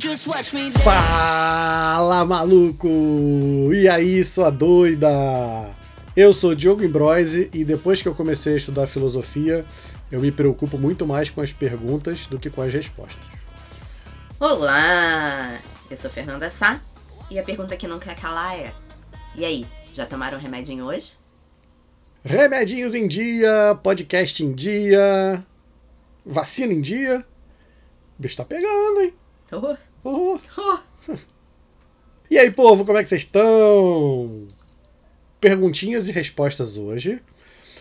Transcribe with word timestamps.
just 0.00 0.26
watch 0.26 0.54
me. 0.54 0.70
Fala 0.70 2.24
maluco! 2.24 2.88
E 3.74 3.86
aí, 3.86 4.24
sua 4.24 4.48
doida? 4.48 5.08
Eu 6.16 6.32
sou 6.32 6.54
Diogo 6.54 6.82
Imbroise 6.82 7.50
e 7.52 7.64
depois 7.64 8.00
que 8.00 8.08
eu 8.08 8.14
comecei 8.14 8.54
a 8.54 8.56
estudar 8.56 8.86
filosofia, 8.86 9.64
eu 10.10 10.20
me 10.20 10.32
preocupo 10.32 10.78
muito 10.78 11.06
mais 11.06 11.28
com 11.28 11.42
as 11.42 11.52
perguntas 11.52 12.26
do 12.26 12.38
que 12.38 12.48
com 12.48 12.62
as 12.62 12.72
respostas. 12.72 13.24
Olá! 14.38 15.58
Eu 15.90 15.96
sou 15.98 16.10
Fernanda 16.10 16.48
Sá 16.50 16.80
e 17.30 17.38
a 17.38 17.42
pergunta 17.42 17.76
que 17.76 17.86
não 17.86 17.98
quer 17.98 18.16
calar 18.16 18.58
é: 18.58 18.72
E 19.36 19.44
aí, 19.44 19.66
já 19.92 20.06
tomaram 20.06 20.38
remedinho 20.38 20.86
hoje? 20.86 21.12
Remedinhos 22.24 22.94
em 22.94 23.06
dia, 23.06 23.78
podcast 23.82 24.42
em 24.42 24.52
dia, 24.52 25.44
vacina 26.24 26.72
em 26.72 26.80
dia. 26.80 27.22
O 28.18 28.22
bicho 28.22 28.36
tá 28.36 28.44
pegando, 28.46 29.00
hein? 29.02 29.14
Oh, 29.52 29.76
Oh. 30.04 30.38
E 32.30 32.38
aí, 32.38 32.50
povo, 32.50 32.84
como 32.84 32.96
é 32.96 33.02
que 33.02 33.08
vocês 33.08 33.22
estão? 33.22 34.46
Perguntinhas 35.40 36.08
e 36.08 36.12
respostas 36.12 36.76
hoje. 36.76 37.20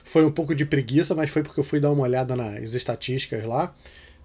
Foi 0.03 0.25
um 0.25 0.31
pouco 0.31 0.55
de 0.55 0.65
preguiça, 0.65 1.13
mas 1.13 1.29
foi 1.29 1.43
porque 1.43 1.59
eu 1.59 1.63
fui 1.63 1.79
dar 1.79 1.91
uma 1.91 2.03
olhada 2.03 2.35
nas 2.35 2.73
estatísticas 2.73 3.45
lá. 3.45 3.75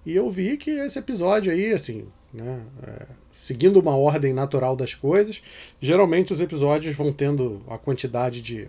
E 0.05 0.15
eu 0.15 0.29
vi 0.29 0.57
que 0.57 0.71
esse 0.71 0.97
episódio 0.97 1.51
aí, 1.51 1.71
assim, 1.71 2.07
né, 2.33 2.63
é, 2.83 3.05
seguindo 3.31 3.79
uma 3.79 3.95
ordem 3.95 4.33
natural 4.33 4.75
das 4.75 4.93
coisas, 4.93 5.41
geralmente 5.79 6.33
os 6.33 6.41
episódios 6.41 6.95
vão 6.95 7.13
tendo 7.13 7.61
a 7.67 7.77
quantidade 7.77 8.41
de 8.41 8.67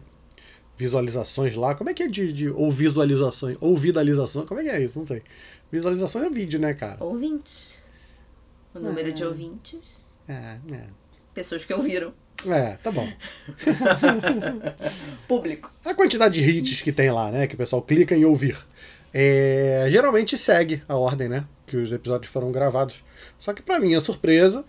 visualizações 0.76 1.54
lá. 1.54 1.74
Como 1.74 1.88
é 1.88 1.94
que 1.94 2.02
é 2.02 2.08
de, 2.08 2.32
de 2.32 2.50
ou 2.50 2.70
visualizações? 2.70 3.56
Ou 3.60 3.76
vidalização? 3.76 4.46
Como 4.46 4.60
é 4.60 4.64
que 4.64 4.70
é 4.70 4.82
isso? 4.82 4.98
Não 4.98 5.06
sei. 5.06 5.22
Visualização 5.72 6.22
é 6.22 6.30
vídeo, 6.30 6.60
né, 6.60 6.74
cara? 6.74 7.02
Ouvintes. 7.02 7.85
O 8.76 8.80
número 8.80 9.12
de 9.12 9.24
ouvintes. 9.24 10.04
É, 10.28 10.58
é. 10.72 10.84
Pessoas 11.34 11.64
que 11.64 11.72
ouviram. 11.72 12.12
É, 12.46 12.76
tá 12.76 12.90
bom. 12.90 13.08
Público. 15.26 15.72
A 15.84 15.94
quantidade 15.94 16.42
de 16.42 16.50
hits 16.50 16.82
que 16.82 16.92
tem 16.92 17.10
lá, 17.10 17.30
né? 17.30 17.46
Que 17.46 17.54
o 17.54 17.58
pessoal 17.58 17.82
clica 17.82 18.14
em 18.14 18.24
ouvir. 18.24 18.56
É, 19.12 19.86
geralmente 19.90 20.36
segue 20.36 20.82
a 20.88 20.96
ordem, 20.96 21.28
né? 21.28 21.46
Que 21.66 21.76
os 21.76 21.90
episódios 21.90 22.30
foram 22.30 22.52
gravados. 22.52 23.02
Só 23.38 23.52
que, 23.52 23.62
pra 23.62 23.80
minha 23.80 24.00
surpresa, 24.00 24.64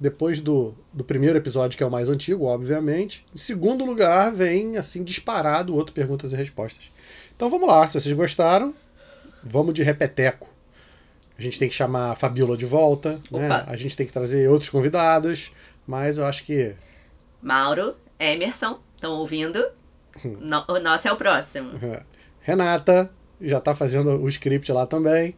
depois 0.00 0.40
do, 0.40 0.74
do 0.92 1.04
primeiro 1.04 1.38
episódio, 1.38 1.76
que 1.76 1.82
é 1.82 1.86
o 1.86 1.90
mais 1.90 2.08
antigo, 2.08 2.44
obviamente, 2.44 3.24
em 3.34 3.38
segundo 3.38 3.84
lugar 3.84 4.32
vem, 4.32 4.76
assim, 4.76 5.02
disparado 5.02 5.72
o 5.72 5.76
outro 5.76 5.92
Perguntas 5.92 6.32
e 6.32 6.36
Respostas. 6.36 6.90
Então 7.34 7.48
vamos 7.48 7.68
lá, 7.68 7.88
se 7.88 8.00
vocês 8.00 8.14
gostaram, 8.14 8.74
vamos 9.42 9.74
de 9.74 9.82
repeteco. 9.82 10.48
A 11.38 11.42
gente 11.42 11.58
tem 11.58 11.68
que 11.68 11.74
chamar 11.74 12.10
a 12.10 12.14
Fabiola 12.16 12.56
de 12.56 12.66
volta, 12.66 13.20
né? 13.30 13.64
A 13.66 13.76
gente 13.76 13.96
tem 13.96 14.04
que 14.06 14.12
trazer 14.12 14.48
outros 14.50 14.68
convidados, 14.70 15.52
mas 15.86 16.18
eu 16.18 16.26
acho 16.26 16.44
que 16.44 16.74
Mauro, 17.40 17.94
Emerson, 18.18 18.80
estão 18.94 19.12
ouvindo? 19.12 19.64
No- 20.24 20.64
o 20.68 20.80
nosso 20.80 21.06
é 21.06 21.12
o 21.12 21.16
próximo. 21.16 21.78
É. 21.80 22.02
Renata 22.40 23.08
já 23.40 23.60
tá 23.60 23.72
fazendo 23.72 24.20
o 24.20 24.28
script 24.28 24.72
lá 24.72 24.84
também. 24.84 25.36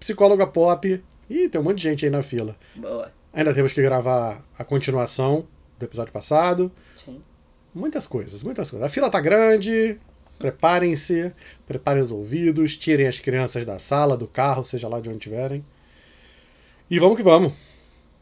Psicóloga 0.00 0.46
pop. 0.46 1.02
Ih, 1.28 1.48
tem 1.50 1.60
um 1.60 1.64
monte 1.64 1.76
de 1.76 1.82
gente 1.82 2.04
aí 2.06 2.10
na 2.10 2.22
fila. 2.22 2.56
Boa. 2.74 3.12
Ainda 3.34 3.52
temos 3.52 3.74
que 3.74 3.82
gravar 3.82 4.40
a 4.58 4.64
continuação 4.64 5.46
do 5.78 5.84
episódio 5.84 6.10
passado. 6.10 6.72
Sim. 6.96 7.20
Muitas 7.74 8.06
coisas, 8.06 8.42
muitas 8.42 8.70
coisas. 8.70 8.86
A 8.86 8.90
fila 8.90 9.10
tá 9.10 9.20
grande. 9.20 9.98
Preparem-se, 10.38 11.32
preparem 11.66 12.02
os 12.02 12.10
ouvidos, 12.10 12.76
tirem 12.76 13.06
as 13.06 13.20
crianças 13.20 13.64
da 13.64 13.78
sala, 13.78 14.16
do 14.16 14.26
carro, 14.26 14.64
seja 14.64 14.88
lá 14.88 15.00
de 15.00 15.08
onde 15.08 15.18
estiverem. 15.18 15.64
E 16.90 16.98
vamos 16.98 17.16
que 17.16 17.22
vamos. 17.22 17.52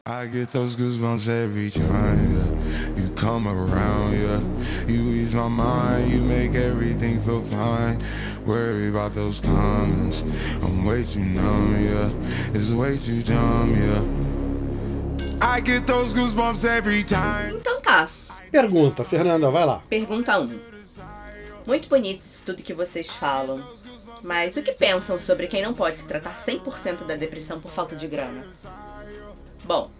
I 0.04 0.26
get 0.26 0.48
those 0.48 0.74
goosebumps 0.74 1.28
every 1.28 1.70
time 1.70 2.34
yeah. 2.34 3.00
you 3.00 3.08
come 3.14 3.46
around. 3.46 4.12
Yeah, 4.12 4.40
you 4.88 5.00
ease 5.12 5.32
my 5.32 5.46
mind, 5.46 6.10
you 6.10 6.24
make 6.24 6.56
everything 6.56 7.20
feel 7.20 7.40
fine. 7.40 8.02
Worry 8.44 8.88
about 8.88 9.14
those 9.14 9.38
comments, 9.38 10.24
I'm 10.60 10.84
way 10.84 11.04
too 11.04 11.20
numb. 11.20 11.76
Yeah, 11.78 12.10
it's 12.52 12.72
way 12.72 12.96
too 12.98 13.22
dumb. 13.22 13.74
Yeah, 13.76 14.02
I 15.40 15.60
get 15.60 15.86
those 15.86 16.12
goosebumps 16.12 16.64
every 16.64 17.04
time. 17.04 17.54
Então 17.54 17.80
tá. 17.80 18.08
Pergunta, 18.50 19.04
Fernanda, 19.04 19.52
vai 19.52 19.64
lá. 19.64 19.82
Pergunta 19.88 20.40
1. 20.40 20.71
Muito 21.66 21.88
bonito 21.88 22.18
isso 22.18 22.44
tudo 22.44 22.62
que 22.62 22.72
vocês 22.74 23.08
falam. 23.08 23.62
Mas 24.24 24.56
o 24.56 24.62
que 24.62 24.72
pensam 24.72 25.18
sobre 25.18 25.46
quem 25.46 25.62
não 25.62 25.74
pode 25.74 25.98
se 25.98 26.06
tratar 26.06 26.38
100% 26.38 27.04
da 27.06 27.16
depressão 27.16 27.60
por 27.60 27.72
falta 27.72 27.96
de 27.96 28.06
grana? 28.06 28.46
Bom, 29.64 29.90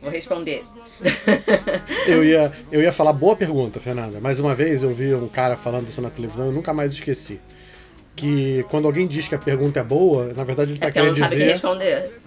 vou 0.00 0.10
responder. 0.10 0.62
Eu 2.06 2.22
ia, 2.22 2.52
eu 2.70 2.80
ia 2.82 2.92
falar 2.92 3.12
boa 3.12 3.34
pergunta, 3.34 3.80
Fernanda. 3.80 4.20
Mais 4.20 4.38
uma 4.38 4.54
vez 4.54 4.82
eu 4.82 4.94
vi 4.94 5.14
um 5.14 5.26
cara 5.28 5.56
falando 5.56 5.88
isso 5.88 6.00
na 6.02 6.10
televisão, 6.10 6.46
eu 6.46 6.52
nunca 6.52 6.72
mais 6.72 6.92
esqueci. 6.92 7.40
Que 8.14 8.64
quando 8.70 8.86
alguém 8.86 9.06
diz 9.06 9.26
que 9.26 9.34
a 9.34 9.38
pergunta 9.38 9.80
é 9.80 9.82
boa, 9.82 10.32
na 10.34 10.44
verdade 10.44 10.72
ele 10.72 10.78
tá 10.78 10.86
É 10.86 10.88
ela 10.88 10.92
querendo 10.92 11.18
não 11.18 11.24
sabe 11.24 11.26
o 11.26 11.30
que 11.30 11.42
dizer. 11.44 11.52
responder. 11.52 12.20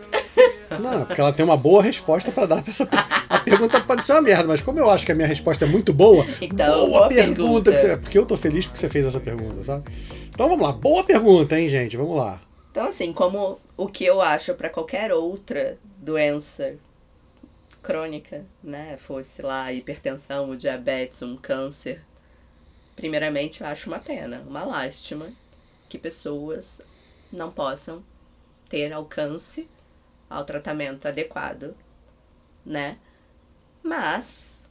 Não, 0.80 1.06
porque 1.06 1.20
ela 1.22 1.34
tem 1.34 1.44
uma 1.46 1.58
boa 1.58 1.82
resposta 1.82 2.32
pra 2.32 2.46
dar 2.46 2.62
pra 2.62 2.70
essa 2.72 2.86
pergunta. 2.86 3.26
A 3.30 3.40
pergunta 3.40 3.82
pode 3.82 4.06
ser 4.06 4.14
uma 4.14 4.22
merda, 4.22 4.48
mas 4.48 4.62
como 4.62 4.80
eu 4.80 4.90
acho 4.90 5.06
que 5.06 5.12
a 5.12 5.16
minha 5.16 5.28
resposta 5.28 5.66
é 5.66 5.68
muito 5.68 5.94
boa, 5.94 6.26
Então, 6.42 6.90
boa, 6.90 7.08
pergunta. 7.08 7.72
pergunta. 7.72 7.98
Porque 8.02 8.18
eu 8.18 8.26
tô 8.26 8.38
feliz 8.38 8.66
porque 8.66 8.80
você 8.80 8.90
fez 8.90 9.06
essa 9.06 9.20
pergunta, 9.20 9.64
sabe? 9.64 9.90
Então 10.30 10.48
vamos 10.48 10.66
lá, 10.66 10.72
boa 10.74 11.04
pergunta, 11.04 11.60
hein, 11.60 11.68
gente? 11.70 11.98
Vamos 11.98 12.16
lá. 12.16 12.42
Então, 12.72 12.88
assim, 12.88 13.12
como 13.12 13.60
o 13.76 13.88
que 13.88 14.06
eu 14.06 14.22
acho 14.22 14.54
pra 14.54 14.70
qualquer 14.70 15.12
outra 15.12 15.78
doença 15.98 16.76
crônica, 17.82 18.46
né? 18.64 18.98
Fosse 18.98 19.42
lá 19.42 19.72
hipertensão, 19.72 20.50
o 20.50 20.56
diabetes, 20.58 21.22
um 21.22 21.36
câncer. 21.38 22.02
Primeiramente, 22.96 23.62
eu 23.62 23.68
acho 23.68 23.90
uma 23.90 24.00
pena, 24.00 24.44
uma 24.48 24.64
lástima 24.64 25.32
que 25.88 25.98
pessoas 25.98 26.82
não 27.32 27.52
possam 27.52 28.04
ter 28.70 28.92
alcance 28.92 29.68
ao 30.30 30.44
tratamento 30.46 31.08
adequado, 31.08 31.76
né? 32.66 32.98
Mas 33.84 34.68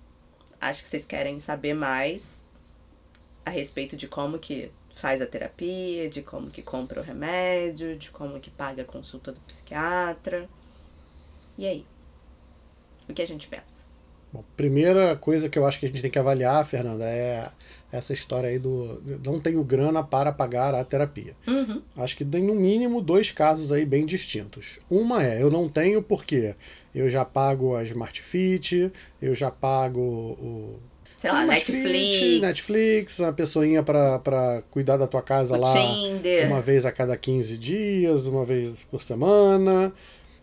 acho 0.61 0.83
que 0.83 0.89
vocês 0.89 1.05
querem 1.06 1.41
saber 1.41 1.75
mais 1.75 2.47
a 3.44 3.50
respeito 3.50 3.97
de 3.97 4.09
como 4.09 4.39
que 4.39 4.71
faz 4.97 5.21
a 5.21 5.27
terapia, 5.27 6.09
de 6.09 6.22
como 6.22 6.50
que 6.50 6.62
compra 6.62 7.00
o 7.00 7.05
remédio, 7.05 7.97
de 7.97 8.11
como 8.11 8.41
que 8.41 8.50
paga 8.50 8.83
a 8.83 8.84
consulta 8.84 9.31
do 9.31 9.41
psiquiatra. 9.41 10.49
E 11.56 11.67
aí? 11.67 11.87
O 13.09 13.15
que 13.15 13.23
a 13.23 13.27
gente 13.27 13.47
pensa? 13.47 13.84
Bom, 14.33 14.43
primeira 14.56 15.17
coisa 15.17 15.49
que 15.49 15.59
eu 15.59 15.67
acho 15.67 15.78
que 15.78 15.87
a 15.87 15.88
gente 15.88 16.03
tem 16.03 16.11
que 16.11 16.19
avaliar, 16.19 16.67
Fernanda, 16.67 17.05
é 17.05 17.49
essa 17.97 18.12
história 18.12 18.49
aí 18.49 18.59
do 18.59 19.01
não 19.25 19.39
tenho 19.41 19.62
grana 19.65 20.03
para 20.03 20.33
pagar 20.33 20.75
a 20.75 20.84
terapia. 20.84 21.34
Uhum. 21.47 21.83
Acho 21.97 22.17
que 22.17 22.25
tem 22.25 22.43
no 22.43 22.55
mínimo 22.55 23.01
dois 23.01 23.31
casos 23.33 23.73
aí 23.73 23.84
bem 23.84 24.05
distintos. 24.07 24.79
Uma 24.91 25.25
é, 25.25 25.43
eu 25.43 25.51
não 25.51 25.69
tenho 25.69 26.03
porque 26.03 26.55
eu 26.95 27.09
já 27.09 27.25
pago 27.25 27.75
a 27.75 27.83
Smart 27.85 28.23
Fit, 28.23 28.91
eu 29.21 29.35
já 29.35 29.51
pago 29.51 30.01
o 30.01 30.79
Sei 31.17 31.33
lá, 31.33 31.47
Netflix. 31.47 32.19
Fit, 32.19 32.41
Netflix, 32.41 33.19
uma 33.19 33.33
pessoinha 33.33 33.83
pra, 33.83 34.19
pra 34.19 34.62
cuidar 34.71 34.99
da 34.99 35.06
tua 35.06 35.23
casa 35.23 35.56
O 35.56 35.61
lá 35.61 35.73
Tinder. 35.73 36.47
uma 36.47 36.61
vez 36.61 36.85
a 36.85 36.93
cada 36.93 37.17
15 37.17 37.56
dias, 37.56 38.27
uma 38.27 38.45
vez 38.45 38.85
por 38.85 39.03
semana. 39.03 39.93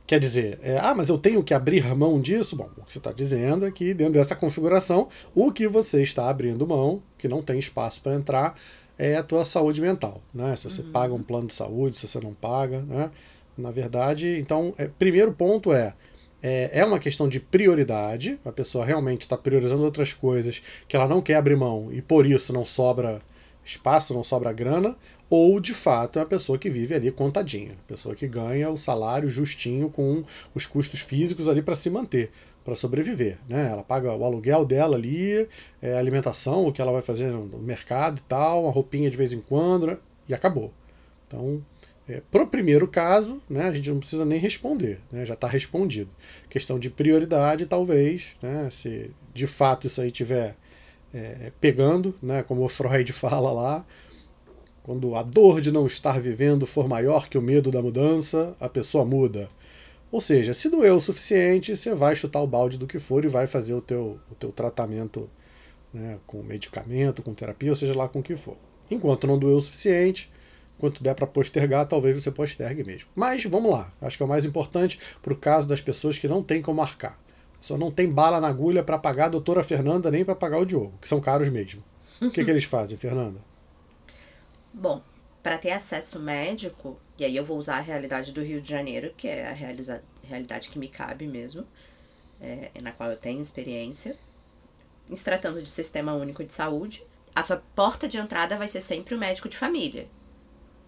Quer 0.05 0.19
dizer, 0.19 0.59
é, 0.61 0.77
ah, 0.77 0.93
mas 0.93 1.07
eu 1.09 1.17
tenho 1.17 1.41
que 1.41 1.53
abrir 1.53 1.83
mão 1.95 2.19
disso? 2.19 2.55
Bom, 2.55 2.69
o 2.77 2.83
que 2.83 2.91
você 2.91 2.97
está 2.97 3.11
dizendo 3.11 3.65
é 3.65 3.71
que 3.71 3.93
dentro 3.93 4.13
dessa 4.13 4.35
configuração, 4.35 5.07
o 5.33 5.51
que 5.51 5.67
você 5.67 6.03
está 6.03 6.29
abrindo 6.29 6.67
mão, 6.67 7.01
que 7.17 7.27
não 7.27 7.41
tem 7.41 7.57
espaço 7.57 8.01
para 8.01 8.13
entrar, 8.13 8.55
é 8.97 9.15
a 9.15 9.23
tua 9.23 9.45
saúde 9.45 9.79
mental. 9.79 10.21
Né? 10.33 10.55
Se 10.57 10.65
você 10.65 10.83
paga 10.83 11.13
um 11.13 11.23
plano 11.23 11.47
de 11.47 11.53
saúde, 11.53 11.97
se 11.97 12.07
você 12.07 12.19
não 12.19 12.33
paga. 12.33 12.81
Né? 12.81 13.09
Na 13.57 13.71
verdade, 13.71 14.37
então, 14.39 14.73
é, 14.77 14.87
primeiro 14.87 15.31
ponto 15.31 15.71
é, 15.71 15.93
é, 16.41 16.79
é 16.79 16.85
uma 16.85 16.99
questão 16.99 17.29
de 17.29 17.39
prioridade, 17.39 18.37
a 18.43 18.51
pessoa 18.51 18.85
realmente 18.85 19.21
está 19.21 19.37
priorizando 19.37 19.83
outras 19.83 20.11
coisas 20.11 20.61
que 20.87 20.97
ela 20.97 21.07
não 21.07 21.21
quer 21.21 21.35
abrir 21.35 21.55
mão 21.55 21.89
e 21.93 22.01
por 22.01 22.25
isso 22.25 22.51
não 22.51 22.65
sobra 22.65 23.21
espaço, 23.65 24.13
não 24.13 24.23
sobra 24.23 24.51
grana, 24.51 24.97
ou 25.35 25.59
de 25.59 25.73
fato 25.73 26.19
é 26.19 26.21
uma 26.21 26.27
pessoa 26.27 26.59
que 26.59 26.69
vive 26.69 26.93
ali 26.93 27.11
contadinha, 27.11 27.71
pessoa 27.87 28.13
que 28.13 28.27
ganha 28.27 28.69
o 28.69 28.77
salário 28.77 29.27
justinho 29.27 29.89
com 29.89 30.23
os 30.53 30.67
custos 30.67 30.99
físicos 30.99 31.47
ali 31.47 31.59
para 31.59 31.73
se 31.73 31.89
manter, 31.89 32.29
para 32.63 32.75
sobreviver, 32.75 33.39
né? 33.49 33.67
Ela 33.71 33.81
paga 33.81 34.13
o 34.13 34.23
aluguel 34.23 34.63
dela 34.63 34.95
ali, 34.95 35.47
é, 35.81 35.97
alimentação, 35.97 36.67
o 36.67 36.71
que 36.71 36.79
ela 36.79 36.91
vai 36.91 37.01
fazer 37.01 37.31
no 37.31 37.57
mercado 37.57 38.19
e 38.19 38.21
tal, 38.29 38.61
uma 38.61 38.71
roupinha 38.71 39.09
de 39.09 39.17
vez 39.17 39.33
em 39.33 39.41
quando, 39.41 39.87
né? 39.87 39.97
e 40.29 40.35
acabou. 40.35 40.71
Então, 41.27 41.65
é, 42.07 42.21
pro 42.29 42.45
primeiro 42.45 42.87
caso, 42.87 43.41
né, 43.49 43.63
a 43.63 43.73
gente 43.73 43.89
não 43.89 43.97
precisa 43.97 44.25
nem 44.25 44.37
responder, 44.37 44.99
né, 45.11 45.25
já 45.25 45.33
está 45.33 45.47
respondido. 45.47 46.11
Questão 46.47 46.77
de 46.77 46.91
prioridade, 46.91 47.65
talvez, 47.65 48.35
né, 48.39 48.69
se 48.71 49.09
de 49.33 49.47
fato 49.47 49.87
isso 49.87 49.99
aí 49.99 50.11
tiver 50.11 50.55
é, 51.11 51.51
pegando, 51.59 52.13
né, 52.21 52.43
como 52.43 52.63
o 52.63 52.69
Freud 52.69 53.11
fala 53.13 53.51
lá, 53.51 53.83
quando 54.83 55.15
a 55.15 55.23
dor 55.23 55.61
de 55.61 55.71
não 55.71 55.87
estar 55.87 56.19
vivendo 56.19 56.67
for 56.67 56.87
maior 56.87 57.29
que 57.29 57.37
o 57.37 57.41
medo 57.41 57.71
da 57.71 57.81
mudança, 57.81 58.53
a 58.59 58.67
pessoa 58.67 59.05
muda. 59.05 59.49
Ou 60.11 60.21
seja, 60.21 60.53
se 60.53 60.69
doeu 60.69 60.95
o 60.95 60.99
suficiente, 60.99 61.75
você 61.75 61.95
vai 61.95 62.15
chutar 62.15 62.41
o 62.41 62.47
balde 62.47 62.77
do 62.77 62.85
que 62.85 62.99
for 62.99 63.23
e 63.25 63.29
vai 63.29 63.47
fazer 63.47 63.73
o 63.73 63.81
teu, 63.81 64.19
o 64.29 64.35
teu 64.35 64.51
tratamento 64.51 65.29
né, 65.93 66.19
com 66.27 66.43
medicamento, 66.43 67.23
com 67.23 67.33
terapia, 67.33 67.71
ou 67.71 67.75
seja 67.75 67.95
lá 67.95 68.07
com 68.07 68.19
o 68.19 68.23
que 68.23 68.35
for. 68.35 68.57
Enquanto 68.91 69.25
não 69.25 69.39
doeu 69.39 69.57
o 69.57 69.61
suficiente, 69.61 70.29
quanto 70.77 71.01
der 71.01 71.15
para 71.15 71.25
postergar, 71.25 71.87
talvez 71.87 72.21
você 72.21 72.29
postergue 72.29 72.83
mesmo. 72.83 73.09
Mas 73.15 73.43
vamos 73.45 73.71
lá, 73.71 73.91
acho 74.01 74.17
que 74.17 74.23
é 74.23 74.25
o 74.25 74.29
mais 74.29 74.45
importante 74.45 74.99
para 75.21 75.33
o 75.33 75.37
caso 75.37 75.67
das 75.67 75.81
pessoas 75.81 76.19
que 76.19 76.27
não 76.27 76.43
tem 76.43 76.61
como 76.61 76.81
marcar. 76.81 77.17
Só 77.59 77.77
não 77.77 77.89
tem 77.89 78.09
bala 78.09 78.41
na 78.41 78.49
agulha 78.49 78.83
para 78.83 78.97
pagar 78.97 79.27
a 79.27 79.29
doutora 79.29 79.63
Fernanda 79.63 80.11
nem 80.11 80.25
para 80.25 80.35
pagar 80.35 80.59
o 80.59 80.65
Diogo, 80.65 80.93
que 81.01 81.07
são 81.07 81.21
caros 81.21 81.47
mesmo. 81.47 81.81
O 82.21 82.29
que, 82.29 82.43
que 82.43 82.51
eles 82.51 82.65
fazem, 82.65 82.97
Fernanda? 82.97 83.39
Bom, 84.73 85.03
para 85.43 85.57
ter 85.57 85.71
acesso 85.71 86.19
médico, 86.19 86.99
e 87.17 87.23
aí 87.23 87.35
eu 87.35 87.45
vou 87.45 87.57
usar 87.57 87.77
a 87.77 87.81
realidade 87.81 88.31
do 88.31 88.41
Rio 88.41 88.59
de 88.59 88.69
Janeiro, 88.69 89.13
que 89.15 89.27
é 89.27 89.47
a 89.47 89.53
realidade 89.53 90.69
que 90.69 90.79
me 90.79 90.87
cabe 90.87 91.27
mesmo, 91.27 91.67
é, 92.41 92.71
na 92.81 92.91
qual 92.91 93.11
eu 93.11 93.17
tenho 93.17 93.41
experiência, 93.41 94.17
em 95.09 95.15
se 95.15 95.23
tratando 95.23 95.61
de 95.61 95.69
sistema 95.69 96.13
único 96.13 96.43
de 96.43 96.53
saúde, 96.53 97.05
a 97.35 97.43
sua 97.43 97.61
porta 97.75 98.07
de 98.07 98.17
entrada 98.17 98.57
vai 98.57 98.67
ser 98.67 98.81
sempre 98.81 99.13
o 99.15 99.17
médico 99.17 99.49
de 99.49 99.57
família. 99.57 100.07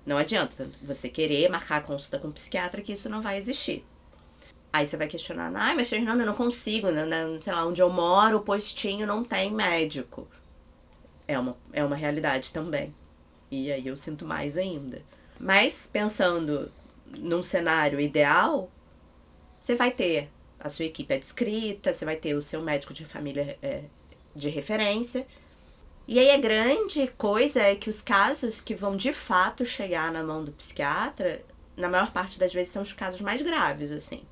Não 0.05 0.17
adianta 0.17 0.69
você 0.81 1.09
querer 1.09 1.49
marcar 1.49 1.77
a 1.77 1.81
consulta 1.81 2.19
com 2.19 2.27
um 2.27 2.31
psiquiatra 2.31 2.81
que 2.81 2.93
isso 2.93 3.09
não 3.09 3.21
vai 3.21 3.37
existir. 3.37 3.85
Aí 4.71 4.85
você 4.85 4.97
vai 4.97 5.07
questionar, 5.07 5.51
ai, 5.55 5.75
mas 5.75 5.89
Fernanda, 5.89 6.23
eu 6.23 6.27
não 6.27 6.35
consigo, 6.35 6.89
né? 6.91 7.05
sei 7.41 7.53
lá, 7.53 7.65
onde 7.65 7.81
eu 7.81 7.89
moro, 7.89 8.37
o 8.37 8.41
postinho 8.41 9.07
não 9.07 9.23
tem 9.23 9.51
médico. 9.51 10.27
É 11.27 11.39
uma, 11.39 11.57
é 11.71 11.83
uma 11.83 11.95
realidade 11.95 12.51
também. 12.51 12.93
E 13.49 13.71
aí 13.71 13.87
eu 13.87 13.95
sinto 13.95 14.25
mais 14.25 14.57
ainda. 14.57 15.01
Mas 15.39 15.89
pensando 15.91 16.71
num 17.17 17.43
cenário 17.43 17.99
ideal, 17.99 18.69
você 19.57 19.75
vai 19.75 19.91
ter 19.91 20.29
a 20.59 20.69
sua 20.69 20.85
equipe 20.85 21.13
adscrita, 21.13 21.93
você 21.93 22.05
vai 22.05 22.15
ter 22.15 22.33
o 22.35 22.41
seu 22.41 22.61
médico 22.61 22.93
de 22.93 23.05
família 23.05 23.57
é, 23.61 23.83
de 24.35 24.49
referência. 24.49 25.27
E 26.07 26.19
aí 26.19 26.31
a 26.31 26.37
grande 26.37 27.07
coisa 27.17 27.61
é 27.61 27.75
que 27.75 27.89
os 27.89 28.01
casos 28.01 28.61
que 28.61 28.75
vão 28.75 28.95
de 28.95 29.11
fato 29.11 29.65
chegar 29.65 30.11
na 30.11 30.23
mão 30.23 30.43
do 30.43 30.51
psiquiatra, 30.51 31.43
na 31.75 31.89
maior 31.89 32.11
parte 32.11 32.39
das 32.39 32.53
vezes 32.53 32.71
são 32.71 32.81
os 32.81 32.93
casos 32.93 33.21
mais 33.21 33.41
graves, 33.41 33.91
assim, 33.91 34.23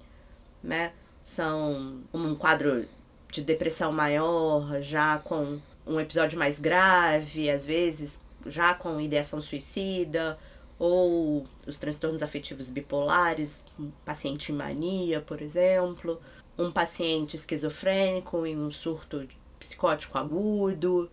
né? 0.62 0.94
São 1.24 2.02
um 2.14 2.36
quadro 2.36 2.86
de 3.32 3.42
depressão 3.42 3.92
maior, 3.92 4.82
já 4.82 5.18
com 5.20 5.60
um 5.86 6.00
episódio 6.00 6.38
mais 6.38 6.60
grave, 6.60 7.50
às 7.50 7.66
vezes 7.66 8.24
já 8.46 8.74
com 8.74 9.00
ideação 9.00 9.42
suicida, 9.42 10.38
ou 10.80 11.44
os 11.66 11.78
transtornos 11.78 12.24
afetivos 12.24 12.70
bipolares, 12.70 13.64
um 13.80 13.92
paciente 14.04 14.52
em 14.52 14.56
mania, 14.56 15.22
por 15.22 15.42
exemplo, 15.42 16.20
um 16.58 16.72
paciente 16.72 17.36
esquizofrênico 17.36 18.46
em 18.46 18.58
um 18.58 18.72
surto 18.72 19.28
psicótico 19.60 20.18
agudo. 20.18 21.10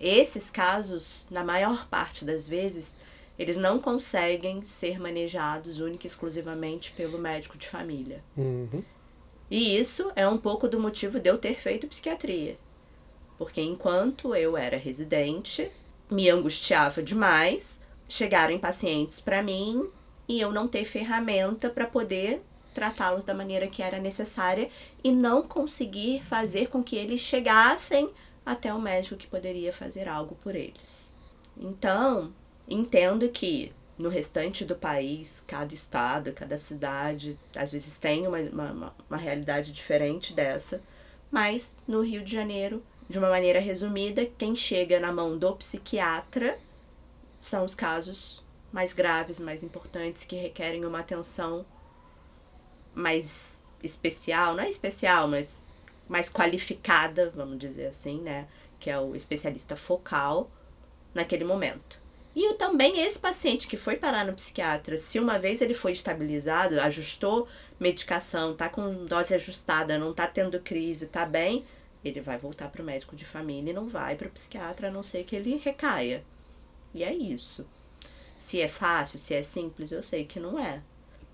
Esses 0.00 0.50
casos, 0.50 1.28
na 1.30 1.44
maior 1.44 1.86
parte 1.88 2.24
das 2.24 2.48
vezes, 2.48 2.92
eles 3.38 3.56
não 3.56 3.78
conseguem 3.78 4.64
ser 4.64 5.00
manejados 5.00 5.78
única 5.78 6.06
e 6.06 6.08
exclusivamente 6.08 6.92
pelo 6.92 7.18
médico 7.18 7.56
de 7.56 7.68
família. 7.68 8.22
Uhum. 8.36 8.82
E 9.50 9.78
isso 9.78 10.10
é 10.16 10.26
um 10.26 10.38
pouco 10.38 10.66
do 10.66 10.80
motivo 10.80 11.20
de 11.20 11.28
eu 11.28 11.38
ter 11.38 11.54
feito 11.54 11.86
psiquiatria. 11.86 12.58
Porque 13.38 13.60
enquanto 13.60 14.34
eu 14.34 14.56
era 14.56 14.76
residente, 14.76 15.70
me 16.10 16.28
angustiava 16.28 17.02
demais 17.02 17.80
chegarem 18.08 18.58
pacientes 18.58 19.20
para 19.20 19.42
mim 19.42 19.88
e 20.28 20.40
eu 20.40 20.52
não 20.52 20.68
ter 20.68 20.84
ferramenta 20.84 21.70
para 21.70 21.86
poder 21.86 22.42
tratá-los 22.74 23.24
da 23.24 23.34
maneira 23.34 23.66
que 23.66 23.82
era 23.82 23.98
necessária 23.98 24.68
e 25.02 25.12
não 25.12 25.42
conseguir 25.42 26.22
fazer 26.22 26.68
com 26.68 26.82
que 26.82 26.96
eles 26.96 27.20
chegassem 27.20 28.10
até 28.44 28.72
o 28.72 28.80
médico 28.80 29.16
que 29.16 29.26
poderia 29.26 29.72
fazer 29.72 30.08
algo 30.08 30.34
por 30.36 30.54
eles. 30.54 31.12
Então, 31.56 32.32
entendo 32.68 33.28
que 33.28 33.72
no 33.98 34.08
restante 34.08 34.64
do 34.64 34.74
país, 34.74 35.44
cada 35.46 35.72
estado, 35.72 36.32
cada 36.32 36.58
cidade, 36.58 37.38
às 37.54 37.72
vezes 37.72 37.98
tem 37.98 38.26
uma, 38.26 38.38
uma, 38.38 38.94
uma 39.08 39.16
realidade 39.16 39.72
diferente 39.72 40.32
dessa, 40.32 40.82
mas 41.30 41.76
no 41.86 42.00
Rio 42.00 42.22
de 42.22 42.32
Janeiro, 42.32 42.82
de 43.12 43.18
uma 43.18 43.28
maneira 43.28 43.60
resumida, 43.60 44.24
quem 44.26 44.56
chega 44.56 44.98
na 44.98 45.12
mão 45.12 45.36
do 45.36 45.54
psiquiatra 45.54 46.58
são 47.38 47.62
os 47.62 47.74
casos 47.74 48.42
mais 48.72 48.94
graves, 48.94 49.38
mais 49.38 49.62
importantes, 49.62 50.24
que 50.24 50.34
requerem 50.34 50.84
uma 50.86 51.00
atenção 51.00 51.64
mais 52.94 53.62
especial, 53.82 54.54
não 54.54 54.64
é 54.64 54.68
especial, 54.68 55.28
mas 55.28 55.66
mais 56.08 56.32
qualificada, 56.32 57.30
vamos 57.34 57.58
dizer 57.58 57.88
assim, 57.88 58.20
né? 58.20 58.48
Que 58.80 58.90
é 58.90 58.98
o 58.98 59.14
especialista 59.14 59.76
focal 59.76 60.50
naquele 61.14 61.44
momento. 61.44 62.00
E 62.34 62.54
também 62.54 62.98
esse 63.00 63.18
paciente 63.18 63.68
que 63.68 63.76
foi 63.76 63.96
parar 63.96 64.24
no 64.24 64.32
psiquiatra, 64.32 64.96
se 64.96 65.20
uma 65.20 65.38
vez 65.38 65.60
ele 65.60 65.74
foi 65.74 65.92
estabilizado, 65.92 66.80
ajustou 66.80 67.46
medicação, 67.78 68.56
tá 68.56 68.70
com 68.70 69.04
dose 69.04 69.34
ajustada, 69.34 69.98
não 69.98 70.14
tá 70.14 70.26
tendo 70.26 70.58
crise, 70.60 71.08
tá 71.08 71.26
bem, 71.26 71.66
ele 72.04 72.20
vai 72.20 72.38
voltar 72.38 72.68
para 72.68 72.82
o 72.82 72.84
médico 72.84 73.14
de 73.14 73.24
família 73.24 73.70
e 73.70 73.74
não 73.74 73.88
vai 73.88 74.16
para 74.16 74.28
o 74.28 74.30
psiquiatra, 74.30 74.88
a 74.88 74.90
não 74.90 75.02
ser 75.02 75.24
que 75.24 75.36
ele 75.36 75.56
recaia. 75.56 76.24
E 76.94 77.02
é 77.04 77.14
isso. 77.14 77.66
Se 78.36 78.60
é 78.60 78.68
fácil, 78.68 79.18
se 79.18 79.34
é 79.34 79.42
simples, 79.42 79.92
eu 79.92 80.02
sei 80.02 80.24
que 80.24 80.40
não 80.40 80.58
é. 80.58 80.82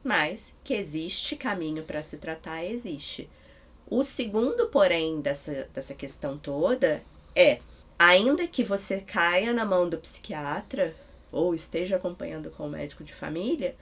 Mas 0.04 0.54
que 0.62 0.74
existe 0.74 1.36
caminho 1.36 1.82
para 1.82 2.02
se 2.02 2.18
tratar, 2.18 2.64
existe. 2.64 3.28
O 3.86 4.02
segundo, 4.02 4.68
porém, 4.68 5.20
dessa, 5.20 5.68
dessa 5.72 5.94
questão 5.94 6.36
toda 6.36 7.02
é: 7.34 7.58
ainda 7.98 8.46
que 8.46 8.62
você 8.62 9.00
caia 9.00 9.52
na 9.52 9.64
mão 9.64 9.88
do 9.88 9.98
psiquiatra 9.98 10.94
ou 11.32 11.54
esteja 11.54 11.96
acompanhando 11.96 12.50
com 12.50 12.66
o 12.66 12.70
médico 12.70 13.04
de 13.04 13.14
família, 13.14 13.76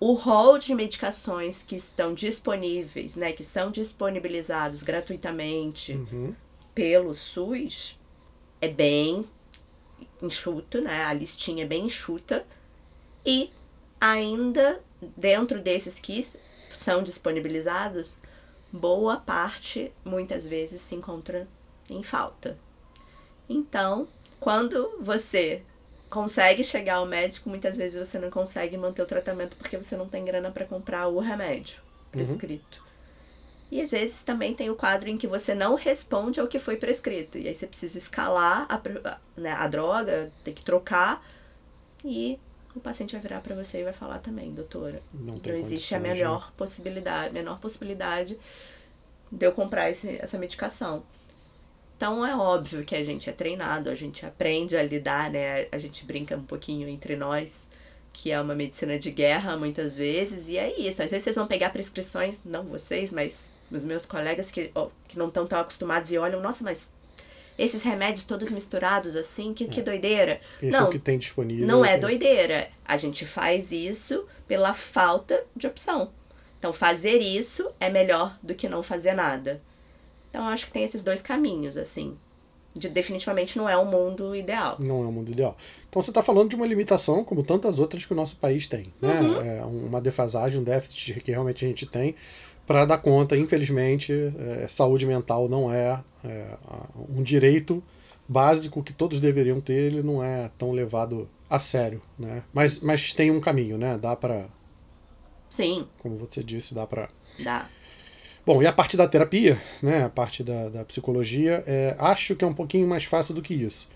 o 0.00 0.14
rol 0.14 0.58
de 0.58 0.74
medicações 0.74 1.62
que 1.62 1.76
estão 1.76 2.14
disponíveis, 2.14 3.16
né, 3.16 3.32
que 3.32 3.44
são 3.44 3.70
disponibilizados 3.70 4.82
gratuitamente 4.82 5.92
uhum. 5.92 6.34
pelo 6.74 7.14
SUS, 7.14 7.98
é 8.60 8.68
bem 8.68 9.26
enxuto, 10.22 10.80
né? 10.80 11.04
A 11.04 11.12
listinha 11.12 11.64
é 11.64 11.66
bem 11.66 11.86
enxuta. 11.86 12.46
E 13.24 13.50
ainda 14.00 14.82
dentro 15.16 15.60
desses 15.60 15.98
que 15.98 16.26
são 16.70 17.02
disponibilizados, 17.02 18.18
boa 18.72 19.16
parte 19.16 19.92
muitas 20.04 20.46
vezes 20.46 20.80
se 20.80 20.94
encontra 20.94 21.46
em 21.88 22.02
falta. 22.02 22.58
Então, 23.48 24.08
quando 24.40 24.96
você 25.00 25.62
consegue 26.14 26.62
chegar 26.62 26.96
ao 26.96 27.06
médico, 27.06 27.48
muitas 27.48 27.76
vezes 27.76 27.98
você 28.06 28.18
não 28.20 28.30
consegue 28.30 28.78
manter 28.78 29.02
o 29.02 29.06
tratamento 29.06 29.56
porque 29.56 29.76
você 29.76 29.96
não 29.96 30.08
tem 30.08 30.24
grana 30.24 30.50
para 30.52 30.64
comprar 30.64 31.08
o 31.08 31.18
remédio 31.18 31.82
prescrito. 32.12 32.78
Uhum. 32.78 32.84
E 33.72 33.80
às 33.80 33.90
vezes 33.90 34.22
também 34.22 34.54
tem 34.54 34.70
o 34.70 34.76
quadro 34.76 35.08
em 35.08 35.18
que 35.18 35.26
você 35.26 35.52
não 35.52 35.74
responde 35.74 36.38
ao 36.38 36.46
que 36.46 36.60
foi 36.60 36.76
prescrito. 36.76 37.36
E 37.36 37.48
aí 37.48 37.54
você 37.54 37.66
precisa 37.66 37.98
escalar 37.98 38.68
a, 38.68 38.80
né, 39.36 39.50
a 39.50 39.66
droga, 39.66 40.30
tem 40.44 40.54
que 40.54 40.62
trocar. 40.62 41.26
E 42.04 42.38
o 42.76 42.78
paciente 42.78 43.12
vai 43.12 43.20
virar 43.20 43.40
para 43.40 43.56
você 43.56 43.80
e 43.80 43.84
vai 43.84 43.92
falar 43.92 44.20
também, 44.20 44.52
doutora. 44.52 45.02
Não, 45.12 45.34
não 45.44 45.54
existe 45.56 45.92
a 45.96 45.98
menor 45.98 46.52
possibilidade, 46.52 47.34
menor 47.34 47.58
possibilidade 47.58 48.38
de 49.32 49.44
eu 49.44 49.50
comprar 49.50 49.90
esse, 49.90 50.16
essa 50.20 50.38
medicação. 50.38 51.02
Então 51.96 52.26
é 52.26 52.36
óbvio 52.36 52.84
que 52.84 52.94
a 52.94 53.04
gente 53.04 53.30
é 53.30 53.32
treinado, 53.32 53.88
a 53.88 53.94
gente 53.94 54.26
aprende 54.26 54.76
a 54.76 54.82
lidar, 54.82 55.30
né? 55.30 55.66
A 55.70 55.78
gente 55.78 56.04
brinca 56.04 56.36
um 56.36 56.42
pouquinho 56.42 56.88
entre 56.88 57.16
nós, 57.16 57.68
que 58.12 58.30
é 58.30 58.40
uma 58.40 58.54
medicina 58.54 58.98
de 58.98 59.10
guerra 59.10 59.56
muitas 59.56 59.96
vezes, 59.96 60.48
e 60.48 60.58
é 60.58 60.78
isso. 60.78 61.02
Às 61.02 61.10
vezes 61.10 61.24
vocês 61.24 61.36
vão 61.36 61.46
pegar 61.46 61.70
prescrições, 61.70 62.42
não 62.44 62.64
vocês, 62.64 63.10
mas 63.10 63.52
os 63.70 63.84
meus 63.84 64.04
colegas 64.04 64.50
que, 64.50 64.70
oh, 64.74 64.88
que 65.08 65.18
não 65.18 65.28
estão 65.28 65.46
tão 65.46 65.60
acostumados 65.60 66.10
e 66.12 66.18
olham, 66.18 66.40
nossa, 66.40 66.62
mas 66.64 66.92
esses 67.56 67.82
remédios 67.82 68.24
todos 68.24 68.50
misturados 68.50 69.14
assim, 69.14 69.54
que, 69.54 69.64
é. 69.64 69.66
que 69.68 69.82
doideira. 69.82 70.40
Esse 70.60 70.72
não, 70.72 70.86
é 70.86 70.88
o 70.88 70.90
que 70.90 70.98
tem 70.98 71.18
disponível. 71.18 71.66
Não 71.66 71.84
é 71.84 71.96
doideira. 71.96 72.70
A 72.84 72.96
gente 72.96 73.24
faz 73.24 73.72
isso 73.72 74.26
pela 74.46 74.74
falta 74.74 75.44
de 75.54 75.66
opção. 75.66 76.12
Então, 76.58 76.72
fazer 76.72 77.18
isso 77.18 77.70
é 77.78 77.90
melhor 77.90 78.38
do 78.42 78.54
que 78.54 78.68
não 78.68 78.82
fazer 78.82 79.14
nada. 79.14 79.60
Então, 80.34 80.46
eu 80.46 80.52
acho 80.52 80.66
que 80.66 80.72
tem 80.72 80.82
esses 80.82 81.04
dois 81.04 81.22
caminhos, 81.22 81.76
assim. 81.76 82.16
De, 82.74 82.88
definitivamente 82.88 83.56
não 83.56 83.68
é 83.68 83.76
o 83.76 83.84
mundo 83.84 84.34
ideal. 84.34 84.74
Não 84.80 85.04
é 85.04 85.06
o 85.06 85.12
mundo 85.12 85.30
ideal. 85.30 85.56
Então, 85.88 86.02
você 86.02 86.10
está 86.10 86.24
falando 86.24 86.50
de 86.50 86.56
uma 86.56 86.66
limitação, 86.66 87.22
como 87.22 87.44
tantas 87.44 87.78
outras 87.78 88.04
que 88.04 88.12
o 88.12 88.16
nosso 88.16 88.34
país 88.38 88.66
tem. 88.66 88.92
Né? 89.00 89.20
Uhum. 89.20 89.40
É 89.40 89.64
uma 89.64 90.00
defasagem, 90.00 90.60
um 90.60 90.64
déficit 90.64 91.20
que 91.20 91.30
realmente 91.30 91.64
a 91.64 91.68
gente 91.68 91.86
tem 91.86 92.16
para 92.66 92.84
dar 92.84 92.98
conta, 92.98 93.36
infelizmente, 93.36 94.12
é, 94.12 94.66
saúde 94.68 95.06
mental 95.06 95.48
não 95.48 95.72
é, 95.72 96.02
é, 96.24 96.56
um 97.08 97.22
direito 97.22 97.80
básico 98.26 98.82
que 98.82 98.92
todos 98.92 99.20
deveriam 99.20 99.60
ter, 99.60 99.92
ele 99.92 100.02
não 100.02 100.24
é 100.24 100.50
tão 100.58 100.72
levado 100.72 101.28
a 101.48 101.60
sério, 101.60 102.02
né? 102.18 102.42
Mas, 102.52 102.80
mas 102.80 103.12
tem 103.12 103.30
um 103.30 103.40
caminho, 103.40 103.78
né? 103.78 103.98
Dá 104.00 104.16
para 104.16 104.46
Sim, 105.48 105.86
Como 105.98 106.16
você 106.16 106.42
disse, 106.42 106.74
dá 106.74 106.86
pra. 106.86 107.08
dá. 107.38 107.68
Bom, 108.46 108.62
e 108.62 108.66
a 108.66 108.72
parte 108.72 108.94
da 108.94 109.08
terapia, 109.08 109.58
né? 109.82 110.04
A 110.04 110.10
parte 110.10 110.44
da, 110.44 110.68
da 110.68 110.84
psicologia, 110.84 111.64
é, 111.66 111.96
acho 111.98 112.36
que 112.36 112.44
é 112.44 112.46
um 112.46 112.52
pouquinho 112.52 112.86
mais 112.86 113.04
fácil 113.04 113.34
do 113.34 113.40
que 113.40 113.54
isso. 113.54 113.88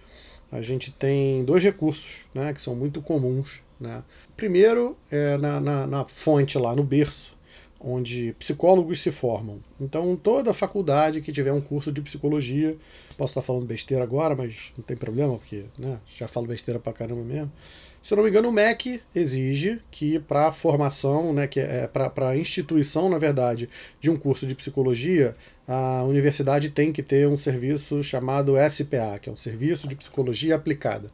A 0.51 0.63
gente 0.63 0.91
tem 0.91 1.45
dois 1.45 1.63
recursos, 1.63 2.25
né? 2.35 2.55
Que 2.55 2.61
são 2.61 2.75
muito 2.75 3.03
comuns, 3.03 3.61
né? 3.79 4.03
Primeiro 4.39 4.97
é 5.11 5.37
na, 5.37 5.61
na, 5.61 5.87
na 5.87 6.05
fonte 6.07 6.57
lá, 6.57 6.75
no 6.75 6.83
berço, 6.83 7.37
onde 7.79 8.35
psicólogos 8.39 9.01
se 9.01 9.13
formam. 9.13 9.61
Então, 9.79 10.17
toda 10.17 10.55
faculdade 10.55 11.21
que 11.21 11.31
tiver 11.31 11.53
um 11.53 11.61
curso 11.61 11.93
de 11.93 12.01
psicologia, 12.01 12.75
posso 13.19 13.33
estar 13.33 13.43
falando 13.43 13.67
besteira 13.67 14.03
agora, 14.03 14.35
mas 14.35 14.73
não 14.79 14.83
tem 14.83 14.97
problema, 14.97 15.37
porque 15.37 15.67
né, 15.79 15.99
já 16.17 16.27
falo 16.27 16.47
besteira 16.47 16.81
pra 16.81 16.95
caramba 16.95 17.23
mesmo. 17.23 17.53
Se 18.03 18.15
eu 18.15 18.17
não 18.17 18.25
me 18.25 18.31
engano, 18.31 18.49
o 18.49 18.53
MEC 18.53 19.03
exige 19.15 19.81
que 19.91 20.19
para 20.21 20.49
a 20.49 20.53
formação, 20.53 21.33
né, 21.33 21.47
que 21.47 21.61
é 21.61 21.87
para 21.87 22.29
a 22.29 22.37
instituição, 22.37 23.09
na 23.09 23.19
verdade, 23.19 23.69
de 24.01 24.09
um 24.09 24.17
curso 24.17 24.47
de 24.47 24.55
psicologia, 24.55 25.37
a 25.67 26.03
universidade 26.05 26.71
tem 26.71 26.93
que 26.93 27.03
ter 27.03 27.29
um 27.29 27.37
serviço 27.37 28.03
chamado 28.03 28.55
SPA, 28.71 29.19
que 29.21 29.29
é 29.29 29.33
um 29.33 29.37
Serviço 29.37 29.87
de 29.87 29.95
Psicologia 29.95 30.55
Aplicada. 30.55 31.11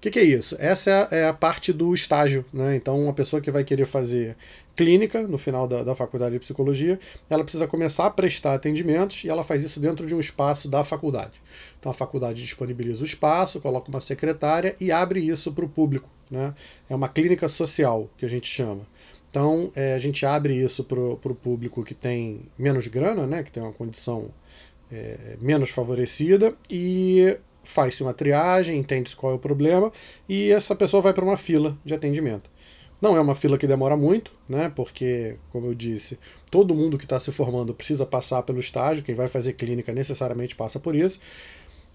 O 0.00 0.02
que, 0.02 0.10
que 0.10 0.18
é 0.18 0.24
isso? 0.24 0.56
Essa 0.58 0.90
é 0.90 0.94
a, 0.94 1.08
é 1.10 1.28
a 1.28 1.34
parte 1.34 1.74
do 1.74 1.92
estágio. 1.92 2.42
Né? 2.54 2.74
Então, 2.74 2.98
uma 2.98 3.12
pessoa 3.12 3.42
que 3.42 3.50
vai 3.50 3.62
querer 3.62 3.84
fazer 3.84 4.34
clínica 4.74 5.20
no 5.20 5.36
final 5.36 5.68
da, 5.68 5.82
da 5.82 5.94
faculdade 5.94 6.32
de 6.32 6.38
psicologia, 6.38 6.98
ela 7.28 7.42
precisa 7.42 7.66
começar 7.66 8.06
a 8.06 8.10
prestar 8.10 8.54
atendimentos 8.54 9.24
e 9.24 9.28
ela 9.28 9.44
faz 9.44 9.62
isso 9.62 9.78
dentro 9.78 10.06
de 10.06 10.14
um 10.14 10.20
espaço 10.20 10.70
da 10.70 10.82
faculdade. 10.84 11.34
Então, 11.78 11.92
a 11.92 11.94
faculdade 11.94 12.42
disponibiliza 12.42 13.02
o 13.02 13.06
espaço, 13.06 13.60
coloca 13.60 13.90
uma 13.90 14.00
secretária 14.00 14.74
e 14.80 14.90
abre 14.90 15.20
isso 15.20 15.52
para 15.52 15.66
o 15.66 15.68
público. 15.68 16.08
Né? 16.30 16.54
É 16.88 16.94
uma 16.94 17.10
clínica 17.10 17.46
social, 17.46 18.08
que 18.16 18.24
a 18.24 18.28
gente 18.28 18.48
chama. 18.48 18.86
Então, 19.30 19.70
é, 19.76 19.92
a 19.92 19.98
gente 19.98 20.24
abre 20.24 20.56
isso 20.56 20.82
para 20.82 20.98
o 20.98 21.34
público 21.34 21.84
que 21.84 21.92
tem 21.92 22.40
menos 22.58 22.86
grana, 22.86 23.26
né? 23.26 23.42
que 23.42 23.52
tem 23.52 23.62
uma 23.62 23.74
condição 23.74 24.30
é, 24.90 25.36
menos 25.42 25.68
favorecida, 25.68 26.54
e 26.70 27.36
faz-se 27.70 28.02
uma 28.02 28.12
triagem, 28.12 28.78
entende-se 28.78 29.14
qual 29.16 29.32
é 29.32 29.36
o 29.36 29.38
problema, 29.38 29.92
e 30.28 30.50
essa 30.50 30.74
pessoa 30.74 31.00
vai 31.00 31.14
para 31.14 31.24
uma 31.24 31.36
fila 31.36 31.78
de 31.84 31.94
atendimento. 31.94 32.50
Não 33.00 33.16
é 33.16 33.20
uma 33.20 33.34
fila 33.34 33.56
que 33.56 33.66
demora 33.66 33.96
muito, 33.96 34.30
né? 34.46 34.70
Porque, 34.74 35.36
como 35.50 35.68
eu 35.68 35.74
disse, 35.74 36.18
todo 36.50 36.74
mundo 36.74 36.98
que 36.98 37.04
está 37.04 37.18
se 37.18 37.32
formando 37.32 37.72
precisa 37.72 38.04
passar 38.04 38.42
pelo 38.42 38.60
estágio, 38.60 39.02
quem 39.02 39.14
vai 39.14 39.26
fazer 39.26 39.54
clínica 39.54 39.92
necessariamente 39.92 40.54
passa 40.54 40.78
por 40.78 40.94
isso. 40.94 41.18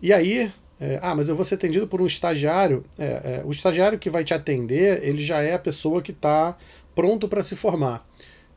E 0.02 0.12
aí, 0.12 0.52
é, 0.80 1.00
ah, 1.04 1.14
mas 1.14 1.30
eu 1.30 1.36
vou 1.36 1.46
ser 1.46 1.56
atendido 1.56 1.88
por 1.88 2.02
um 2.02 2.08
estagiário. 2.08 2.84
É, 2.98 3.06
é, 3.06 3.42
o 3.46 3.52
estagiário 3.52 4.00
que 4.00 4.10
vai 4.10 4.24
te 4.24 4.34
atender, 4.34 5.04
ele 5.04 5.22
já 5.22 5.42
é 5.42 5.54
a 5.54 5.60
pessoa 5.60 6.02
que 6.02 6.12
está 6.12 6.58
pronto 6.96 7.28
para 7.28 7.44
se 7.44 7.56
formar. 7.56 8.08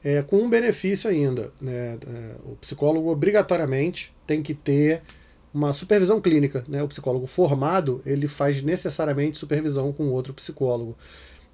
É, 0.03 0.23
com 0.23 0.37
um 0.37 0.49
benefício 0.49 1.11
ainda. 1.11 1.53
Né? 1.61 1.99
É, 2.07 2.35
o 2.47 2.57
psicólogo 2.57 3.11
obrigatoriamente 3.11 4.15
tem 4.27 4.43
que 4.43 4.55
ter 4.55 5.03
uma 5.53 5.73
supervisão 5.73 6.21
clínica. 6.21 6.65
Né? 6.69 6.83
O 6.83 6.89
psicólogo 6.89 7.27
formado, 7.27 8.03
ele 8.05 8.29
faz 8.29 8.63
necessariamente 8.63 9.39
supervisão 9.39 9.93
com 9.93 10.09
outro 10.09 10.35
psicólogo. 10.35 10.97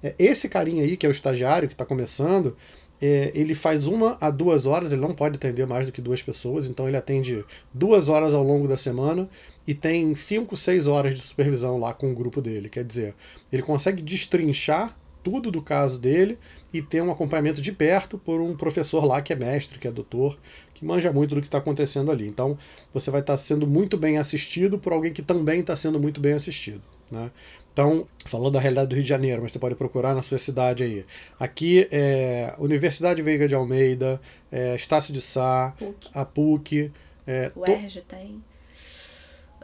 É, 0.03 0.13
esse 0.19 0.49
carinha 0.49 0.83
aí, 0.83 0.97
que 0.97 1.05
é 1.05 1.09
o 1.09 1.11
estagiário, 1.11 1.67
que 1.67 1.73
está 1.73 1.85
começando, 1.85 2.55
é, 3.01 3.31
ele 3.33 3.53
faz 3.53 3.87
uma 3.87 4.17
a 4.21 4.29
duas 4.29 4.65
horas, 4.65 4.91
ele 4.91 5.01
não 5.01 5.13
pode 5.13 5.35
atender 5.35 5.67
mais 5.67 5.85
do 5.85 5.91
que 5.91 6.01
duas 6.01 6.21
pessoas, 6.23 6.67
então 6.67 6.87
ele 6.87 6.97
atende 6.97 7.43
duas 7.73 8.07
horas 8.07 8.33
ao 8.33 8.43
longo 8.43 8.67
da 8.67 8.77
semana 8.77 9.29
e 9.67 9.73
tem 9.73 10.13
cinco, 10.15 10.55
seis 10.55 10.87
horas 10.87 11.13
de 11.15 11.21
supervisão 11.21 11.79
lá 11.79 11.93
com 11.93 12.11
o 12.11 12.15
grupo 12.15 12.41
dele. 12.41 12.69
Quer 12.69 12.83
dizer, 12.83 13.15
ele 13.51 13.61
consegue 13.61 14.01
destrinchar 14.01 14.95
tudo 15.23 15.49
do 15.49 15.61
caso 15.61 15.99
dele 15.99 16.37
e 16.77 16.81
ter 16.81 17.01
um 17.01 17.09
acompanhamento 17.11 17.61
de 17.61 17.71
perto 17.71 18.17
por 18.17 18.41
um 18.41 18.55
professor 18.55 19.05
lá 19.05 19.21
que 19.21 19.31
é 19.31 19.35
mestre, 19.35 19.79
que 19.79 19.87
é 19.87 19.91
doutor, 19.91 20.37
que 20.73 20.83
manja 20.83 21.11
muito 21.11 21.33
do 21.35 21.41
que 21.41 21.47
está 21.47 21.57
acontecendo 21.59 22.11
ali. 22.11 22.27
Então 22.27 22.57
você 22.93 23.09
vai 23.09 23.21
estar 23.21 23.33
tá 23.33 23.37
sendo 23.37 23.65
muito 23.65 23.97
bem 23.97 24.17
assistido 24.17 24.77
por 24.77 24.91
alguém 24.91 25.13
que 25.13 25.21
também 25.21 25.61
está 25.61 25.75
sendo 25.77 25.99
muito 25.99 26.19
bem 26.19 26.33
assistido. 26.33 26.81
Né? 27.09 27.31
Então, 27.71 28.07
falando 28.25 28.53
da 28.53 28.59
realidade 28.59 28.87
do 28.89 28.95
Rio 28.95 29.03
de 29.03 29.09
Janeiro, 29.09 29.41
mas 29.41 29.51
você 29.51 29.59
pode 29.59 29.75
procurar 29.75 30.13
na 30.15 30.21
sua 30.21 30.37
cidade 30.37 30.83
aí. 30.83 31.05
Aqui 31.39 31.87
é 31.91 32.53
Universidade 32.57 33.21
Veiga 33.21 33.47
de 33.47 33.55
Almeida, 33.55 34.19
é, 34.51 34.75
Estácio 34.75 35.13
de 35.13 35.21
Sá, 35.21 35.73
PUC. 35.77 36.09
a 36.13 36.25
PUC. 36.25 36.91
É, 37.27 37.51
O 37.55 37.61
to- 37.65 37.71
ERJ 37.71 38.01
tem. 38.01 38.43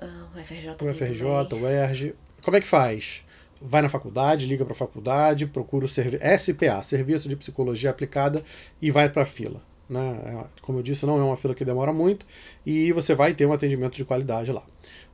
Ah, 0.01 0.27
o 0.35 0.39
FRJ 0.39 0.71
o 0.71 0.93
FRJ, 0.93 1.55
o 1.55 1.67
ERJ. 1.67 2.13
Como 2.41 2.57
é 2.57 2.61
que 2.61 2.67
faz? 2.67 3.23
Vai 3.61 3.81
na 3.81 3.89
faculdade, 3.89 4.47
liga 4.47 4.65
para 4.65 4.73
a 4.73 4.77
faculdade, 4.77 5.45
procura 5.45 5.85
o 5.85 5.87
SPA, 5.87 6.81
Serviço 6.83 7.29
de 7.29 7.35
Psicologia 7.35 7.91
Aplicada, 7.91 8.43
e 8.81 8.89
vai 8.89 9.07
para 9.07 9.21
a 9.21 9.25
fila. 9.25 9.61
Né? 9.91 10.21
É, 10.25 10.45
Como 10.61 10.79
eu 10.79 10.83
disse, 10.83 11.05
não 11.05 11.19
é 11.19 11.23
uma 11.23 11.35
fila 11.35 11.53
que 11.53 11.65
demora 11.65 11.91
muito 11.91 12.25
e 12.65 12.93
você 12.93 13.13
vai 13.13 13.33
ter 13.33 13.45
um 13.45 13.51
atendimento 13.51 13.95
de 13.95 14.05
qualidade 14.05 14.51
lá. 14.51 14.63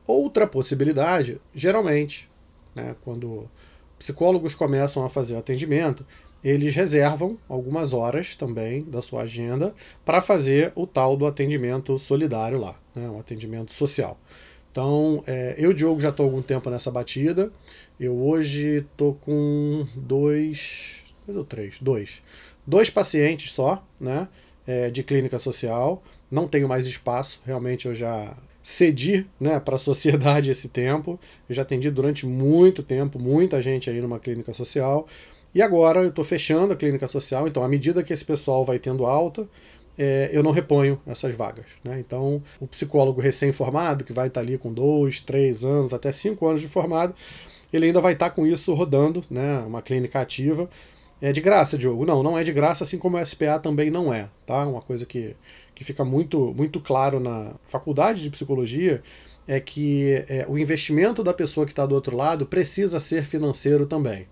Outra 0.06 0.46
possibilidade, 0.46 1.42
geralmente, 1.54 2.30
né, 2.76 2.96
quando 3.04 3.50
psicólogos 3.98 4.54
começam 4.54 5.04
a 5.04 5.10
fazer 5.10 5.36
atendimento, 5.36 6.06
eles 6.44 6.76
reservam 6.76 7.38
algumas 7.50 7.92
horas 7.92 8.36
também 8.36 8.84
da 8.84 9.02
sua 9.02 9.24
agenda 9.24 9.74
para 10.06 10.22
fazer 10.22 10.72
o 10.76 10.86
tal 10.86 11.18
do 11.18 11.26
atendimento 11.26 11.98
solidário 11.98 12.60
lá, 12.60 12.76
né, 12.96 13.10
um 13.10 13.20
atendimento 13.20 13.74
social. 13.74 14.18
Então, 14.78 15.24
é, 15.26 15.56
eu 15.58 15.74
Diogo 15.74 16.00
já 16.00 16.10
estou 16.10 16.24
há 16.24 16.30
algum 16.30 16.44
tempo 16.44 16.70
nessa 16.70 16.92
batida. 16.92 17.52
Eu 18.00 18.16
hoje 18.16 18.86
estou 18.92 19.16
com 19.16 19.88
dois, 19.96 20.98
dois 21.26 21.36
ou 21.36 21.44
três, 21.44 21.78
dois, 21.82 22.22
dois 22.64 22.88
pacientes 22.88 23.52
só, 23.52 23.84
né, 24.00 24.28
é, 24.68 24.92
de 24.92 25.02
clínica 25.02 25.40
social. 25.40 26.04
Não 26.30 26.48
tenho 26.48 26.68
mais 26.68 26.86
espaço, 26.86 27.42
realmente 27.44 27.88
eu 27.88 27.96
já 27.96 28.38
cedi 28.62 29.26
né, 29.40 29.60
para 29.60 29.78
a 29.78 29.80
sociedade 29.82 30.52
esse 30.52 30.70
tempo. 30.70 31.20
Eu 31.50 31.56
já 31.56 31.64
atendi 31.64 31.90
durante 31.90 32.28
muito 32.28 32.84
tempo, 32.84 33.18
muita 33.18 33.60
gente 33.64 33.90
aí 33.90 34.00
numa 34.00 34.20
clínica 34.20 34.54
social. 34.54 35.08
E 35.56 35.62
agora 35.64 36.04
eu 36.04 36.10
estou 36.10 36.24
fechando 36.24 36.74
a 36.74 36.76
clínica 36.76 37.08
social, 37.08 37.48
então 37.48 37.64
à 37.64 37.68
medida 37.68 38.04
que 38.04 38.14
esse 38.14 38.24
pessoal 38.24 38.64
vai 38.64 38.78
tendo 38.78 39.08
alta, 39.08 39.50
é, 39.98 40.30
eu 40.32 40.44
não 40.44 40.52
reponho 40.52 41.02
essas 41.06 41.34
vagas. 41.34 41.66
Né? 41.84 42.00
Então, 42.00 42.42
o 42.60 42.68
psicólogo 42.68 43.20
recém-formado, 43.20 44.04
que 44.04 44.14
vai 44.14 44.28
estar 44.28 44.42
ali 44.42 44.58
com 44.58 44.72
dois, 44.72 45.22
três 45.22 45.64
anos, 45.64 45.94
até 45.94 46.12
cinco 46.12 46.48
anos 46.48 46.62
de 46.62 46.68
formado, 46.68 47.16
ele 47.74 47.88
ainda 47.88 48.00
vai 48.00 48.14
estar 48.14 48.30
com 48.30 48.46
isso 48.46 48.74
rodando, 48.74 49.24
né? 49.30 49.60
uma 49.66 49.82
clínica 49.82 50.22
ativa. 50.22 50.70
É 51.20 51.32
de 51.32 51.42
graça, 51.42 51.78
Diogo? 51.78 52.06
Não, 52.06 52.22
não 52.22 52.38
é 52.38 52.44
de 52.44 52.54
graça, 52.54 52.84
assim 52.84 52.98
como 52.98 53.18
o 53.18 53.26
SPA 53.26 53.60
também 53.60 53.90
não 53.90 54.14
é. 54.14 54.30
Tá? 54.46 54.68
Uma 54.68 54.82
coisa 54.82 55.06
que, 55.06 55.36
que 55.74 55.84
fica 55.84 56.06
muito, 56.06 56.54
muito 56.56 56.80
claro 56.80 57.20
na 57.20 57.54
faculdade 57.68 58.22
de 58.22 58.30
psicologia 58.30 59.02
é 59.48 59.60
que 59.60 60.24
é, 60.28 60.46
o 60.48 60.58
investimento 60.58 61.24
da 61.24 61.34
pessoa 61.34 61.66
que 61.66 61.72
está 61.72 61.86
do 61.86 61.96
outro 61.96 62.16
lado 62.16 62.46
precisa 62.46 63.00
ser 63.00 63.24
financeiro 63.24 63.86
também. 63.86 64.28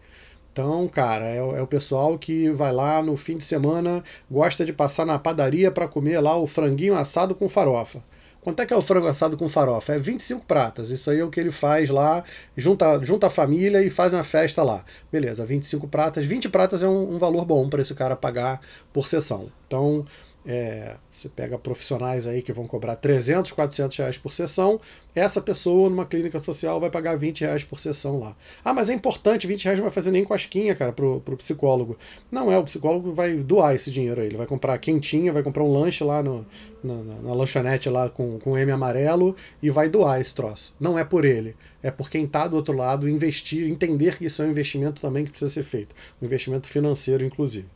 Então, 0.55 0.87
cara, 0.87 1.25
é, 1.25 1.41
o- 1.43 1.53
é 1.55 1.61
o 1.61 1.67
pessoal 1.67 2.17
que 2.17 2.49
vai 2.51 2.71
lá 2.71 3.01
no 3.03 3.17
fim 3.17 3.35
de 3.37 3.43
semana, 3.43 4.01
gosta 4.31 4.63
de 4.63 4.71
passar 4.71 5.05
na 5.05 5.19
padaria 5.19 5.69
para 5.69 5.85
comer 5.87 6.21
lá 6.21 6.37
o 6.37 6.47
franguinho 6.47 6.95
assado 6.95 7.35
com 7.35 7.49
farofa. 7.49 8.01
Quanto 8.39 8.61
é 8.61 8.65
que 8.65 8.73
é 8.73 8.77
o 8.77 8.81
frango 8.81 9.07
assado 9.07 9.35
com 9.35 9.49
farofa? 9.49 9.95
É 9.95 9.99
25 9.99 10.45
pratas. 10.45 10.91
Isso 10.91 11.09
aí 11.11 11.19
é 11.19 11.25
o 11.25 11.29
que 11.31 11.39
ele 11.41 11.51
faz 11.51 11.89
lá, 11.89 12.23
junta, 12.55 13.03
junta 13.03 13.27
a 13.27 13.29
família 13.29 13.81
e 13.83 13.89
faz 13.89 14.13
uma 14.13 14.23
festa 14.23 14.63
lá. 14.63 14.85
Beleza, 15.11 15.43
25 15.45 15.87
pratas. 15.87 16.23
20 16.25 16.47
pratas 16.47 16.81
é 16.83 16.87
um, 16.87 17.15
um 17.15 17.17
valor 17.17 17.43
bom 17.43 17.67
para 17.67 17.81
esse 17.81 17.93
cara 17.95 18.15
pagar 18.15 18.61
por 18.93 19.07
sessão. 19.07 19.51
Então, 19.67 20.05
é, 20.47 20.95
você 21.09 21.27
pega 21.27 21.57
profissionais 21.57 22.27
aí 22.27 22.41
que 22.41 22.53
vão 22.53 22.67
cobrar 22.67 22.95
300, 22.95 23.51
400 23.51 23.97
reais 23.97 24.17
por 24.17 24.31
sessão, 24.31 24.79
essa 25.15 25.41
pessoa 25.41 25.89
numa 25.89 26.05
clínica 26.05 26.37
social 26.39 26.79
vai 26.79 26.89
pagar 26.89 27.17
20 27.17 27.41
reais 27.41 27.63
por 27.63 27.79
sessão 27.79 28.19
lá. 28.19 28.35
Ah, 28.63 28.73
mas 28.73 28.89
é 28.89 28.93
importante, 28.93 29.47
20 29.47 29.63
reais 29.63 29.79
não 29.79 29.85
vai 29.85 29.93
fazer 29.93 30.11
nem 30.11 30.23
cosquinha, 30.23 30.75
cara, 30.75 30.91
pro, 30.91 31.19
pro 31.21 31.37
psicólogo. 31.37 31.97
Não 32.31 32.51
é, 32.51 32.57
o 32.57 32.63
psicólogo 32.63 33.11
vai 33.11 33.35
doar 33.37 33.73
esse 33.75 33.89
dinheiro 33.89 34.21
aí, 34.21 34.27
ele 34.27 34.37
vai 34.37 34.45
comprar 34.45 34.77
quentinha, 34.77 35.33
vai 35.33 35.41
comprar 35.41 35.63
um 35.63 35.71
lanche 35.73 36.03
lá 36.03 36.21
no, 36.21 36.45
na, 36.83 36.93
na- 36.95 37.21
na 37.21 37.33
lanchonete 37.33 37.89
lá 37.89 38.09
com, 38.09 38.37
com 38.39 38.57
M 38.57 38.71
amarelo 38.71 39.35
e 39.63 39.69
vai 39.71 39.89
doar 39.89 40.19
esse 40.21 40.35
troço. 40.35 40.75
Não 40.79 40.99
é 40.99 41.03
por 41.03 41.25
ele, 41.25 41.55
é 41.81 41.89
por 41.89 42.09
quem 42.09 42.25
está 42.25 42.47
do 42.47 42.55
outro 42.55 42.75
lado 42.75 43.09
investir, 43.09 43.67
entender 43.69 44.17
que 44.17 44.25
isso 44.25 44.41
é 44.41 44.45
um 44.45 44.51
investimento 44.51 45.01
também 45.01 45.23
que 45.25 45.31
precisa 45.31 45.51
ser 45.51 45.63
feito, 45.63 45.95
um 46.21 46.25
investimento 46.25 46.67
financeiro, 46.67 47.23
inclusive. 47.25 47.67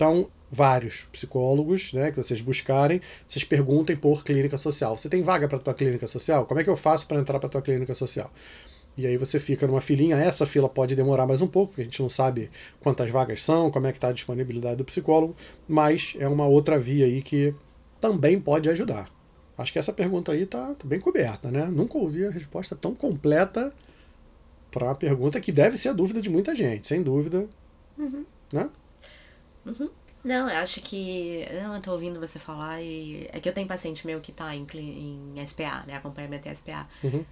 Então, 0.00 0.30
vários 0.50 1.04
psicólogos, 1.12 1.92
né, 1.92 2.10
que 2.10 2.16
vocês 2.16 2.40
buscarem, 2.40 3.02
vocês 3.28 3.44
perguntem 3.44 3.94
por 3.94 4.24
clínica 4.24 4.56
social. 4.56 4.96
Você 4.96 5.10
tem 5.10 5.20
vaga 5.22 5.46
para 5.46 5.58
tua 5.58 5.74
clínica 5.74 6.06
social? 6.06 6.46
Como 6.46 6.58
é 6.58 6.64
que 6.64 6.70
eu 6.70 6.76
faço 6.76 7.06
para 7.06 7.20
entrar 7.20 7.38
para 7.38 7.50
tua 7.50 7.60
clínica 7.60 7.94
social? 7.94 8.32
E 8.96 9.06
aí 9.06 9.18
você 9.18 9.38
fica 9.38 9.66
numa 9.66 9.82
filinha, 9.82 10.16
essa 10.16 10.46
fila 10.46 10.70
pode 10.70 10.96
demorar 10.96 11.26
mais 11.26 11.42
um 11.42 11.46
pouco, 11.46 11.72
porque 11.72 11.82
a 11.82 11.84
gente 11.84 12.00
não 12.00 12.08
sabe 12.08 12.50
quantas 12.80 13.10
vagas 13.10 13.42
são, 13.42 13.70
como 13.70 13.88
é 13.88 13.92
que 13.92 13.98
está 13.98 14.08
a 14.08 14.12
disponibilidade 14.12 14.76
do 14.76 14.86
psicólogo, 14.86 15.36
mas 15.68 16.16
é 16.18 16.26
uma 16.26 16.46
outra 16.46 16.78
via 16.78 17.04
aí 17.04 17.20
que 17.20 17.54
também 18.00 18.40
pode 18.40 18.70
ajudar. 18.70 19.06
Acho 19.58 19.70
que 19.70 19.78
essa 19.78 19.92
pergunta 19.92 20.32
aí 20.32 20.46
tá, 20.46 20.74
tá 20.76 20.88
bem 20.88 20.98
coberta, 20.98 21.50
né? 21.50 21.66
Nunca 21.66 21.98
ouvi 21.98 22.24
a 22.24 22.30
resposta 22.30 22.74
tão 22.74 22.94
completa 22.94 23.70
para 24.70 24.86
uma 24.86 24.94
pergunta 24.94 25.38
que 25.42 25.52
deve 25.52 25.76
ser 25.76 25.90
a 25.90 25.92
dúvida 25.92 26.22
de 26.22 26.30
muita 26.30 26.54
gente, 26.54 26.88
sem 26.88 27.02
dúvida. 27.02 27.46
Né? 28.50 28.70
Não, 30.22 30.48
eu 30.50 30.58
acho 30.58 30.80
que. 30.82 31.46
Não, 31.62 31.74
eu 31.74 31.80
tô 31.80 31.92
ouvindo 31.92 32.20
você 32.20 32.38
falar 32.38 32.82
e. 32.82 33.28
É 33.32 33.40
que 33.40 33.48
eu 33.48 33.52
tenho 33.52 33.66
paciente 33.66 34.06
meu 34.06 34.20
que 34.20 34.32
tá 34.32 34.54
em, 34.54 34.66
em 35.34 35.46
SPA, 35.46 35.84
né? 35.86 35.96
Acompanhamento 35.96 36.48
em 36.48 36.54
SPA. 36.54 36.86
Uhum. 37.02 37.24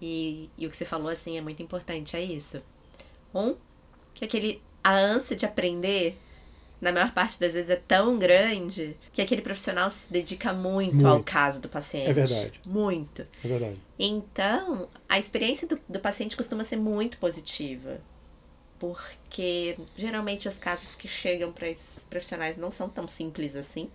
E, 0.00 0.50
e 0.56 0.66
o 0.66 0.70
que 0.70 0.76
você 0.76 0.84
falou, 0.84 1.08
assim, 1.08 1.38
é 1.38 1.40
muito 1.40 1.62
importante. 1.62 2.16
É 2.16 2.22
isso. 2.22 2.60
Um, 3.34 3.54
que 4.14 4.24
aquele. 4.24 4.62
A 4.82 4.94
ânsia 4.94 5.36
de 5.36 5.44
aprender, 5.44 6.18
na 6.80 6.92
maior 6.92 7.12
parte 7.12 7.38
das 7.38 7.52
vezes, 7.52 7.68
é 7.68 7.76
tão 7.76 8.18
grande 8.18 8.96
que 9.12 9.20
aquele 9.20 9.42
profissional 9.42 9.90
se 9.90 10.10
dedica 10.10 10.52
muito, 10.52 10.94
Muito. 10.94 11.06
ao 11.06 11.22
caso 11.22 11.60
do 11.60 11.68
paciente. 11.68 12.08
É 12.08 12.12
verdade. 12.12 12.60
Muito. 12.64 13.26
É 13.44 13.48
verdade. 13.48 13.76
Então, 13.98 14.88
a 15.08 15.18
experiência 15.18 15.68
do, 15.68 15.78
do 15.88 16.00
paciente 16.00 16.36
costuma 16.36 16.64
ser 16.64 16.76
muito 16.76 17.18
positiva. 17.18 18.00
Porque 18.78 19.76
geralmente 19.96 20.46
os 20.46 20.58
casos 20.58 20.94
que 20.94 21.08
chegam 21.08 21.52
para 21.52 21.68
esses 21.68 22.04
profissionais 22.04 22.56
não 22.56 22.70
são 22.70 22.88
tão 22.88 23.08
simples 23.08 23.56
assim. 23.56 23.90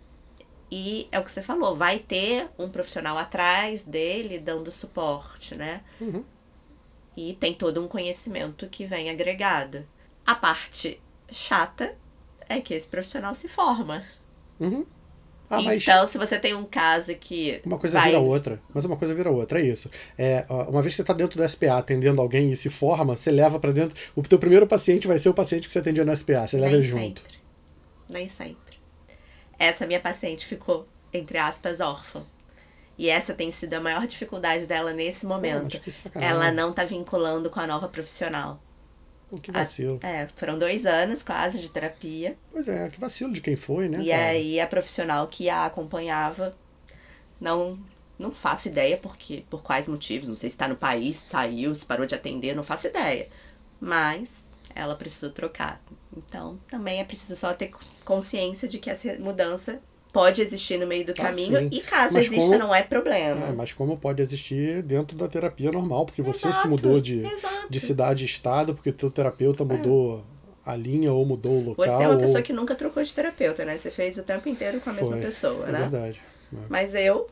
E 0.70 1.08
é 1.12 1.20
o 1.20 1.24
que 1.24 1.32
você 1.32 1.44
falou, 1.44 1.76
vai 1.76 2.00
ter 2.00 2.50
um 2.58 2.68
profissional 2.70 3.18
atrás 3.18 3.84
dele 3.84 4.40
dando 4.40 4.72
suporte, 4.72 5.56
né? 5.56 5.84
Uhum. 6.02 6.24
E 7.16 7.36
tem 7.36 7.54
todo 7.54 7.80
um 7.80 7.88
conhecimento 7.88 8.68
que 8.68 8.86
vem 8.86 9.10
agregado. 9.10 9.88
A 10.26 10.34
parte 10.34 11.00
chata 11.32 11.96
é 12.50 12.60
que 12.60 12.74
esse 12.74 12.88
profissional 12.88 13.36
se 13.36 13.48
forma. 13.48 14.04
Uhum. 14.60 14.86
Ah, 15.58 15.76
então, 15.76 16.06
se 16.08 16.18
você 16.18 16.40
tem 16.40 16.54
um 16.54 16.66
caso 16.66 17.14
que. 17.16 17.62
uma 17.66 17.78
coisa 17.78 18.00
vai... 18.00 18.10
vira 18.10 18.20
outra. 18.20 18.62
Mas 18.74 18.86
uma 18.86 18.98
coisa 18.98 19.14
vira 19.14 19.30
outra, 19.30 19.60
é 19.60 19.66
isso. 19.66 19.90
É, 20.18 20.46
uma 20.50 20.82
vez 20.82 20.94
que 20.94 20.98
você 20.98 21.02
está 21.02 21.14
dentro 21.14 21.38
do 21.38 21.48
SPA 21.48 21.78
atendendo 21.78 22.22
alguém 22.22 22.52
e 22.52 22.56
se 22.56 22.70
forma, 22.70 23.16
você 23.16 23.32
leva 23.32 23.60
para 23.60 23.72
dentro. 23.72 23.96
O 24.16 24.22
teu 24.24 24.40
primeiro 24.40 24.66
paciente 24.66 25.08
vai 25.08 25.18
ser 25.18 25.30
o 25.30 25.34
paciente 25.34 25.68
que 25.68 25.72
você 25.72 25.80
atendia 25.80 26.06
no 26.06 26.16
SPA. 26.16 26.48
Você 26.48 26.58
leva 26.58 26.72
Nem 26.72 26.80
ele 26.80 26.84
junto. 26.84 27.22
sempre. 27.22 27.40
Nem 28.10 28.28
sempre. 28.28 28.78
Essa 29.60 29.86
minha 29.86 30.00
paciente 30.00 30.46
ficou, 30.46 30.88
entre 31.14 31.38
aspas, 31.38 31.80
órfã. 31.80 32.24
E 32.98 33.10
essa 33.10 33.34
tem 33.34 33.50
sido 33.50 33.74
a 33.74 33.82
maior 33.82 34.06
dificuldade 34.06 34.68
dela 34.68 34.94
nesse 34.94 35.26
momento. 35.26 35.80
sacanagem. 35.92 36.36
Ela 36.36 36.52
não 36.52 36.72
tá 36.72 36.86
vinculando 36.86 37.50
com 37.50 37.60
a 37.60 37.68
nova 37.68 37.88
profissional. 37.88 38.62
Pô, 39.34 39.40
que 39.40 39.52
vacilo. 39.52 40.00
É, 40.04 40.28
foram 40.36 40.60
dois 40.60 40.86
anos 40.86 41.24
quase 41.24 41.60
de 41.60 41.68
terapia. 41.70 42.38
Pois 42.52 42.68
é, 42.68 42.88
que 42.90 43.00
vacilo 43.00 43.34
de 43.34 43.42
quem 43.42 43.56
foi, 43.56 43.90
né? 43.90 44.00
e 44.00 44.10
cara? 44.10 44.26
aí 44.26 44.60
a 44.60 44.68
profissional 44.68 45.28
que 45.28 45.50
a 45.50 45.66
acompanhava 45.66 46.56
não 47.42 47.80
não 48.20 48.30
faço 48.30 48.68
ideia 48.68 48.96
porque 48.96 49.44
por 49.50 49.64
quais 49.64 49.88
motivos, 49.88 50.30
não 50.30 50.36
sei 50.36 50.50
se 50.50 50.54
está 50.54 50.68
no 50.68 50.76
país, 50.76 51.18
saiu, 51.18 51.74
se 51.74 51.84
parou 51.86 52.06
de 52.06 52.14
atender, 52.14 52.56
não 52.56 52.64
faço 52.64 52.86
ideia. 52.88 53.28
Mas 53.82 54.52
ela 54.76 54.96
precisou 54.96 55.32
trocar. 55.32 55.82
Então, 56.16 56.60
também 56.70 57.00
é 57.00 57.04
preciso 57.04 57.36
só 57.36 57.54
ter 57.54 57.72
consciência 58.06 58.68
de 58.68 58.78
que 58.78 58.90
essa 58.90 59.18
mudança 59.18 59.82
pode 60.14 60.42
existir 60.42 60.78
no 60.78 60.86
meio 60.88 61.04
do 61.06 61.12
Ah, 61.12 61.16
caminho 61.16 61.58
sim. 61.60 61.70
e 61.72 61.82
caso 61.82 62.14
Mas 62.14 62.28
exista 62.28 62.46
como- 62.46 62.60
não 62.60 62.74
é 62.74 62.84
problema. 62.84 63.48
É, 63.48 63.52
mas 63.52 63.74
como 63.74 63.98
pode 63.98 64.22
existir 64.22 64.82
dentro 64.84 65.18
da 65.18 65.28
terapia 65.28 65.72
normal, 65.72 66.06
porque 66.06 66.22
você 66.22 66.42
se 66.42 66.48
Exato, 66.50 66.70
mudou 66.70 67.02
de, 67.02 67.26
exato. 67.26 67.68
de 67.70 67.80
cidade 67.80 68.24
e 68.24 68.26
estado, 68.28 68.76
porque 68.76 68.92
teu 68.92 69.10
terapeuta 69.10 69.66
mudou 69.66 70.24
a 70.66 70.76
linha 70.76 71.12
ou 71.12 71.26
mudou 71.26 71.54
o 71.60 71.66
local. 71.70 71.86
Você 71.86 72.04
é 72.04 72.08
uma 72.08 72.18
pessoa 72.18 72.38
ou... 72.38 72.44
que 72.44 72.54
nunca 72.54 72.76
trocou 72.76 73.04
de 73.04 73.14
terapeuta, 73.14 73.66
né? 73.66 73.76
Você 73.78 73.90
fez 73.92 74.18
o 74.18 74.24
tempo 74.24 74.48
inteiro 74.48 74.80
com 74.80 74.92
a 74.92 74.94
mesma 74.94 75.14
Foi, 75.16 75.22
pessoa, 75.26 75.68
é 75.68 75.72
né? 75.74 75.80
verdade. 75.80 76.22
É. 76.54 76.58
Mas 76.70 76.94
eu, 76.96 77.28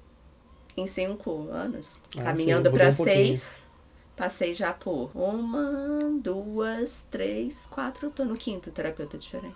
em 0.75 0.87
cinco 0.87 1.47
anos, 1.51 1.99
Ah, 2.17 2.23
caminhando 2.23 2.71
pra 2.71 2.89
um 2.89 2.93
pouquinho. 2.95 3.15
seis, 3.37 3.63
passei 4.17 4.53
já 4.55 4.73
por 4.73 5.11
uma, 5.15 6.11
duas, 6.19 7.05
três, 7.11 7.67
quatro. 7.67 8.09
Tô 8.09 8.25
no 8.25 8.35
quinto 8.35 8.71
terapeuta 8.71 9.17
diferente. 9.19 9.55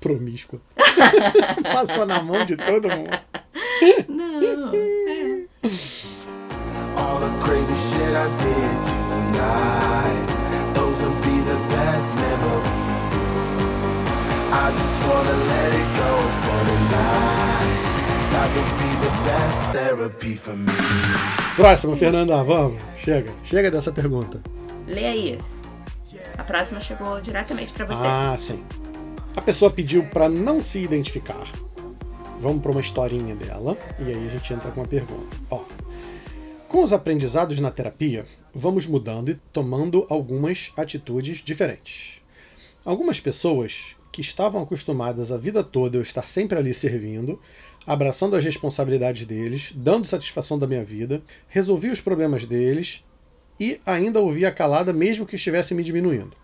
Promíscua. 0.00 0.60
Passou 1.72 2.06
na 2.06 2.22
mão 2.22 2.44
de 2.44 2.56
todo 2.56 2.88
mundo. 2.88 3.10
Não, 4.08 4.72
é. 4.74 5.46
All 6.96 7.20
the 7.20 7.30
crazy 7.44 7.74
shit 7.74 8.14
I 8.16 8.28
did 8.40 8.80
tonight, 9.08 10.26
those 10.74 11.02
would 11.02 11.20
be 11.22 11.40
the 11.44 11.58
best 11.68 12.14
memories. 12.14 13.56
I 14.52 14.72
just 14.72 14.96
wanna 15.06 15.36
let 15.52 15.72
it 15.72 15.88
go 15.96 16.12
for 16.42 16.60
tonight. 16.66 17.80
That 18.32 18.48
would 18.56 18.72
be 18.78 18.90
the 19.04 19.12
best 19.22 19.58
therapy 19.72 20.34
for 20.34 20.56
me. 20.56 20.72
Próximo, 21.56 21.94
Fernanda, 21.96 22.42
vamos. 22.42 22.80
Chega. 22.98 23.30
Chega 23.44 23.70
dessa 23.70 23.92
pergunta. 23.92 24.40
Lê 24.86 25.06
aí. 25.06 25.38
A 26.38 26.42
próxima 26.42 26.80
chegou 26.80 27.20
diretamente 27.20 27.72
pra 27.72 27.84
você. 27.84 28.02
Ah, 28.04 28.36
sim. 28.38 28.64
A 29.36 29.40
pessoa 29.40 29.70
pediu 29.70 30.04
pra 30.06 30.28
não 30.28 30.62
se 30.62 30.80
identificar. 30.80 31.46
Vamos 32.40 32.60
para 32.60 32.72
uma 32.72 32.80
historinha 32.80 33.36
dela 33.36 33.78
e 34.00 34.04
aí 34.04 34.26
a 34.26 34.30
gente 34.30 34.52
entra 34.52 34.72
com 34.72 34.80
uma 34.80 34.88
pergunta. 34.88 35.36
Ó, 35.48 35.62
com 36.66 36.82
os 36.82 36.92
aprendizados 36.92 37.60
na 37.60 37.70
terapia, 37.70 38.26
vamos 38.52 38.88
mudando 38.88 39.30
e 39.30 39.34
tomando 39.52 40.04
algumas 40.10 40.72
atitudes 40.76 41.38
diferentes. 41.38 42.20
Algumas 42.84 43.20
pessoas 43.20 43.96
que 44.10 44.20
estavam 44.20 44.62
acostumadas 44.62 45.30
a 45.30 45.38
vida 45.38 45.62
toda 45.62 45.96
eu 45.96 46.02
estar 46.02 46.26
sempre 46.26 46.58
ali 46.58 46.74
servindo, 46.74 47.40
abraçando 47.86 48.34
as 48.34 48.44
responsabilidades 48.44 49.24
deles, 49.26 49.72
dando 49.76 50.08
satisfação 50.08 50.58
da 50.58 50.66
minha 50.66 50.82
vida, 50.82 51.22
resolvi 51.48 51.88
os 51.88 52.00
problemas 52.00 52.44
deles 52.44 53.04
e 53.60 53.80
ainda 53.86 54.20
ouvia 54.20 54.50
calada 54.50 54.92
mesmo 54.92 55.24
que 55.24 55.36
estivesse 55.36 55.72
me 55.72 55.84
diminuindo. 55.84 56.36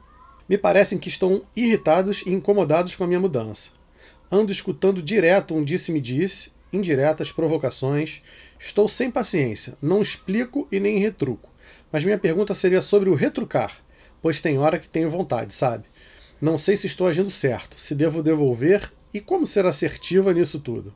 Me 0.49 0.57
parecem 0.57 0.99
que 0.99 1.09
estão 1.09 1.43
irritados 1.55 2.23
e 2.27 2.31
incomodados 2.31 2.95
com 2.95 3.05
a 3.05 3.07
minha 3.07 3.21
mudança. 3.21 3.71
Ando 4.31 4.53
escutando 4.53 5.03
direto 5.03 5.55
um 5.55 5.65
disse-me-disse, 5.65 6.51
indiretas 6.73 7.33
provocações. 7.33 8.23
Estou 8.59 8.89
sem 8.89 9.11
paciência, 9.11 9.77
não 9.83 10.01
explico 10.01 10.67
e 10.71 10.79
nem 10.79 10.99
retruco. 10.99 11.51
Mas 11.91 12.05
minha 12.05 12.19
pergunta 12.19 12.55
seria 12.55 12.81
sobre 12.81 13.09
o 13.09 13.15
retrucar, 13.15 13.77
pois 14.23 14.41
tem 14.41 14.59
hora 14.59 14.79
que 14.79 14.89
tenho 14.89 15.11
vontade, 15.11 15.53
sabe? 15.53 15.85
Não 16.41 16.59
sei 16.59 16.77
se 16.77 16.87
estou 16.87 17.07
agindo 17.07 17.31
certo, 17.31 17.81
se 17.81 17.95
devo 17.95 18.23
devolver 18.23 18.93
e 19.13 19.21
como 19.21 19.47
ser 19.47 19.67
assertiva 19.67 20.33
nisso 20.33 20.61
tudo. 20.61 20.93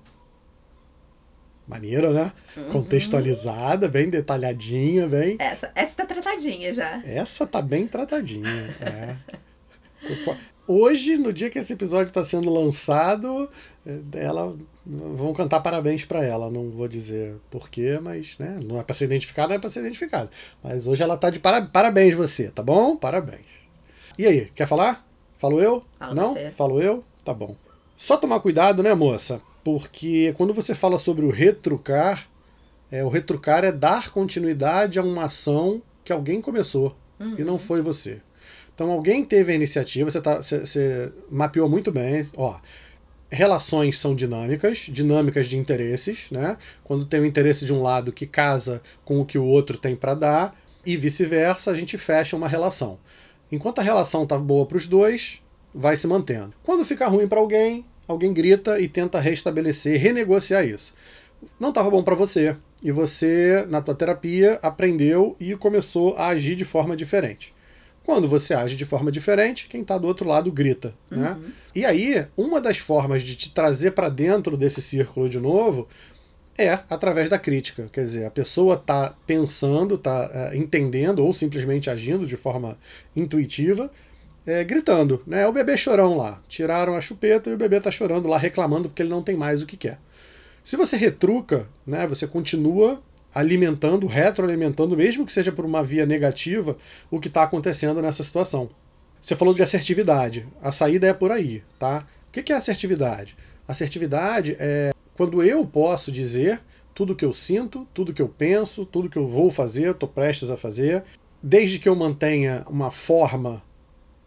Maneiro, 1.70 2.12
né? 2.12 2.32
Contextualizada, 2.72 3.86
bem 3.86 4.10
detalhadinha, 4.10 5.06
bem. 5.06 5.36
Essa, 5.38 5.70
essa 5.72 5.94
tá 5.94 6.04
tratadinha 6.04 6.74
já. 6.74 7.00
Essa 7.04 7.46
tá 7.46 7.62
bem 7.62 7.86
tratadinha. 7.86 8.76
é. 8.80 9.16
Hoje, 10.66 11.16
no 11.16 11.32
dia 11.32 11.48
que 11.48 11.60
esse 11.60 11.72
episódio 11.72 12.08
está 12.08 12.24
sendo 12.24 12.52
lançado, 12.52 13.48
eh, 13.86 14.00
ela 14.14 14.56
vão 14.84 15.32
cantar 15.32 15.60
parabéns 15.60 16.04
para 16.04 16.24
ela. 16.24 16.50
Não 16.50 16.70
vou 16.70 16.88
dizer 16.88 17.36
porquê, 17.48 18.00
mas 18.02 18.36
né, 18.38 18.58
não 18.64 18.78
é 18.78 18.82
para 18.82 18.94
ser 18.94 19.04
identificado, 19.04 19.50
não 19.50 19.56
é 19.56 19.58
para 19.60 19.70
ser 19.70 19.80
identificado. 19.80 20.28
Mas 20.62 20.88
hoje 20.88 21.04
ela 21.04 21.16
tá 21.16 21.30
de 21.30 21.38
para... 21.38 21.62
parabéns 21.66 22.14
você, 22.14 22.50
tá 22.50 22.64
bom? 22.64 22.96
Parabéns. 22.96 23.46
E 24.18 24.26
aí, 24.26 24.50
quer 24.56 24.66
falar? 24.66 25.06
Falo 25.38 25.60
eu? 25.60 25.84
Fala 25.98 26.14
não? 26.14 26.32
você. 26.32 26.50
Falo 26.50 26.82
eu? 26.82 27.04
Tá 27.24 27.32
bom. 27.32 27.54
Só 27.96 28.16
tomar 28.16 28.40
cuidado, 28.40 28.82
né, 28.82 28.92
moça? 28.92 29.40
Porque 29.62 30.34
quando 30.36 30.54
você 30.54 30.74
fala 30.74 30.98
sobre 30.98 31.24
o 31.24 31.30
retrucar, 31.30 32.28
é, 32.90 33.04
o 33.04 33.08
retrucar 33.08 33.64
é 33.64 33.70
dar 33.72 34.10
continuidade 34.10 34.98
a 34.98 35.02
uma 35.02 35.24
ação 35.24 35.82
que 36.04 36.12
alguém 36.12 36.40
começou 36.40 36.96
e 37.38 37.44
não 37.44 37.58
foi 37.58 37.82
você. 37.82 38.20
Então 38.74 38.90
alguém 38.90 39.24
teve 39.24 39.52
a 39.52 39.54
iniciativa, 39.54 40.10
você, 40.10 40.20
tá, 40.20 40.36
você, 40.36 40.60
você 40.60 41.12
mapeou 41.30 41.68
muito 41.68 41.92
bem. 41.92 42.26
Ó, 42.34 42.58
relações 43.30 43.98
são 43.98 44.14
dinâmicas, 44.14 44.86
dinâmicas 44.88 45.46
de 45.46 45.58
interesses, 45.58 46.28
né? 46.30 46.56
Quando 46.82 47.04
tem 47.04 47.20
o 47.20 47.26
interesse 47.26 47.66
de 47.66 47.72
um 47.72 47.82
lado 47.82 48.12
que 48.12 48.26
casa 48.26 48.82
com 49.04 49.20
o 49.20 49.26
que 49.26 49.38
o 49.38 49.44
outro 49.44 49.76
tem 49.76 49.94
para 49.94 50.14
dar 50.14 50.60
e 50.84 50.96
vice-versa, 50.96 51.70
a 51.70 51.74
gente 51.74 51.98
fecha 51.98 52.36
uma 52.36 52.48
relação. 52.48 52.98
Enquanto 53.52 53.80
a 53.80 53.82
relação 53.82 54.26
tá 54.26 54.38
boa 54.38 54.64
para 54.64 54.78
os 54.78 54.88
dois, 54.88 55.42
vai 55.74 55.96
se 55.96 56.06
mantendo. 56.06 56.54
Quando 56.62 56.84
fica 56.84 57.06
ruim 57.06 57.28
para 57.28 57.38
alguém, 57.40 57.84
alguém 58.10 58.32
grita 58.32 58.80
e 58.80 58.88
tenta 58.88 59.20
restabelecer, 59.20 60.00
renegociar 60.00 60.66
isso. 60.66 60.92
Não 61.58 61.70
estava 61.70 61.90
bom 61.90 62.02
para 62.02 62.14
você 62.14 62.56
e 62.82 62.90
você 62.90 63.64
na 63.68 63.80
tua 63.80 63.94
terapia 63.94 64.58
aprendeu 64.62 65.36
e 65.40 65.54
começou 65.56 66.16
a 66.16 66.28
agir 66.28 66.56
de 66.56 66.64
forma 66.64 66.96
diferente. 66.96 67.54
Quando 68.04 68.28
você 68.28 68.54
age 68.54 68.76
de 68.76 68.84
forma 68.84 69.12
diferente, 69.12 69.68
quem 69.68 69.82
está 69.82 69.96
do 69.96 70.06
outro 70.06 70.26
lado 70.26 70.50
grita. 70.50 70.94
Né? 71.10 71.38
E 71.74 71.84
aí, 71.84 72.26
uma 72.36 72.60
das 72.60 72.78
formas 72.78 73.22
de 73.22 73.36
te 73.36 73.52
trazer 73.52 73.92
para 73.92 74.08
dentro 74.08 74.56
desse 74.56 74.82
círculo 74.82 75.28
de 75.28 75.38
novo 75.38 75.86
é 76.58 76.80
através 76.90 77.28
da 77.28 77.38
crítica. 77.38 77.88
Quer 77.92 78.04
dizer, 78.04 78.24
a 78.24 78.30
pessoa 78.30 78.74
está 78.74 79.14
pensando, 79.26 79.94
está 79.94 80.50
entendendo 80.54 81.24
ou 81.24 81.32
simplesmente 81.32 81.88
agindo 81.88 82.26
de 82.26 82.36
forma 82.36 82.76
intuitiva, 83.14 83.90
é, 84.46 84.64
gritando. 84.64 85.22
Né? 85.26 85.46
O 85.46 85.52
bebê 85.52 85.76
chorão 85.76 86.16
lá. 86.16 86.40
Tiraram 86.48 86.94
a 86.94 87.00
chupeta 87.00 87.50
e 87.50 87.54
o 87.54 87.58
bebê 87.58 87.76
está 87.76 87.90
chorando 87.90 88.28
lá, 88.28 88.38
reclamando 88.38 88.88
porque 88.88 89.02
ele 89.02 89.10
não 89.10 89.22
tem 89.22 89.36
mais 89.36 89.62
o 89.62 89.66
que 89.66 89.76
quer. 89.76 89.98
Se 90.64 90.76
você 90.76 90.96
retruca, 90.96 91.66
né, 91.86 92.06
você 92.06 92.26
continua 92.26 93.02
alimentando, 93.34 94.06
retroalimentando, 94.06 94.96
mesmo 94.96 95.24
que 95.24 95.32
seja 95.32 95.52
por 95.52 95.64
uma 95.64 95.82
via 95.82 96.04
negativa, 96.04 96.76
o 97.10 97.20
que 97.20 97.28
está 97.28 97.42
acontecendo 97.42 98.02
nessa 98.02 98.22
situação. 98.22 98.70
Você 99.20 99.36
falou 99.36 99.54
de 99.54 99.62
assertividade. 99.62 100.46
A 100.62 100.72
saída 100.72 101.06
é 101.06 101.14
por 101.14 101.30
aí, 101.30 101.62
tá? 101.78 102.06
O 102.28 102.32
que 102.32 102.52
é 102.52 102.56
assertividade? 102.56 103.36
Assertividade 103.66 104.56
é 104.58 104.92
quando 105.14 105.42
eu 105.42 105.66
posso 105.66 106.10
dizer 106.10 106.60
tudo 106.94 107.14
que 107.14 107.24
eu 107.24 107.32
sinto, 107.32 107.86
tudo 107.94 108.12
que 108.12 108.22
eu 108.22 108.28
penso, 108.28 108.84
tudo 108.84 109.08
que 109.08 109.18
eu 109.18 109.26
vou 109.26 109.50
fazer, 109.50 109.90
estou 109.90 110.08
prestes 110.08 110.50
a 110.50 110.56
fazer, 110.56 111.04
desde 111.42 111.78
que 111.78 111.88
eu 111.88 111.94
mantenha 111.94 112.64
uma 112.68 112.90
forma 112.90 113.62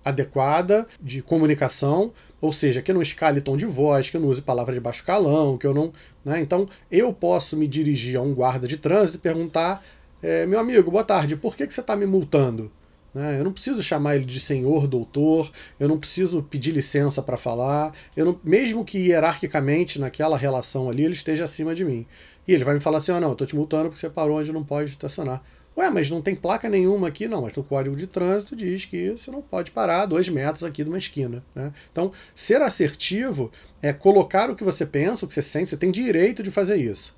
adequada 0.04 0.88
de 1.02 1.22
comunicação, 1.22 2.12
ou 2.42 2.52
seja, 2.52 2.82
que 2.82 2.92
eu 2.92 2.96
não 2.96 3.02
escale 3.02 3.42
tom 3.42 3.56
de 3.56 3.66
voz, 3.66 4.10
que 4.10 4.18
eu 4.18 4.22
não 4.22 4.28
use 4.28 4.42
palavra 4.42 4.74
de 4.74 4.80
baixo 4.80 5.06
calão, 5.06 5.58
que 5.58 5.66
eu 5.66 5.74
não. 5.74 5.94
Né? 6.26 6.42
Então, 6.42 6.68
eu 6.92 7.14
posso 7.14 7.56
me 7.56 7.68
dirigir 7.68 8.18
a 8.18 8.22
um 8.22 8.34
guarda 8.34 8.68
de 8.68 8.78
trânsito 8.78 9.18
e 9.18 9.22
perguntar: 9.22 9.84
é, 10.22 10.46
meu 10.46 10.60
amigo, 10.60 10.92
boa 10.92 11.04
tarde, 11.04 11.36
por 11.36 11.56
que, 11.56 11.66
que 11.66 11.74
você 11.74 11.82
está 11.82 11.96
me 11.96 12.06
multando? 12.06 12.70
Né? 13.14 13.40
Eu 13.40 13.44
não 13.44 13.54
preciso 13.54 13.82
chamar 13.84 14.16
ele 14.16 14.26
de 14.26 14.40
senhor, 14.40 14.88
doutor, 14.88 15.52
eu 15.80 15.88
não 15.88 15.98
preciso 15.98 16.42
pedir 16.44 16.72
licença 16.72 17.22
para 17.22 17.38
falar, 17.38 17.94
eu 18.18 18.26
não, 18.26 18.40
mesmo 18.44 18.84
que 18.84 18.98
hierarquicamente 18.98 20.00
naquela 20.00 20.38
relação 20.38 20.90
ali 20.90 21.04
ele 21.04 21.14
esteja 21.14 21.46
acima 21.46 21.76
de 21.76 21.86
mim. 21.86 22.06
E 22.48 22.54
ele 22.54 22.64
vai 22.64 22.74
me 22.74 22.80
falar 22.80 22.98
assim: 22.98 23.12
ah, 23.12 23.20
não, 23.20 23.30
eu 23.30 23.36
tô 23.36 23.46
te 23.46 23.56
multando 23.56 23.86
porque 23.86 24.00
você 24.00 24.10
parou 24.10 24.40
onde 24.40 24.52
não 24.52 24.64
pode 24.64 24.92
estacionar. 24.92 25.42
Ué, 25.76 25.90
mas 25.90 26.10
não 26.10 26.22
tem 26.22 26.36
placa 26.36 26.70
nenhuma 26.70 27.08
aqui, 27.08 27.28
não. 27.28 27.42
Mas 27.42 27.56
no 27.56 27.64
código 27.64 27.96
de 27.96 28.06
trânsito 28.06 28.56
diz 28.56 28.86
que 28.86 29.12
você 29.12 29.32
não 29.32 29.42
pode 29.42 29.72
parar 29.72 30.06
dois 30.06 30.30
metros 30.30 30.64
aqui 30.64 30.84
de 30.84 30.90
uma 30.90 30.98
esquina. 30.98 31.44
Né? 31.56 31.74
Então, 31.92 32.12
ser 32.36 32.62
assertivo 32.62 33.52
é 33.82 33.92
colocar 33.92 34.50
o 34.50 34.56
que 34.56 34.64
você 34.64 34.86
pensa, 34.86 35.26
o 35.26 35.28
que 35.28 35.34
você 35.34 35.42
sente, 35.42 35.70
você 35.70 35.78
tem 35.78 35.92
direito 35.92 36.44
de 36.44 36.52
fazer 36.52 36.78
isso. 36.78 37.16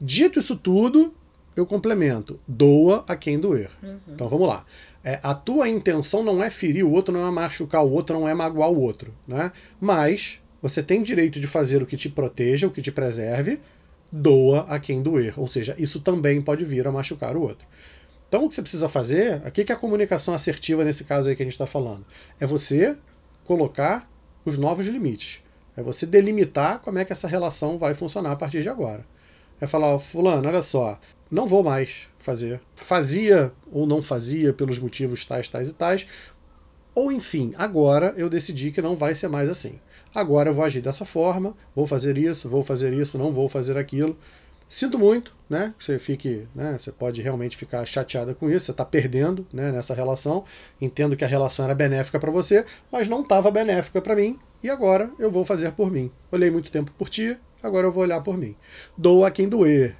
Dito 0.00 0.38
isso 0.40 0.56
tudo, 0.56 1.14
eu 1.54 1.64
complemento: 1.64 2.38
doa 2.46 3.04
a 3.08 3.16
quem 3.16 3.38
doer. 3.38 3.70
Uhum. 3.82 3.98
Então 4.08 4.28
vamos 4.28 4.48
lá. 4.48 4.64
É, 5.02 5.20
a 5.22 5.34
tua 5.34 5.68
intenção 5.68 6.22
não 6.22 6.42
é 6.42 6.50
ferir 6.50 6.84
o 6.84 6.90
outro, 6.90 7.14
não 7.14 7.26
é 7.26 7.30
machucar 7.30 7.84
o 7.84 7.90
outro, 7.90 8.18
não 8.18 8.28
é 8.28 8.34
magoar 8.34 8.70
o 8.70 8.80
outro. 8.80 9.14
Né? 9.26 9.52
Mas 9.80 10.40
você 10.60 10.82
tem 10.82 11.02
direito 11.02 11.38
de 11.38 11.46
fazer 11.46 11.82
o 11.82 11.86
que 11.86 11.96
te 11.96 12.08
proteja, 12.08 12.66
o 12.66 12.70
que 12.70 12.82
te 12.82 12.90
preserve, 12.90 13.60
doa 14.10 14.62
a 14.68 14.78
quem 14.78 15.02
doer. 15.02 15.38
Ou 15.38 15.46
seja, 15.46 15.74
isso 15.78 16.00
também 16.00 16.40
pode 16.40 16.64
vir 16.64 16.86
a 16.86 16.92
machucar 16.92 17.36
o 17.36 17.42
outro. 17.42 17.66
Então 18.28 18.44
o 18.44 18.48
que 18.48 18.54
você 18.54 18.62
precisa 18.62 18.88
fazer, 18.88 19.42
o 19.46 19.50
que 19.50 19.70
é 19.70 19.74
a 19.74 19.78
comunicação 19.78 20.34
assertiva 20.34 20.84
nesse 20.84 21.04
caso 21.04 21.28
aí 21.28 21.36
que 21.36 21.42
a 21.42 21.46
gente 21.46 21.54
está 21.54 21.66
falando? 21.66 22.04
É 22.40 22.46
você 22.46 22.96
colocar 23.44 24.10
os 24.44 24.58
novos 24.58 24.86
limites. 24.86 25.42
É 25.76 25.82
você 25.82 26.06
delimitar 26.06 26.80
como 26.80 26.98
é 26.98 27.04
que 27.04 27.12
essa 27.12 27.28
relação 27.28 27.78
vai 27.78 27.94
funcionar 27.94 28.32
a 28.32 28.36
partir 28.36 28.62
de 28.62 28.68
agora. 28.68 29.04
É 29.60 29.66
falar, 29.66 29.98
fulano, 29.98 30.48
olha 30.48 30.62
só, 30.62 30.98
não 31.30 31.46
vou 31.46 31.62
mais 31.62 32.08
fazer. 32.18 32.60
Fazia 32.74 33.52
ou 33.70 33.86
não 33.86 34.02
fazia 34.02 34.52
pelos 34.52 34.78
motivos 34.78 35.24
tais, 35.24 35.48
tais 35.48 35.70
e 35.70 35.74
tais. 35.74 36.06
Ou 36.94 37.12
enfim, 37.12 37.54
agora 37.56 38.14
eu 38.16 38.28
decidi 38.28 38.70
que 38.70 38.80
não 38.80 38.96
vai 38.96 39.14
ser 39.14 39.28
mais 39.28 39.48
assim. 39.48 39.78
Agora 40.14 40.50
eu 40.50 40.54
vou 40.54 40.64
agir 40.64 40.80
dessa 40.80 41.04
forma, 41.04 41.54
vou 41.74 41.86
fazer 41.86 42.16
isso, 42.16 42.48
vou 42.48 42.62
fazer 42.62 42.92
isso, 42.94 43.18
não 43.18 43.32
vou 43.32 43.48
fazer 43.48 43.76
aquilo. 43.76 44.16
Sinto 44.68 44.98
muito, 44.98 45.32
né? 45.48 45.74
Que 45.78 45.84
você 45.84 45.98
fique, 45.98 46.48
né? 46.54 46.76
Você 46.78 46.90
pode 46.90 47.22
realmente 47.22 47.56
ficar 47.56 47.84
chateada 47.86 48.34
com 48.34 48.50
isso. 48.50 48.66
Você 48.66 48.70
está 48.72 48.84
perdendo, 48.84 49.46
né? 49.52 49.70
Nessa 49.70 49.94
relação. 49.94 50.44
Entendo 50.80 51.16
que 51.16 51.24
a 51.24 51.28
relação 51.28 51.64
era 51.64 51.74
benéfica 51.74 52.18
para 52.18 52.32
você, 52.32 52.64
mas 52.90 53.08
não 53.08 53.20
estava 53.20 53.50
benéfica 53.50 54.00
para 54.02 54.16
mim. 54.16 54.38
E 54.62 54.68
agora 54.68 55.10
eu 55.18 55.30
vou 55.30 55.44
fazer 55.44 55.70
por 55.72 55.90
mim. 55.90 56.10
Olhei 56.32 56.50
muito 56.50 56.72
tempo 56.72 56.90
por 56.98 57.08
ti, 57.08 57.38
agora 57.62 57.86
eu 57.86 57.92
vou 57.92 58.02
olhar 58.02 58.20
por 58.22 58.36
mim. 58.36 58.56
Dou 58.96 59.24
a 59.24 59.30
quem 59.30 59.48
doer, 59.48 59.96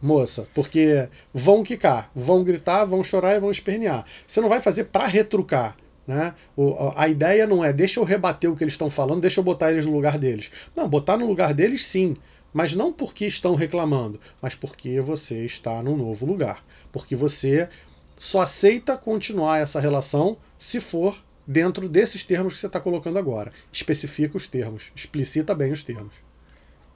moça, 0.00 0.46
porque 0.54 1.08
vão 1.32 1.64
quicar, 1.64 2.10
vão 2.14 2.44
gritar, 2.44 2.84
vão 2.84 3.02
chorar 3.02 3.34
e 3.34 3.40
vão 3.40 3.50
espernear. 3.50 4.04
Você 4.28 4.40
não 4.40 4.48
vai 4.48 4.60
fazer 4.60 4.84
para 4.84 5.06
retrucar. 5.06 5.76
Né? 6.06 6.34
O, 6.56 6.92
a 6.96 7.08
ideia 7.08 7.46
não 7.46 7.64
é 7.64 7.72
deixa 7.72 7.98
eu 7.98 8.04
rebater 8.04 8.50
o 8.50 8.56
que 8.56 8.62
eles 8.62 8.74
estão 8.74 8.90
falando, 8.90 9.22
deixa 9.22 9.40
eu 9.40 9.44
botar 9.44 9.72
eles 9.72 9.86
no 9.86 9.92
lugar 9.92 10.18
deles. 10.18 10.50
Não, 10.76 10.88
botar 10.88 11.16
no 11.16 11.26
lugar 11.26 11.54
deles 11.54 11.84
sim, 11.86 12.16
mas 12.52 12.74
não 12.74 12.92
porque 12.92 13.26
estão 13.26 13.54
reclamando, 13.54 14.20
mas 14.40 14.54
porque 14.54 15.00
você 15.00 15.44
está 15.44 15.82
num 15.82 15.96
novo 15.96 16.26
lugar. 16.26 16.64
Porque 16.92 17.16
você 17.16 17.68
só 18.16 18.42
aceita 18.42 18.96
continuar 18.96 19.58
essa 19.58 19.80
relação 19.80 20.36
se 20.58 20.80
for 20.80 21.16
dentro 21.46 21.88
desses 21.88 22.24
termos 22.24 22.54
que 22.54 22.60
você 22.60 22.66
está 22.66 22.80
colocando 22.80 23.18
agora. 23.18 23.52
Especifica 23.72 24.36
os 24.36 24.46
termos, 24.46 24.92
explicita 24.94 25.54
bem 25.54 25.72
os 25.72 25.82
termos. 25.82 26.14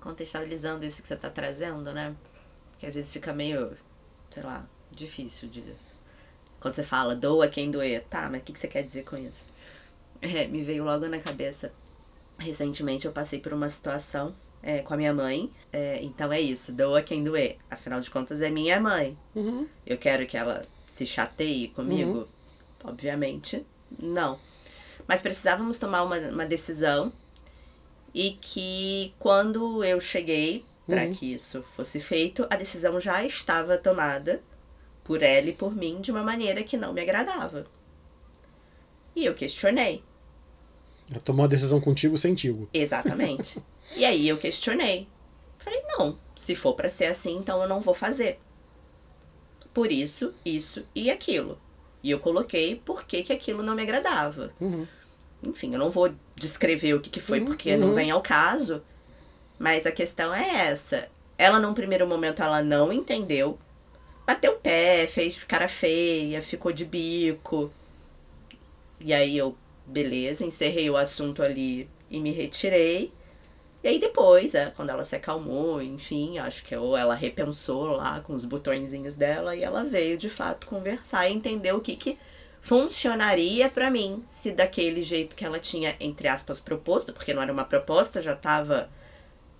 Contextualizando 0.00 0.84
isso 0.84 1.02
que 1.02 1.08
você 1.08 1.14
está 1.14 1.28
trazendo, 1.28 1.92
né? 1.92 2.14
Que 2.78 2.86
às 2.86 2.94
vezes 2.94 3.12
fica 3.12 3.32
meio, 3.32 3.76
sei 4.30 4.42
lá, 4.42 4.64
difícil 4.92 5.48
de 5.48 5.64
quando 6.60 6.74
você 6.74 6.82
fala 6.82 7.14
doa 7.14 7.48
quem 7.48 7.70
doer, 7.70 8.04
tá, 8.08 8.28
mas 8.30 8.40
o 8.40 8.44
que, 8.44 8.52
que 8.52 8.58
você 8.58 8.68
quer 8.68 8.82
dizer 8.82 9.04
com 9.04 9.16
isso? 9.16 9.44
É, 10.20 10.46
me 10.46 10.62
veio 10.62 10.84
logo 10.84 11.06
na 11.06 11.18
cabeça. 11.18 11.72
Recentemente 12.38 13.06
eu 13.06 13.12
passei 13.12 13.40
por 13.40 13.52
uma 13.52 13.68
situação 13.68 14.34
é, 14.62 14.78
com 14.80 14.94
a 14.94 14.96
minha 14.96 15.14
mãe. 15.14 15.50
É, 15.72 16.02
então 16.02 16.32
é 16.32 16.40
isso, 16.40 16.72
doa 16.72 17.02
quem 17.02 17.22
doer. 17.22 17.56
Afinal 17.70 18.00
de 18.00 18.10
contas, 18.10 18.42
é 18.42 18.50
minha 18.50 18.80
mãe. 18.80 19.16
Uhum. 19.34 19.66
Eu 19.86 19.96
quero 19.96 20.26
que 20.26 20.36
ela 20.36 20.64
se 20.86 21.06
chateie 21.06 21.68
comigo? 21.68 22.18
Uhum. 22.18 22.26
Obviamente, 22.84 23.64
não. 24.00 24.38
Mas 25.06 25.22
precisávamos 25.22 25.78
tomar 25.78 26.02
uma, 26.02 26.18
uma 26.18 26.46
decisão 26.46 27.12
e 28.14 28.32
que 28.40 29.14
quando 29.18 29.84
eu 29.84 30.00
cheguei 30.00 30.64
para 30.86 31.04
uhum. 31.04 31.12
que 31.12 31.34
isso 31.34 31.62
fosse 31.76 32.00
feito, 32.00 32.46
a 32.50 32.56
decisão 32.56 32.98
já 32.98 33.22
estava 33.24 33.76
tomada 33.76 34.42
por 35.08 35.22
ela 35.22 35.48
e 35.48 35.54
por 35.54 35.74
mim 35.74 36.02
de 36.02 36.10
uma 36.10 36.22
maneira 36.22 36.62
que 36.62 36.76
não 36.76 36.92
me 36.92 37.00
agradava. 37.00 37.64
E 39.16 39.24
eu 39.24 39.34
questionei. 39.34 40.04
Ela 41.10 41.18
tomou 41.20 41.46
a 41.46 41.48
decisão 41.48 41.80
contigo 41.80 42.18
sem 42.18 42.34
tigo. 42.34 42.68
Exatamente. 42.74 43.58
e 43.96 44.04
aí 44.04 44.28
eu 44.28 44.36
questionei. 44.36 45.08
Falei, 45.56 45.82
não, 45.88 46.18
se 46.36 46.54
for 46.54 46.74
para 46.74 46.90
ser 46.90 47.06
assim, 47.06 47.38
então 47.38 47.62
eu 47.62 47.68
não 47.68 47.80
vou 47.80 47.94
fazer. 47.94 48.38
Por 49.72 49.90
isso, 49.90 50.34
isso 50.44 50.84
e 50.94 51.10
aquilo. 51.10 51.58
E 52.02 52.10
eu 52.10 52.20
coloquei 52.20 52.76
por 52.76 53.04
que, 53.04 53.22
que 53.22 53.32
aquilo 53.32 53.62
não 53.62 53.74
me 53.74 53.82
agradava. 53.82 54.52
Uhum. 54.60 54.86
Enfim, 55.42 55.72
eu 55.72 55.78
não 55.78 55.90
vou 55.90 56.14
descrever 56.36 56.92
o 56.92 57.00
que, 57.00 57.08
que 57.08 57.20
foi, 57.20 57.40
uhum. 57.40 57.46
porque 57.46 57.78
não 57.78 57.88
uhum. 57.88 57.94
vem 57.94 58.10
ao 58.10 58.20
caso. 58.20 58.82
Mas 59.58 59.86
a 59.86 59.90
questão 59.90 60.34
é 60.34 60.66
essa. 60.66 61.08
Ela, 61.38 61.58
num 61.58 61.72
primeiro 61.72 62.06
momento, 62.06 62.42
ela 62.42 62.62
não 62.62 62.92
entendeu 62.92 63.58
bateu 64.28 64.52
o 64.52 64.56
pé, 64.56 65.06
fez 65.06 65.42
cara 65.44 65.68
feia, 65.68 66.42
ficou 66.42 66.70
de 66.70 66.84
bico. 66.84 67.72
E 69.00 69.14
aí 69.14 69.38
eu, 69.38 69.56
beleza, 69.86 70.44
encerrei 70.44 70.90
o 70.90 70.98
assunto 70.98 71.42
ali 71.42 71.88
e 72.10 72.20
me 72.20 72.30
retirei. 72.30 73.10
E 73.82 73.88
aí 73.88 73.98
depois, 73.98 74.54
é, 74.54 74.70
quando 74.76 74.90
ela 74.90 75.02
se 75.02 75.16
acalmou, 75.16 75.80
enfim, 75.80 76.38
acho 76.38 76.62
que 76.62 76.76
ou 76.76 76.94
ela 76.94 77.14
repensou 77.14 77.86
lá 77.86 78.20
com 78.20 78.34
os 78.34 78.44
botõezinhos 78.44 79.14
dela 79.14 79.56
e 79.56 79.62
ela 79.62 79.82
veio 79.82 80.18
de 80.18 80.28
fato 80.28 80.66
conversar 80.66 81.26
e 81.26 81.32
entender 81.32 81.72
o 81.72 81.80
que 81.80 81.96
que 81.96 82.18
funcionaria 82.60 83.70
para 83.70 83.90
mim 83.90 84.22
se 84.26 84.52
daquele 84.52 85.02
jeito 85.02 85.34
que 85.34 85.44
ela 85.44 85.58
tinha 85.58 85.96
entre 86.00 86.28
aspas 86.28 86.60
proposto, 86.60 87.14
porque 87.14 87.32
não 87.32 87.40
era 87.40 87.52
uma 87.52 87.64
proposta, 87.64 88.20
já 88.20 88.34
estava 88.34 88.90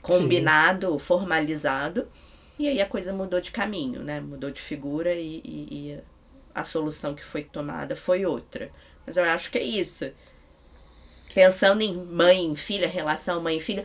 combinado, 0.02 0.92
Sim. 0.92 0.98
formalizado 0.98 2.07
e 2.58 2.66
aí 2.66 2.80
a 2.80 2.86
coisa 2.86 3.12
mudou 3.12 3.40
de 3.40 3.50
caminho, 3.50 4.02
né? 4.02 4.20
Mudou 4.20 4.50
de 4.50 4.60
figura 4.60 5.14
e, 5.14 5.40
e, 5.44 5.68
e 5.70 6.00
a 6.54 6.64
solução 6.64 7.14
que 7.14 7.24
foi 7.24 7.42
tomada 7.42 7.94
foi 7.94 8.26
outra. 8.26 8.70
Mas 9.06 9.16
eu 9.16 9.24
acho 9.24 9.50
que 9.50 9.58
é 9.58 9.62
isso. 9.62 10.10
Pensando 11.32 11.82
em 11.82 11.94
mãe 11.94 12.52
e 12.52 12.56
filha, 12.56 12.88
relação 12.88 13.40
mãe 13.40 13.58
e 13.58 13.60
filha, 13.60 13.84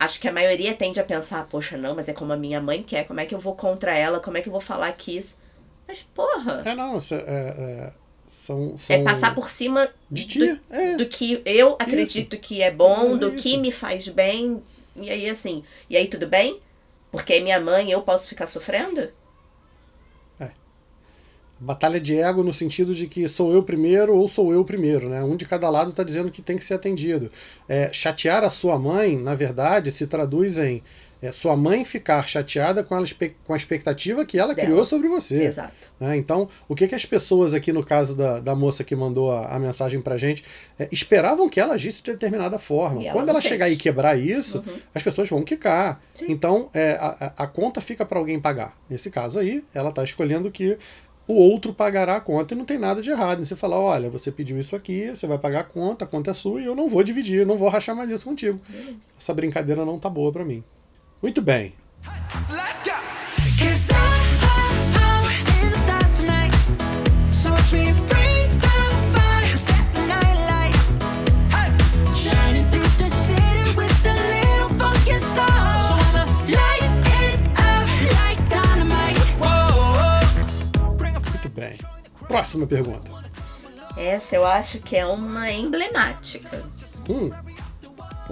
acho 0.00 0.20
que 0.20 0.26
a 0.26 0.32
maioria 0.32 0.74
tende 0.74 0.98
a 0.98 1.04
pensar, 1.04 1.46
poxa, 1.48 1.76
não, 1.76 1.94
mas 1.94 2.08
é 2.08 2.12
como 2.12 2.32
a 2.32 2.36
minha 2.36 2.60
mãe 2.60 2.82
quer, 2.82 3.04
como 3.06 3.20
é 3.20 3.26
que 3.26 3.34
eu 3.34 3.38
vou 3.38 3.54
contra 3.54 3.96
ela, 3.96 4.20
como 4.20 4.38
é 4.38 4.42
que 4.42 4.48
eu 4.48 4.52
vou 4.52 4.60
falar 4.60 4.90
que 4.92 5.16
isso. 5.16 5.40
Mas, 5.86 6.02
porra. 6.02 6.62
É, 6.64 6.74
não, 6.74 6.96
é, 6.96 7.00
é, 7.10 7.92
são, 8.26 8.76
são. 8.78 8.96
É 8.96 9.02
passar 9.02 9.34
por 9.34 9.50
cima 9.50 9.86
de 10.10 10.26
tia. 10.26 10.54
Do, 10.54 10.60
é. 10.74 10.96
do 10.96 11.06
que 11.06 11.42
eu 11.44 11.74
acredito 11.78 12.34
isso. 12.34 12.42
que 12.42 12.62
é 12.62 12.70
bom, 12.70 13.16
é 13.16 13.18
do 13.18 13.32
que 13.32 13.58
me 13.58 13.70
faz 13.70 14.08
bem. 14.08 14.62
E 14.96 15.10
aí, 15.10 15.28
assim, 15.28 15.62
e 15.90 15.96
aí 15.96 16.08
tudo 16.08 16.26
bem? 16.26 16.60
Porque 17.12 17.34
é 17.34 17.40
minha 17.40 17.60
mãe 17.60 17.90
eu 17.90 18.00
posso 18.00 18.26
ficar 18.26 18.46
sofrendo? 18.46 19.10
É. 20.40 20.50
Batalha 21.60 22.00
de 22.00 22.18
ego 22.18 22.42
no 22.42 22.54
sentido 22.54 22.94
de 22.94 23.06
que 23.06 23.28
sou 23.28 23.52
eu 23.52 23.62
primeiro 23.62 24.16
ou 24.16 24.26
sou 24.26 24.50
eu 24.50 24.64
primeiro, 24.64 25.10
né? 25.10 25.22
Um 25.22 25.36
de 25.36 25.44
cada 25.44 25.68
lado 25.68 25.90
está 25.90 26.02
dizendo 26.02 26.30
que 26.30 26.40
tem 26.40 26.56
que 26.56 26.64
ser 26.64 26.74
atendido. 26.74 27.30
É, 27.68 27.92
chatear 27.92 28.42
a 28.42 28.50
sua 28.50 28.78
mãe, 28.78 29.18
na 29.18 29.34
verdade, 29.34 29.92
se 29.92 30.06
traduz 30.06 30.56
em 30.56 30.82
é 31.22 31.30
sua 31.30 31.56
mãe 31.56 31.84
ficar 31.84 32.26
chateada 32.26 32.82
com, 32.82 32.96
ela, 32.96 33.06
com 33.44 33.54
a 33.54 33.56
expectativa 33.56 34.24
que 34.24 34.38
ela 34.38 34.54
Dela. 34.54 34.66
criou 34.66 34.84
sobre 34.84 35.08
você. 35.08 35.44
Exato. 35.44 35.72
Né? 36.00 36.16
Então, 36.16 36.48
o 36.68 36.74
que, 36.74 36.88
que 36.88 36.96
as 36.96 37.06
pessoas 37.06 37.54
aqui, 37.54 37.72
no 37.72 37.84
caso 37.84 38.16
da, 38.16 38.40
da 38.40 38.56
moça 38.56 38.82
que 38.82 38.96
mandou 38.96 39.30
a, 39.30 39.54
a 39.54 39.58
mensagem 39.58 40.00
pra 40.00 40.18
gente, 40.18 40.44
é, 40.76 40.88
esperavam 40.90 41.48
que 41.48 41.60
ela 41.60 41.74
agisse 41.74 42.02
de 42.02 42.10
determinada 42.10 42.58
forma. 42.58 43.02
E 43.02 43.04
Quando 43.04 43.28
ela, 43.28 43.38
ela 43.38 43.40
chegar 43.40 43.70
e 43.70 43.76
quebrar 43.76 44.18
isso, 44.18 44.58
uhum. 44.66 44.74
as 44.92 45.02
pessoas 45.02 45.28
vão 45.28 45.42
quicar. 45.42 46.02
Sim. 46.12 46.26
Então, 46.28 46.68
é, 46.74 46.98
a, 47.00 47.32
a 47.36 47.46
conta 47.46 47.80
fica 47.80 48.04
para 48.04 48.18
alguém 48.18 48.40
pagar. 48.40 48.76
Nesse 48.90 49.08
caso 49.08 49.38
aí, 49.38 49.64
ela 49.72 49.90
está 49.90 50.02
escolhendo 50.02 50.50
que 50.50 50.76
o 51.28 51.34
outro 51.34 51.72
pagará 51.72 52.16
a 52.16 52.20
conta 52.20 52.52
e 52.52 52.56
não 52.56 52.64
tem 52.64 52.78
nada 52.78 53.00
de 53.00 53.10
errado 53.10 53.40
em 53.40 53.44
você 53.44 53.54
falar, 53.54 53.78
olha, 53.78 54.10
você 54.10 54.32
pediu 54.32 54.58
isso 54.58 54.74
aqui, 54.74 55.10
você 55.10 55.26
vai 55.26 55.38
pagar 55.38 55.60
a 55.60 55.64
conta, 55.64 56.04
a 56.04 56.08
conta 56.08 56.32
é 56.32 56.34
sua 56.34 56.60
e 56.60 56.64
eu 56.64 56.74
não 56.74 56.88
vou 56.88 57.02
dividir, 57.02 57.40
eu 57.40 57.46
não 57.46 57.56
vou 57.56 57.68
rachar 57.68 57.94
mais 57.94 58.10
isso 58.10 58.24
contigo. 58.24 58.60
Beleza. 58.68 59.12
Essa 59.18 59.32
brincadeira 59.32 59.84
não 59.84 59.98
tá 59.98 60.10
boa 60.10 60.32
pra 60.32 60.44
mim. 60.44 60.64
Muito 61.22 61.40
bem. 61.40 61.72
Muito 81.28 81.48
bem. 81.50 81.78
Próxima 82.26 82.66
pergunta. 82.66 83.10
Essa 83.96 84.36
eu 84.36 84.44
acho 84.44 84.78
que 84.80 84.96
é 84.96 85.06
uma 85.06 85.50
emblemática. 85.50 86.64
Hum, 87.08 87.30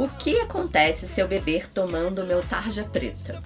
O 0.01 0.09
que 0.09 0.41
acontece 0.41 1.07
se 1.07 1.21
eu 1.21 1.29
beber 1.29 1.69
tomando 1.71 2.25
meu 2.25 2.43
tarja 2.43 2.85
preta? 2.85 3.43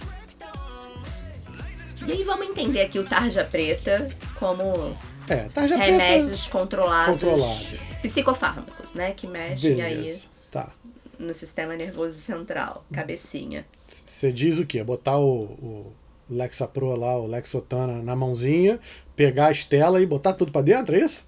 E 2.06 2.12
aí 2.12 2.22
vamos 2.22 2.48
entender 2.48 2.82
aqui 2.82 2.98
o 2.98 3.04
tarja 3.08 3.44
preta 3.44 4.10
como 4.38 4.96
é, 5.28 5.48
tarja 5.48 5.76
remédios 5.76 6.46
controlados, 6.46 7.12
controlados. 7.14 7.72
psicofármacos, 8.02 8.94
né? 8.94 9.12
Que 9.12 9.26
preta. 9.26 9.48
mexem 9.50 9.74
Beleza. 9.76 9.88
aí 10.12 10.22
Tá. 10.50 10.70
no 11.18 11.32
sistema 11.34 11.74
nervoso 11.74 12.18
central, 12.18 12.84
cabecinha. 12.92 13.66
Você 13.86 14.30
diz 14.30 14.58
o 14.58 14.66
quê? 14.66 14.84
Botar 14.84 15.18
o, 15.18 15.42
o 15.44 15.92
Lexapro 16.30 16.94
lá, 16.94 17.18
o 17.18 17.26
Lexotana 17.26 18.02
na 18.02 18.14
mãozinha, 18.14 18.78
pegar 19.16 19.46
a 19.46 19.52
Estela 19.52 20.00
e 20.00 20.06
botar 20.06 20.34
tudo 20.34 20.52
pra 20.52 20.60
dentro, 20.62 20.94
é 20.94 21.00
isso? 21.00 21.24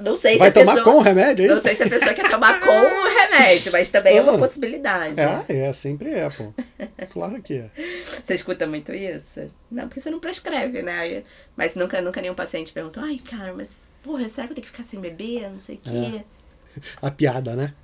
Não 0.00 0.16
sei 0.16 0.38
Vai 0.38 0.50
se 0.50 0.58
a 0.58 0.62
tomar 0.62 0.76
pessoa. 0.76 0.92
com 0.94 0.98
o 1.00 1.02
remédio, 1.02 1.44
é 1.44 1.48
Não 1.48 1.54
isso? 1.54 1.62
sei 1.64 1.74
se 1.74 1.82
a 1.82 1.88
pessoa 1.90 2.14
quer 2.14 2.30
tomar 2.30 2.58
com 2.60 2.66
o 2.70 2.72
remédio, 2.72 3.12
mas 3.72 3.90
também 3.90 4.16
é 4.16 4.22
uma 4.22 4.34
Ah. 4.34 4.38
possibilidade. 4.38 5.20
É, 5.20 5.66
é, 5.68 5.72
sempre 5.72 6.10
é, 6.10 6.28
pô. 6.30 6.52
Claro 7.12 7.40
que 7.42 7.54
é. 7.54 7.70
Você 8.22 8.34
escuta 8.34 8.66
muito 8.66 8.92
isso? 8.92 9.50
Não, 9.70 9.88
porque 9.88 10.00
você 10.00 10.10
não 10.10 10.20
prescreve, 10.20 10.82
né? 10.82 11.22
Mas 11.56 11.74
nunca, 11.74 12.00
nunca 12.00 12.20
nenhum 12.20 12.34
paciente 12.34 12.72
perguntou, 12.72 13.02
ai, 13.02 13.18
cara, 13.18 13.52
mas, 13.54 13.88
porra, 14.02 14.28
será 14.28 14.46
que 14.46 14.52
eu 14.52 14.54
tenho 14.56 14.64
que 14.66 14.70
ficar 14.72 14.84
sem 14.84 15.00
beber? 15.00 15.50
Não 15.50 15.58
sei 15.58 15.76
o 15.76 15.78
quê. 15.78 16.24
A 17.00 17.10
piada, 17.10 17.54
né? 17.56 17.74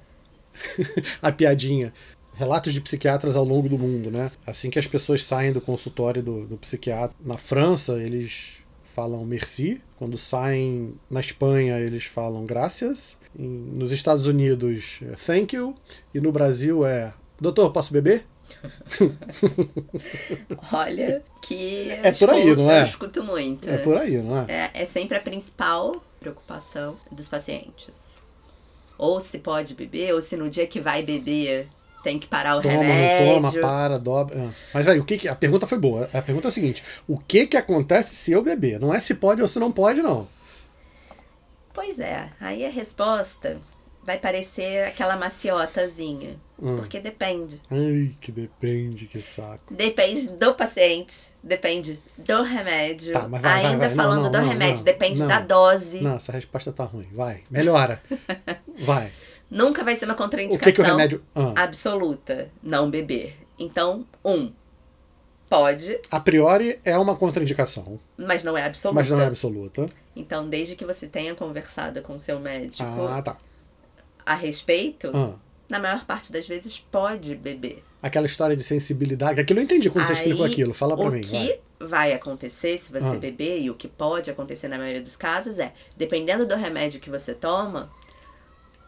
a 1.23 1.31
piadinha. 1.33 1.92
Relatos 2.35 2.73
de 2.73 2.81
psiquiatras 2.81 3.35
ao 3.37 3.44
longo 3.44 3.68
do 3.68 3.77
mundo, 3.79 4.11
né? 4.11 4.31
Assim 4.47 4.71
que 4.71 4.79
as 4.79 4.87
pessoas 4.87 5.25
saem 5.25 5.53
do 5.53 5.61
consultório 5.61 6.23
do, 6.23 6.47
do 6.47 6.57
psiquiatra. 6.57 7.16
Na 7.21 7.37
França, 7.37 7.94
eles 8.01 8.62
falam 8.94 9.25
merci. 9.25 9.81
Quando 9.97 10.16
saem 10.16 10.94
na 11.11 11.18
Espanha, 11.21 11.79
eles 11.81 12.05
falam 12.05 12.44
gracias. 12.44 13.16
Em- 13.37 13.73
nos 13.75 13.91
Estados 13.93 14.27
Unidos, 14.27 15.01
é 15.03 15.14
thank 15.17 15.55
you. 15.57 15.75
E 16.14 16.21
no 16.21 16.31
Brasil 16.33 16.85
é 16.87 17.12
doutor, 17.41 17.73
posso 17.73 17.93
beber? 17.93 18.25
Olha, 20.73 21.23
que 21.43 21.91
É 21.91 22.12
por 22.12 22.31
aí, 22.31 22.57
não 22.57 22.71
é? 22.71 22.81
Eu 22.81 22.85
escuto 22.85 23.23
muito. 23.23 23.69
É 23.69 23.79
por 23.79 23.97
aí, 23.97 24.19
não 24.19 24.38
é? 24.38 24.71
É, 24.75 24.83
é 24.83 24.85
sempre 24.85 25.17
a 25.17 25.21
principal 25.21 26.03
preocupação 26.21 26.97
dos 27.12 27.29
pacientes. 27.29 28.09
Ou 28.97 29.21
se 29.21 29.38
pode 29.38 29.75
beber, 29.75 30.12
ou 30.14 30.21
se 30.23 30.37
no 30.37 30.51
dia 30.51 30.67
que 30.67 30.81
vai 30.81 31.03
beber 31.03 31.69
tem 32.03 32.19
que 32.19 32.27
parar 32.27 32.57
o 32.57 32.62
Toma, 32.62 32.75
remédio. 32.75 33.35
toma, 33.35 33.53
para, 33.61 33.99
dobra. 33.99 34.37
Ah. 34.49 34.53
Mas 34.75 34.88
aí, 34.88 34.99
o 34.99 35.05
que, 35.05 35.19
que- 35.19 35.29
A 35.29 35.35
pergunta 35.35 35.67
foi 35.67 35.79
boa. 35.79 36.09
A 36.12 36.23
pergunta 36.23 36.49
é 36.49 36.51
a 36.51 36.53
seguinte: 36.53 36.83
o 37.07 37.19
que 37.19 37.47
que 37.47 37.57
acontece 37.57 38.17
se 38.17 38.33
eu 38.33 38.43
beber? 38.43 38.81
Não 38.81 38.93
é 38.95 38.99
se 39.01 39.14
pode 39.17 39.43
ou 39.43 39.49
se 39.49 39.59
não 39.59 39.71
pode, 39.71 40.01
não. 40.03 40.27
Pois 41.72 42.00
é, 42.00 42.31
aí 42.40 42.64
a 42.66 42.70
resposta 42.70 43.59
vai 44.09 44.16
parecer 44.18 44.85
aquela 44.87 45.16
maciotazinha. 45.18 46.37
Hum. 46.61 46.78
Porque 46.78 46.98
depende. 46.98 47.61
Ai, 47.70 48.14
que 48.20 48.33
depende, 48.33 49.07
que 49.07 49.20
saco. 49.20 49.74
Depende 49.74 50.31
do 50.31 50.54
paciente, 50.54 51.28
depende 51.42 52.00
do 52.16 52.42
remédio. 52.42 53.12
Tá, 53.12 53.28
mas 53.28 53.42
vai, 53.42 53.62
vai, 53.62 53.72
Ainda 53.72 53.78
vai. 53.87 53.88
Não, 53.88 53.96
falando 53.96 54.22
não, 54.24 54.33
do 54.33 54.38
não, 54.38 54.48
remédio, 54.48 54.78
não, 54.78 54.85
depende 54.85 55.20
não. 55.20 55.26
da 55.26 55.40
dose. 55.40 56.00
Não, 56.00 56.16
essa 56.16 56.33
resposta 56.33 56.72
tá 56.72 56.85
ruim. 56.85 57.07
Vai, 57.12 57.42
melhora. 57.50 58.02
Vai. 58.81 59.12
Nunca 59.50 59.83
vai 59.83 59.96
ser 59.96 60.04
uma 60.04 60.14
O 60.14 60.16
contraindicação 60.16 60.72
que 60.72 60.74
que 60.74 60.81
o 60.81 60.85
remédio. 60.85 61.22
Ah, 61.35 61.64
absoluta 61.64 62.50
não 62.62 62.90
beber. 62.90 63.37
Então, 63.59 64.04
um, 64.24 64.52
pode, 65.48 65.98
a 66.11 66.20
priori 66.20 66.78
é 66.85 66.96
uma 66.98 67.16
contraindicação, 67.16 67.98
mas 68.16 68.44
não 68.44 68.57
é 68.57 68.64
absoluta. 68.64 69.00
mas 69.00 69.11
não 69.11 69.20
é 69.20 69.26
absoluta. 69.26 69.88
Então, 70.18 70.48
desde 70.48 70.74
que 70.76 70.85
você 70.85 71.07
tenha 71.07 71.35
conversado 71.35 72.02
com 72.02 72.18
seu 72.18 72.38
médico 72.40 72.83
Ah, 73.09 73.22
tá. 73.22 73.37
a 74.26 74.35
respeito, 74.35 75.11
Ah, 75.14 75.35
na 75.68 75.78
maior 75.78 76.04
parte 76.04 76.33
das 76.33 76.46
vezes 76.46 76.78
pode 76.78 77.35
beber. 77.37 77.83
aquela 78.02 78.26
história 78.26 78.57
de 78.57 78.62
sensibilidade. 78.64 79.40
Aquilo 79.40 79.61
eu 79.61 79.64
entendi 79.64 79.88
quando 79.90 80.07
você 80.07 80.12
explicou 80.14 80.44
Aí, 80.44 80.52
aquilo. 80.52 80.74
Fala 80.74 80.96
pra 80.96 81.07
o 81.07 81.11
mim. 81.12 81.20
que 81.20 81.31
vai. 81.31 81.61
vai 81.81 82.12
acontecer 82.12 82.76
se 82.78 82.90
você 82.92 83.07
Ah. 83.07 83.14
beber 83.18 83.61
e 83.61 83.70
o 83.70 83.74
que 83.74 83.87
pode 83.88 84.31
acontecer 84.31 84.66
na 84.68 84.76
maioria 84.78 85.00
dos 85.02 85.16
casos 85.16 85.59
é, 85.59 85.72
dependendo 85.96 86.44
do 86.46 86.54
remédio 86.57 87.00
que 87.00 87.11
você 87.11 87.33
toma, 87.35 87.90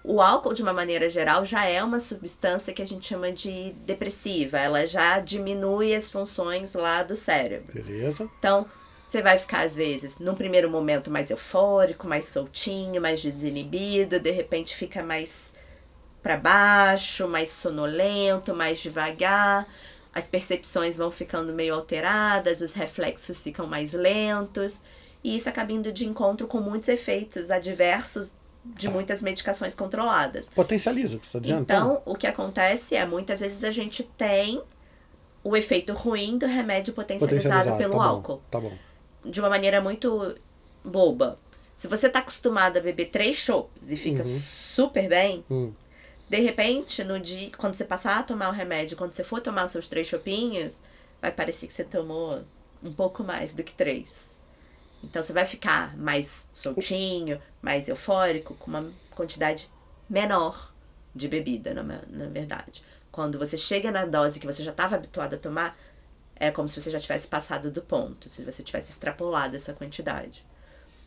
o 0.03 0.21
álcool 0.23 0.55
de 0.55 0.63
uma 0.63 0.73
maneira 0.73 1.11
geral 1.11 1.45
já 1.45 1.65
é 1.67 1.83
uma 1.85 2.01
substância 2.01 2.73
que 2.73 2.81
a 2.81 2.87
gente 2.87 3.07
chama 3.07 3.31
de 3.31 3.73
depressiva, 3.87 4.59
ela 4.59 4.87
já 4.87 5.19
diminui 5.21 5.95
as 5.95 6.11
funções 6.11 6.73
lá 6.75 7.03
do 7.03 7.15
cérebro. 7.15 7.73
Beleza. 7.75 8.29
Então, 8.39 8.67
você 9.11 9.23
vai 9.23 9.41
ficar 9.41 9.63
às 9.63 9.75
vezes 9.75 10.21
num 10.21 10.37
primeiro 10.37 10.71
momento 10.71 11.11
mais 11.11 11.33
eufórico, 11.33 12.07
mais 12.07 12.29
soltinho, 12.29 13.03
mais 13.03 13.21
desinibido, 13.21 14.21
de 14.21 14.31
repente 14.31 14.77
fica 14.77 15.03
mais 15.03 15.53
para 16.23 16.37
baixo, 16.37 17.27
mais 17.27 17.51
sonolento, 17.51 18.55
mais 18.55 18.79
devagar. 18.79 19.67
As 20.15 20.29
percepções 20.29 20.97
vão 20.97 21.11
ficando 21.11 21.53
meio 21.53 21.75
alteradas, 21.75 22.61
os 22.61 22.73
reflexos 22.73 23.43
ficam 23.43 23.67
mais 23.67 23.95
lentos, 23.95 24.83
e 25.25 25.35
isso 25.35 25.49
acaba 25.49 25.73
indo 25.73 25.93
de 25.93 26.07
encontro 26.07 26.47
com 26.47 26.61
muitos 26.61 26.89
efeitos 26.89 27.51
adversos 27.51 28.35
de 28.65 28.89
muitas 28.89 29.23
medicações 29.23 29.75
controladas. 29.75 30.51
Potencializa 30.51 31.17
o 31.17 31.21
que 31.21 31.27
você 31.27 31.33
tá 31.33 31.39
dizendo? 31.41 31.63
Então, 31.63 32.03
o 32.05 32.15
que 32.15 32.29
acontece 32.29 32.95
é, 32.95 33.05
muitas 33.05 33.41
vezes 33.41 33.65
a 33.65 33.73
gente 33.73 34.05
tem 34.05 34.63
o 35.43 35.57
efeito 35.57 35.95
ruim 35.95 36.39
do 36.39 36.47
remédio 36.47 36.93
potencializado, 36.93 37.77
pelo 37.77 37.97
tá 37.99 38.05
álcool 38.05 38.37
Bom, 38.37 38.43
tá 38.51 38.61
bom. 38.61 38.90
De 39.25 39.41
uma 39.41 39.49
maneira 39.51 39.81
muito 39.81 40.37
boba. 40.85 41.39
Se 41.75 41.89
você 41.89 42.09
tá 42.09 42.19
acostumado 42.19 42.77
a 42.79 42.81
beber 42.81 43.07
três 43.11 43.37
chopps 43.37 43.91
e 43.91 43.97
fica 43.97 44.19
Uhum. 44.23 44.25
super 44.29 45.09
bem, 45.09 45.45
Hum. 45.51 45.73
de 46.29 46.39
repente, 46.41 47.03
no 47.05 47.19
dia, 47.19 47.51
quando 47.57 47.75
você 47.75 47.85
passar 47.85 48.19
a 48.19 48.23
tomar 48.23 48.49
o 48.51 48.53
remédio, 48.53 48.97
quando 48.97 49.13
você 49.15 49.25
for 49.25 49.41
tomar 49.41 49.65
os 49.65 49.73
seus 49.73 49.89
três 49.89 50.07
chopinhos, 50.07 50.81
vai 51.21 51.33
parecer 51.33 51.67
que 51.67 51.73
você 51.75 51.85
tomou 51.85 52.43
um 52.83 52.93
pouco 52.93 53.23
mais 53.25 53.55
do 53.55 53.63
que 53.65 53.73
três. 53.73 54.39
Então 55.03 55.23
você 55.23 55.33
vai 55.33 55.47
ficar 55.47 55.97
mais 55.97 56.49
soltinho, 56.53 57.41
mais 57.63 57.89
eufórico, 57.89 58.55
com 58.55 58.71
uma 58.71 58.93
quantidade 59.15 59.71
menor 60.09 60.73
de 61.15 61.27
bebida, 61.29 61.73
na, 61.75 61.83
na 61.83 62.27
verdade. 62.27 62.85
Quando 63.11 63.39
você 63.39 63.57
chega 63.57 63.91
na 63.91 64.05
dose 64.05 64.39
que 64.39 64.47
você 64.47 64.63
já 64.63 64.71
estava 64.71 64.97
habituado 64.97 65.35
a 65.35 65.39
tomar, 65.39 65.77
é 66.41 66.51
como 66.51 66.69
se 66.69 66.81
você 66.81 66.91
já 66.91 66.99
tivesse 66.99 67.29
passado 67.29 67.71
do 67.71 67.83
ponto, 67.83 68.29
se 68.29 68.43
você 68.43 68.63
tivesse 68.63 68.91
extrapolado 68.91 69.55
essa 69.55 69.73
quantidade. 69.75 70.45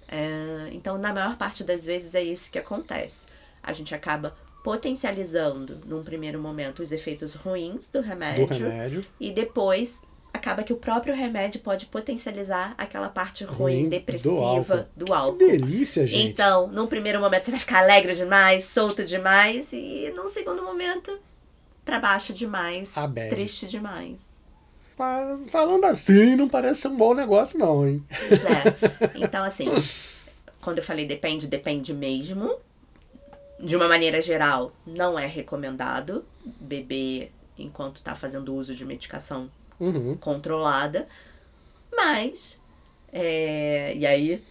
É, 0.08 0.70
então, 0.72 0.98
na 0.98 1.12
maior 1.12 1.36
parte 1.38 1.64
das 1.64 1.84
vezes, 1.84 2.14
é 2.16 2.22
isso 2.22 2.52
que 2.52 2.60
acontece. 2.60 3.28
A 3.64 3.74
gente 3.74 3.96
acaba 3.96 4.36
potencializando, 4.64 5.82
num 5.86 6.04
primeiro 6.04 6.40
momento, 6.40 6.82
os 6.82 6.92
efeitos 6.92 7.34
ruins 7.34 7.88
do 7.90 8.02
Do 8.02 8.08
remédio, 8.08 8.48
remédio. 8.48 9.06
e 9.20 9.32
depois 9.32 10.02
acaba 10.34 10.64
que 10.64 10.74
o 10.74 10.78
próprio 10.78 11.16
remédio 11.16 11.62
pode 11.62 11.86
potencializar 11.88 12.74
aquela 12.78 13.10
parte 13.10 13.44
ruim, 13.44 13.58
Ruim 13.58 13.84
do 13.86 13.90
depressiva 13.90 14.90
do 14.96 15.06
Que 15.06 15.12
álcool. 15.14 15.38
delícia, 15.38 16.06
gente. 16.08 16.28
Então, 16.28 16.68
num 16.68 16.88
primeiro 16.88 17.20
momento 17.20 17.46
você 17.46 17.52
vai 17.52 17.60
ficar 17.60 17.80
alegre 17.80 18.14
demais, 18.14 18.66
solto 18.66 19.04
demais, 19.04 19.72
e 19.74 20.12
num 20.16 20.28
segundo 20.28 20.64
momento, 20.64 21.18
pra 21.86 22.00
baixo 22.00 22.34
demais, 22.34 22.94
bad. 23.10 23.30
triste 23.30 23.68
demais. 23.68 24.42
Falando 25.50 25.86
assim, 25.86 26.36
não 26.36 26.48
parece 26.48 26.82
ser 26.82 26.88
um 26.90 26.96
bom 26.98 27.14
negócio, 27.14 27.58
não, 27.58 27.88
hein? 27.88 28.04
É. 28.12 29.10
Então, 29.24 29.44
assim, 29.44 29.68
quando 30.62 30.78
eu 30.80 30.84
falei 30.84 31.06
depende, 31.06 31.48
depende 31.48 31.94
mesmo. 31.94 32.56
De 33.60 33.76
uma 33.76 33.88
maneira 33.88 34.22
geral, 34.22 34.74
não 34.86 35.18
é 35.18 35.26
recomendado 35.26 36.26
beber 36.60 37.32
enquanto 37.58 38.02
tá 38.04 38.16
fazendo 38.16 38.54
uso 38.54 38.76
de 38.76 38.86
medicação 38.86 39.50
Uhum. 39.80 40.16
controlada. 40.18 41.08
Mas, 41.96 42.60
é, 43.12 43.94
e 43.96 44.06
aí, 44.06 44.44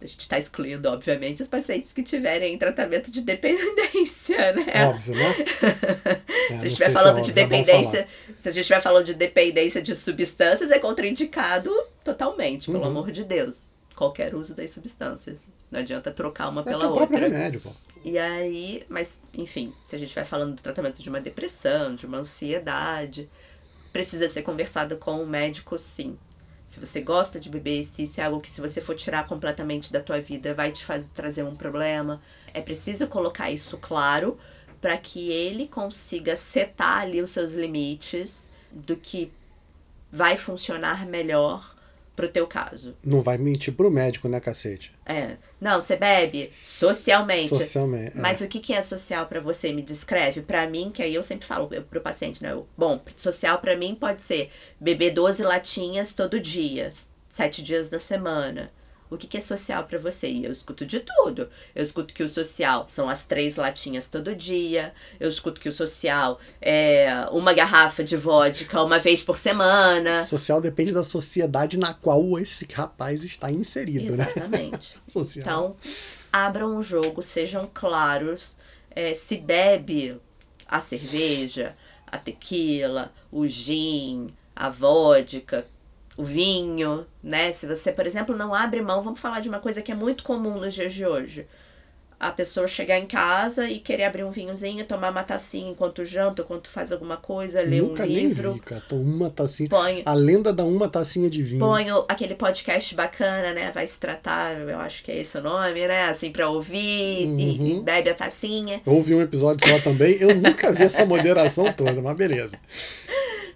a 0.00 0.06
gente 0.06 0.26
tá 0.28 0.38
excluindo, 0.38 0.88
obviamente, 0.88 1.42
os 1.42 1.48
pacientes 1.48 1.92
que 1.92 2.02
tiverem 2.02 2.56
tratamento 2.56 3.10
de 3.10 3.20
dependência, 3.22 4.52
né? 4.54 4.86
Óbvio, 4.88 5.14
né? 5.14 5.34
É, 6.20 6.48
Se 6.48 6.54
a 6.54 6.58
gente 6.58 6.66
estiver 6.68 6.92
falando 6.92 7.18
é 7.18 7.22
de 7.22 7.32
dependência, 7.32 8.08
se 8.40 8.48
a 8.48 8.50
gente 8.50 8.60
estiver 8.62 8.80
falando 8.82 9.04
de 9.06 9.14
dependência 9.14 9.80
de 9.80 9.94
substâncias, 9.94 10.70
é 10.70 10.78
contraindicado 10.78 11.70
totalmente, 12.02 12.66
pelo 12.70 12.80
Uhum. 12.82 12.86
amor 12.86 13.10
de 13.10 13.24
Deus. 13.24 13.68
qualquer 13.94 14.34
uso 14.34 14.54
das 14.56 14.70
substâncias. 14.70 15.46
Não 15.70 15.80
adianta 15.80 16.10
trocar 16.10 16.48
uma 16.48 16.62
É 16.62 16.64
pela 16.64 16.88
outra. 16.88 17.18
remédio, 17.18 17.60
pô. 17.60 17.70
E 18.02 18.18
aí, 18.18 18.82
mas 18.88 19.20
enfim, 19.34 19.74
se 19.88 19.94
a 19.94 19.98
gente 19.98 20.14
vai 20.14 20.24
falando 20.24 20.54
do 20.56 20.62
tratamento 20.62 21.02
de 21.02 21.08
uma 21.10 21.20
depressão, 21.20 21.94
de 21.94 22.06
uma 22.06 22.18
ansiedade, 22.18 23.28
precisa 23.92 24.26
ser 24.28 24.40
conversado 24.42 24.96
com 24.96 25.22
o 25.22 25.26
médico, 25.26 25.76
sim. 25.78 26.16
Se 26.70 26.78
você 26.78 27.00
gosta 27.00 27.40
de 27.40 27.50
beber, 27.50 27.82
se 27.82 28.04
isso 28.04 28.20
é 28.20 28.24
algo 28.24 28.40
que 28.40 28.48
se 28.48 28.60
você 28.60 28.80
for 28.80 28.94
tirar 28.94 29.26
completamente 29.26 29.92
da 29.92 30.00
tua 30.00 30.20
vida 30.20 30.54
vai 30.54 30.70
te 30.70 30.84
fazer 30.84 31.08
trazer 31.12 31.42
um 31.42 31.56
problema, 31.56 32.22
é 32.54 32.62
preciso 32.62 33.08
colocar 33.08 33.50
isso 33.50 33.76
claro 33.76 34.38
para 34.80 34.96
que 34.96 35.32
ele 35.32 35.66
consiga 35.66 36.36
setar 36.36 36.98
ali 36.98 37.20
os 37.20 37.32
seus 37.32 37.54
limites 37.54 38.52
do 38.70 38.96
que 38.96 39.32
vai 40.12 40.36
funcionar 40.36 41.04
melhor 41.04 41.74
pro 42.20 42.28
teu 42.28 42.46
caso. 42.46 42.94
Não 43.02 43.22
vai 43.22 43.38
mentir 43.38 43.72
pro 43.72 43.90
médico, 43.90 44.28
né, 44.28 44.38
cacete? 44.40 44.92
É. 45.06 45.36
Não, 45.58 45.80
você 45.80 45.96
bebe 45.96 46.50
socialmente. 46.52 47.48
Socialmente. 47.48 48.18
é. 48.18 48.20
Mas 48.20 48.42
o 48.42 48.48
que, 48.48 48.60
que 48.60 48.74
é 48.74 48.82
social 48.82 49.26
pra 49.26 49.40
você? 49.40 49.72
Me 49.72 49.80
descreve. 49.80 50.42
Pra 50.42 50.68
mim, 50.68 50.90
que 50.92 51.02
aí 51.02 51.14
eu 51.14 51.22
sempre 51.22 51.46
falo 51.46 51.68
eu- 51.72 51.82
pro 51.82 52.00
paciente, 52.00 52.42
né? 52.42 52.52
eu- 52.52 52.66
Bom, 52.76 53.00
social 53.16 53.58
pra 53.58 53.74
mim 53.76 53.94
pode 53.98 54.22
ser 54.22 54.50
beber 54.78 55.12
12 55.12 55.42
latinhas 55.42 56.12
todo 56.12 56.38
dia, 56.38 56.90
sete 57.28 57.62
dias 57.62 57.88
da 57.88 57.98
semana. 57.98 58.70
O 59.10 59.16
que, 59.16 59.26
que 59.26 59.36
é 59.36 59.40
social 59.40 59.84
pra 59.84 59.98
você? 59.98 60.28
E 60.28 60.44
eu 60.44 60.52
escuto 60.52 60.86
de 60.86 61.00
tudo. 61.00 61.48
Eu 61.74 61.82
escuto 61.82 62.14
que 62.14 62.22
o 62.22 62.28
social 62.28 62.84
são 62.88 63.08
as 63.08 63.24
três 63.24 63.56
latinhas 63.56 64.06
todo 64.06 64.36
dia. 64.36 64.94
Eu 65.18 65.28
escuto 65.28 65.60
que 65.60 65.68
o 65.68 65.72
social 65.72 66.38
é 66.62 67.26
uma 67.32 67.52
garrafa 67.52 68.04
de 68.04 68.16
vodka 68.16 68.82
uma 68.82 68.98
vez 68.98 69.22
por 69.22 69.36
semana. 69.36 70.24
Social 70.26 70.60
depende 70.60 70.92
da 70.92 71.02
sociedade 71.02 71.76
na 71.76 71.92
qual 71.92 72.38
esse 72.38 72.66
rapaz 72.72 73.24
está 73.24 73.50
inserido, 73.50 74.04
né? 74.16 74.30
Exatamente. 74.30 74.98
Então, 75.36 75.76
abram 76.32 76.76
o 76.76 76.82
jogo, 76.82 77.22
sejam 77.22 77.68
claros. 77.72 78.58
É, 78.90 79.14
se 79.14 79.36
bebe 79.36 80.20
a 80.66 80.80
cerveja, 80.80 81.76
a 82.06 82.18
tequila, 82.18 83.12
o 83.30 83.46
gin, 83.46 84.32
a 84.54 84.68
vodka, 84.68 85.66
o 86.20 86.24
vinho, 86.24 87.06
né? 87.22 87.50
Se 87.52 87.66
você, 87.66 87.90
por 87.92 88.06
exemplo, 88.06 88.36
não 88.36 88.54
abre 88.54 88.80
mão, 88.82 89.02
vamos 89.02 89.20
falar 89.20 89.40
de 89.40 89.48
uma 89.48 89.58
coisa 89.60 89.82
que 89.82 89.90
é 89.92 89.94
muito 89.94 90.22
comum 90.22 90.58
nos 90.60 90.74
dias 90.74 90.92
de 90.92 91.04
hoje. 91.06 91.46
A 92.18 92.30
pessoa 92.30 92.68
chegar 92.68 92.98
em 92.98 93.06
casa 93.06 93.66
e 93.70 93.78
querer 93.78 94.04
abrir 94.04 94.24
um 94.24 94.30
vinhozinho, 94.30 94.84
tomar 94.84 95.10
uma 95.10 95.22
tacinha 95.22 95.70
enquanto 95.70 96.04
janta, 96.04 96.42
enquanto 96.42 96.68
faz 96.68 96.92
alguma 96.92 97.16
coisa, 97.16 97.62
ler 97.62 97.80
Nunca 97.80 98.02
um 98.02 98.06
nem 98.06 98.26
livro. 98.26 98.52
vi, 98.52 98.60
cara. 98.60 98.82
Tô 98.86 98.96
uma 98.96 99.30
tacinha. 99.30 99.70
Põe- 99.70 100.02
A 100.04 100.12
lenda 100.12 100.52
da 100.52 100.62
uma 100.62 100.86
tacinha 100.86 101.30
de 101.30 101.42
vinho. 101.42 101.60
Ponho 101.60 102.04
aquele 102.06 102.34
podcast 102.34 102.94
bacana, 102.94 103.54
né? 103.54 103.70
Vai 103.72 103.86
se 103.86 103.98
tratar, 103.98 104.52
eu 104.60 104.78
acho 104.80 105.02
que 105.02 105.10
é 105.10 105.16
esse 105.16 105.38
o 105.38 105.40
nome, 105.40 105.88
né? 105.88 106.10
Assim, 106.10 106.30
pra 106.30 106.46
ouvir 106.50 106.78
e, 106.78 107.78
e 107.78 107.80
bebe 107.80 108.10
a 108.10 108.14
tacinha. 108.14 108.82
Eu 108.84 108.92
ouvi 108.92 109.14
um 109.14 109.22
episódio 109.22 109.66
só 109.66 109.78
também. 109.78 110.18
Eu 110.20 110.34
nunca 110.34 110.70
vi 110.72 110.82
essa 110.82 111.06
moderação 111.06 111.72
toda, 111.72 112.02
mas 112.02 112.14
beleza. 112.18 112.58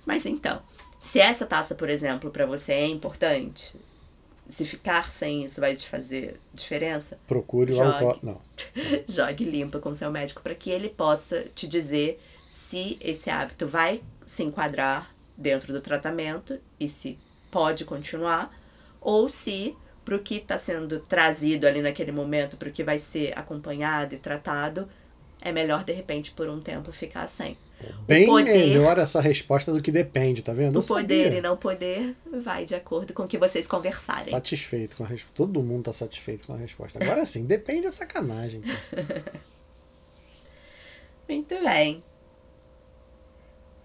Mas 0.06 0.26
então, 0.26 0.60
se 1.04 1.20
essa 1.20 1.44
taça, 1.44 1.74
por 1.74 1.90
exemplo, 1.90 2.30
pra 2.30 2.46
você 2.46 2.72
é 2.72 2.86
importante, 2.86 3.76
se 4.48 4.64
ficar 4.64 5.12
sem 5.12 5.44
isso 5.44 5.60
vai 5.60 5.76
te 5.76 5.86
fazer 5.86 6.40
diferença, 6.52 7.18
Procure 7.26 7.74
o 7.74 7.82
álcool. 7.82 8.18
Não. 8.22 8.40
jogue 9.06 9.44
limpa 9.44 9.78
com 9.78 9.92
seu 9.92 10.10
médico 10.10 10.40
para 10.40 10.54
que 10.54 10.70
ele 10.70 10.88
possa 10.88 11.44
te 11.54 11.68
dizer 11.68 12.18
se 12.48 12.96
esse 13.02 13.28
hábito 13.28 13.68
vai 13.68 14.02
se 14.24 14.42
enquadrar 14.42 15.14
dentro 15.36 15.74
do 15.74 15.80
tratamento 15.82 16.58
e 16.80 16.88
se 16.88 17.18
pode 17.50 17.84
continuar, 17.84 18.50
ou 18.98 19.28
se 19.28 19.76
para 20.06 20.16
o 20.16 20.18
que 20.18 20.36
está 20.36 20.56
sendo 20.56 21.00
trazido 21.00 21.66
ali 21.66 21.82
naquele 21.82 22.12
momento, 22.12 22.56
para 22.56 22.70
o 22.70 22.72
que 22.72 22.82
vai 22.82 22.98
ser 22.98 23.38
acompanhado 23.38 24.14
e 24.14 24.18
tratado, 24.18 24.88
é 25.44 25.52
melhor 25.52 25.84
de 25.84 25.92
repente 25.92 26.32
por 26.32 26.48
um 26.48 26.60
tempo 26.60 26.90
ficar 26.90 27.28
sem. 27.28 27.56
Bem 28.06 28.24
poder- 28.26 28.50
melhor 28.52 28.98
essa 28.98 29.20
resposta 29.20 29.70
do 29.70 29.82
que 29.82 29.92
depende, 29.92 30.42
tá 30.42 30.52
vendo? 30.54 30.76
Eu 30.76 30.80
o 30.80 30.86
poder 30.86 31.24
sabia. 31.24 31.38
e 31.38 31.42
não 31.42 31.54
poder 31.56 32.16
vai 32.42 32.64
de 32.64 32.74
acordo 32.74 33.12
com 33.12 33.24
o 33.24 33.28
que 33.28 33.36
vocês 33.36 33.66
conversarem. 33.66 34.30
Satisfeito 34.30 34.96
com 34.96 35.04
a 35.04 35.06
resposta. 35.06 35.36
Todo 35.36 35.62
mundo 35.62 35.84
tá 35.84 35.92
satisfeito 35.92 36.46
com 36.46 36.54
a 36.54 36.56
resposta. 36.56 37.02
Agora 37.02 37.26
sim, 37.26 37.44
depende 37.48 37.82
da 37.82 37.92
sacanagem. 37.92 38.62
Muito 41.28 41.54
bem. 41.62 42.02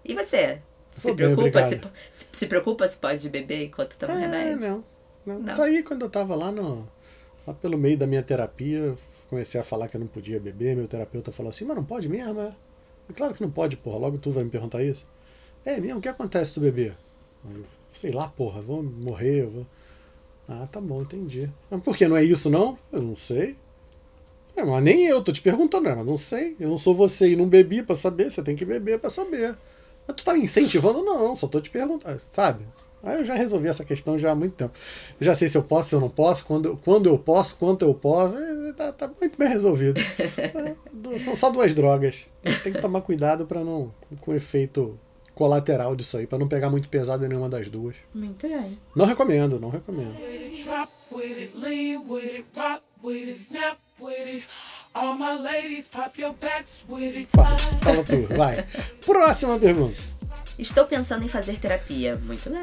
E 0.04 0.14
você? 0.14 0.60
Se 0.94 1.12
bem, 1.12 1.34
preocupa, 1.34 1.64
se, 1.64 1.74
obrigado. 1.74 1.92
se, 2.12 2.26
se 2.32 2.46
preocupa 2.46 2.88
se 2.88 2.98
pode 2.98 3.28
beber 3.28 3.64
enquanto 3.66 3.96
toma 3.96 4.14
É, 4.14 4.18
remédio? 4.18 4.68
não, 4.68 4.84
não. 5.26 5.38
Não. 5.40 5.52
Isso 5.52 5.62
aí, 5.62 5.82
quando 5.82 6.02
eu 6.02 6.10
tava 6.10 6.34
lá, 6.34 6.50
no, 6.50 6.88
lá 7.46 7.54
pelo 7.54 7.78
meio 7.78 7.96
da 7.96 8.06
minha 8.06 8.22
terapia, 8.22 8.94
comecei 9.30 9.60
a 9.60 9.64
falar 9.64 9.88
que 9.88 9.96
eu 9.96 10.00
não 10.00 10.08
podia 10.08 10.40
beber. 10.40 10.76
Meu 10.76 10.88
terapeuta 10.88 11.32
falou 11.32 11.50
assim: 11.50 11.64
Mas 11.64 11.76
não 11.76 11.84
pode 11.84 12.08
mesmo? 12.08 12.40
É? 12.40 12.52
Claro 13.16 13.32
que 13.32 13.40
não 13.40 13.50
pode, 13.50 13.76
porra. 13.76 13.98
Logo 13.98 14.18
tu 14.18 14.30
vai 14.30 14.44
me 14.44 14.50
perguntar 14.50 14.82
isso. 14.82 15.06
É 15.64 15.78
mesmo? 15.80 15.98
O 15.98 16.02
que 16.02 16.08
acontece 16.08 16.50
se 16.50 16.54
tu 16.54 16.60
beber? 16.60 16.94
Eu, 17.44 17.64
sei 17.94 18.10
lá, 18.10 18.28
porra, 18.28 18.60
vou 18.60 18.82
morrer. 18.82 19.46
Vou... 19.46 19.66
Ah, 20.48 20.68
tá 20.70 20.80
bom, 20.80 21.02
entendi. 21.02 21.48
Mas 21.70 21.80
por 21.80 21.96
que? 21.96 22.06
Não 22.08 22.16
é 22.16 22.24
isso, 22.24 22.50
não? 22.50 22.78
Eu 22.92 23.00
não 23.00 23.16
sei. 23.16 23.56
É, 24.56 24.64
mas 24.64 24.82
nem 24.82 25.06
eu, 25.06 25.22
tô 25.22 25.32
te 25.32 25.40
perguntando, 25.40 25.84
né? 25.84 25.94
Mas 25.94 26.06
não 26.06 26.16
sei. 26.16 26.56
Eu 26.58 26.68
não 26.68 26.78
sou 26.78 26.94
você 26.94 27.30
e 27.32 27.36
não 27.36 27.48
bebi 27.48 27.82
pra 27.82 27.94
saber. 27.94 28.30
Você 28.30 28.42
tem 28.42 28.56
que 28.56 28.64
beber 28.64 28.98
pra 28.98 29.08
saber. 29.08 29.56
Mas 30.06 30.16
tu 30.16 30.24
tá 30.24 30.34
me 30.34 30.40
incentivando? 30.40 31.04
Não, 31.04 31.36
só 31.36 31.46
tô 31.46 31.60
te 31.60 31.70
perguntando, 31.70 32.18
sabe? 32.18 32.64
Aí 33.02 33.18
eu 33.18 33.24
já 33.24 33.34
resolvi 33.34 33.68
essa 33.68 33.84
questão 33.84 34.18
já 34.18 34.32
há 34.32 34.34
muito 34.34 34.54
tempo. 34.54 34.72
Eu 35.20 35.24
já 35.24 35.34
sei 35.34 35.48
se 35.48 35.56
eu 35.56 35.62
posso, 35.62 35.88
se 35.88 35.94
eu 35.94 36.00
não 36.00 36.10
posso, 36.10 36.44
quando, 36.44 36.76
quando 36.84 37.08
eu 37.08 37.18
posso, 37.18 37.56
quanto 37.56 37.82
eu 37.82 37.94
posso. 37.94 38.36
é, 38.36 38.72
tá, 38.72 38.92
tá 38.92 39.08
muito 39.20 39.38
bem 39.38 39.48
resolvido. 39.48 40.00
É, 41.12 41.18
são 41.18 41.34
só 41.34 41.50
duas 41.50 41.74
drogas. 41.74 42.26
Tem 42.62 42.72
que 42.72 42.80
tomar 42.80 43.00
cuidado 43.00 43.46
pra 43.46 43.64
não. 43.64 43.92
com 44.20 44.34
efeito 44.34 44.98
colateral 45.34 45.96
disso 45.96 46.18
aí, 46.18 46.26
pra 46.26 46.38
não 46.38 46.46
pegar 46.46 46.68
muito 46.70 46.88
pesado 46.88 47.24
em 47.24 47.28
nenhuma 47.28 47.48
das 47.48 47.68
duas. 47.68 47.96
Muito 48.14 48.46
bem. 48.46 48.78
Não 48.94 49.06
recomendo, 49.06 49.58
não 49.58 49.70
recomendo. 49.70 50.14
Fala, 57.32 57.58
fala 57.58 58.04
tudo, 58.04 58.36
vai. 58.36 58.62
Próxima 59.04 59.58
pergunta. 59.58 60.19
Estou 60.60 60.84
pensando 60.84 61.24
em 61.24 61.28
fazer 61.28 61.58
terapia. 61.58 62.16
Muito 62.16 62.50
bem. 62.50 62.60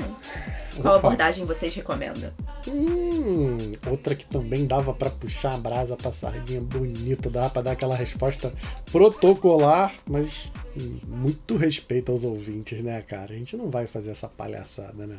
Qual 0.81 0.97
Opa. 0.97 1.07
abordagem 1.07 1.45
vocês 1.45 1.73
recomendam? 1.73 2.31
Hum, 2.67 3.71
outra 3.89 4.13
que 4.13 4.25
também 4.25 4.67
dava 4.67 4.93
pra 4.93 5.09
puxar 5.09 5.55
a 5.55 5.57
brasa 5.57 5.95
pra 5.97 6.11
sardinha 6.11 6.61
bonita, 6.61 7.29
dava 7.29 7.49
pra 7.49 7.61
dar 7.63 7.71
aquela 7.71 7.95
resposta 7.95 8.53
protocolar, 8.91 9.95
mas 10.05 10.51
hum, 10.79 10.99
muito 11.07 11.55
respeito 11.57 12.11
aos 12.11 12.23
ouvintes, 12.23 12.83
né, 12.83 13.01
cara? 13.01 13.33
A 13.33 13.37
gente 13.37 13.57
não 13.57 13.69
vai 13.71 13.87
fazer 13.87 14.11
essa 14.11 14.27
palhaçada, 14.27 15.07
né? 15.07 15.17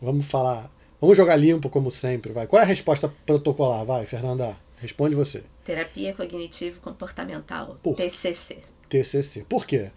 Vamos 0.00 0.26
falar. 0.26 0.70
Vamos 1.00 1.16
jogar 1.16 1.36
limpo 1.36 1.68
como 1.70 1.90
sempre, 1.90 2.32
vai. 2.32 2.46
Qual 2.46 2.60
é 2.60 2.64
a 2.64 2.68
resposta 2.68 3.12
protocolar? 3.26 3.84
Vai, 3.84 4.04
Fernanda. 4.06 4.56
Responde 4.80 5.14
você. 5.14 5.42
Terapia 5.64 6.12
cognitivo 6.12 6.80
comportamental, 6.80 7.76
Por- 7.82 7.94
TCC. 7.96 8.58
TCC. 8.88 9.44
Por 9.48 9.64
quê? 9.64 9.90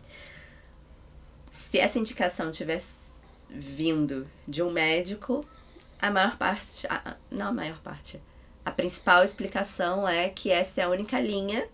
Se 1.56 1.80
essa 1.80 1.98
indicação 1.98 2.52
tivesse 2.52 3.15
vindo 3.50 4.28
de 4.48 4.62
um 4.62 4.70
médico, 4.72 5.46
a 6.00 6.12
maior 6.12 6.38
parte, 6.38 6.86
a- 6.88 7.15
não 7.32 7.48
a 7.48 7.52
maior 7.54 7.80
parte, 7.82 8.22
a 8.65 8.72
principal 8.72 9.24
explicação 9.24 10.08
é 10.08 10.28
que 10.30 10.52
essa 10.52 10.82
é 10.82 10.84
a 10.84 10.89
única 10.89 11.20
linha 11.20 11.68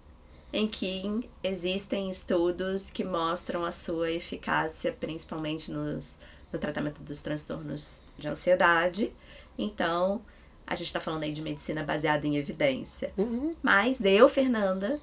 em 0.54 0.68
que 0.68 1.30
existem 1.44 2.10
estudos 2.10 2.92
que 2.92 3.04
mostram 3.04 3.66
a 3.66 3.72
sua 3.72 4.12
eficácia, 4.12 4.92
principalmente 4.92 5.72
nos, 5.72 6.20
no 6.52 6.60
tratamento 6.60 7.02
dos 7.02 7.22
transtornos 7.22 8.02
de 8.18 8.28
ansiedade. 8.28 9.12
Então, 9.58 10.22
a 10.68 10.76
gente 10.76 10.88
está 10.88 11.00
falando 11.00 11.24
aí 11.24 11.32
de 11.32 11.42
medicina 11.42 11.84
baseada 11.84 12.28
em 12.28 12.38
evidência. 12.38 13.14
Uhum. 13.18 13.56
Mas 13.64 14.04
eu, 14.04 14.28
Fernanda, 14.28 15.00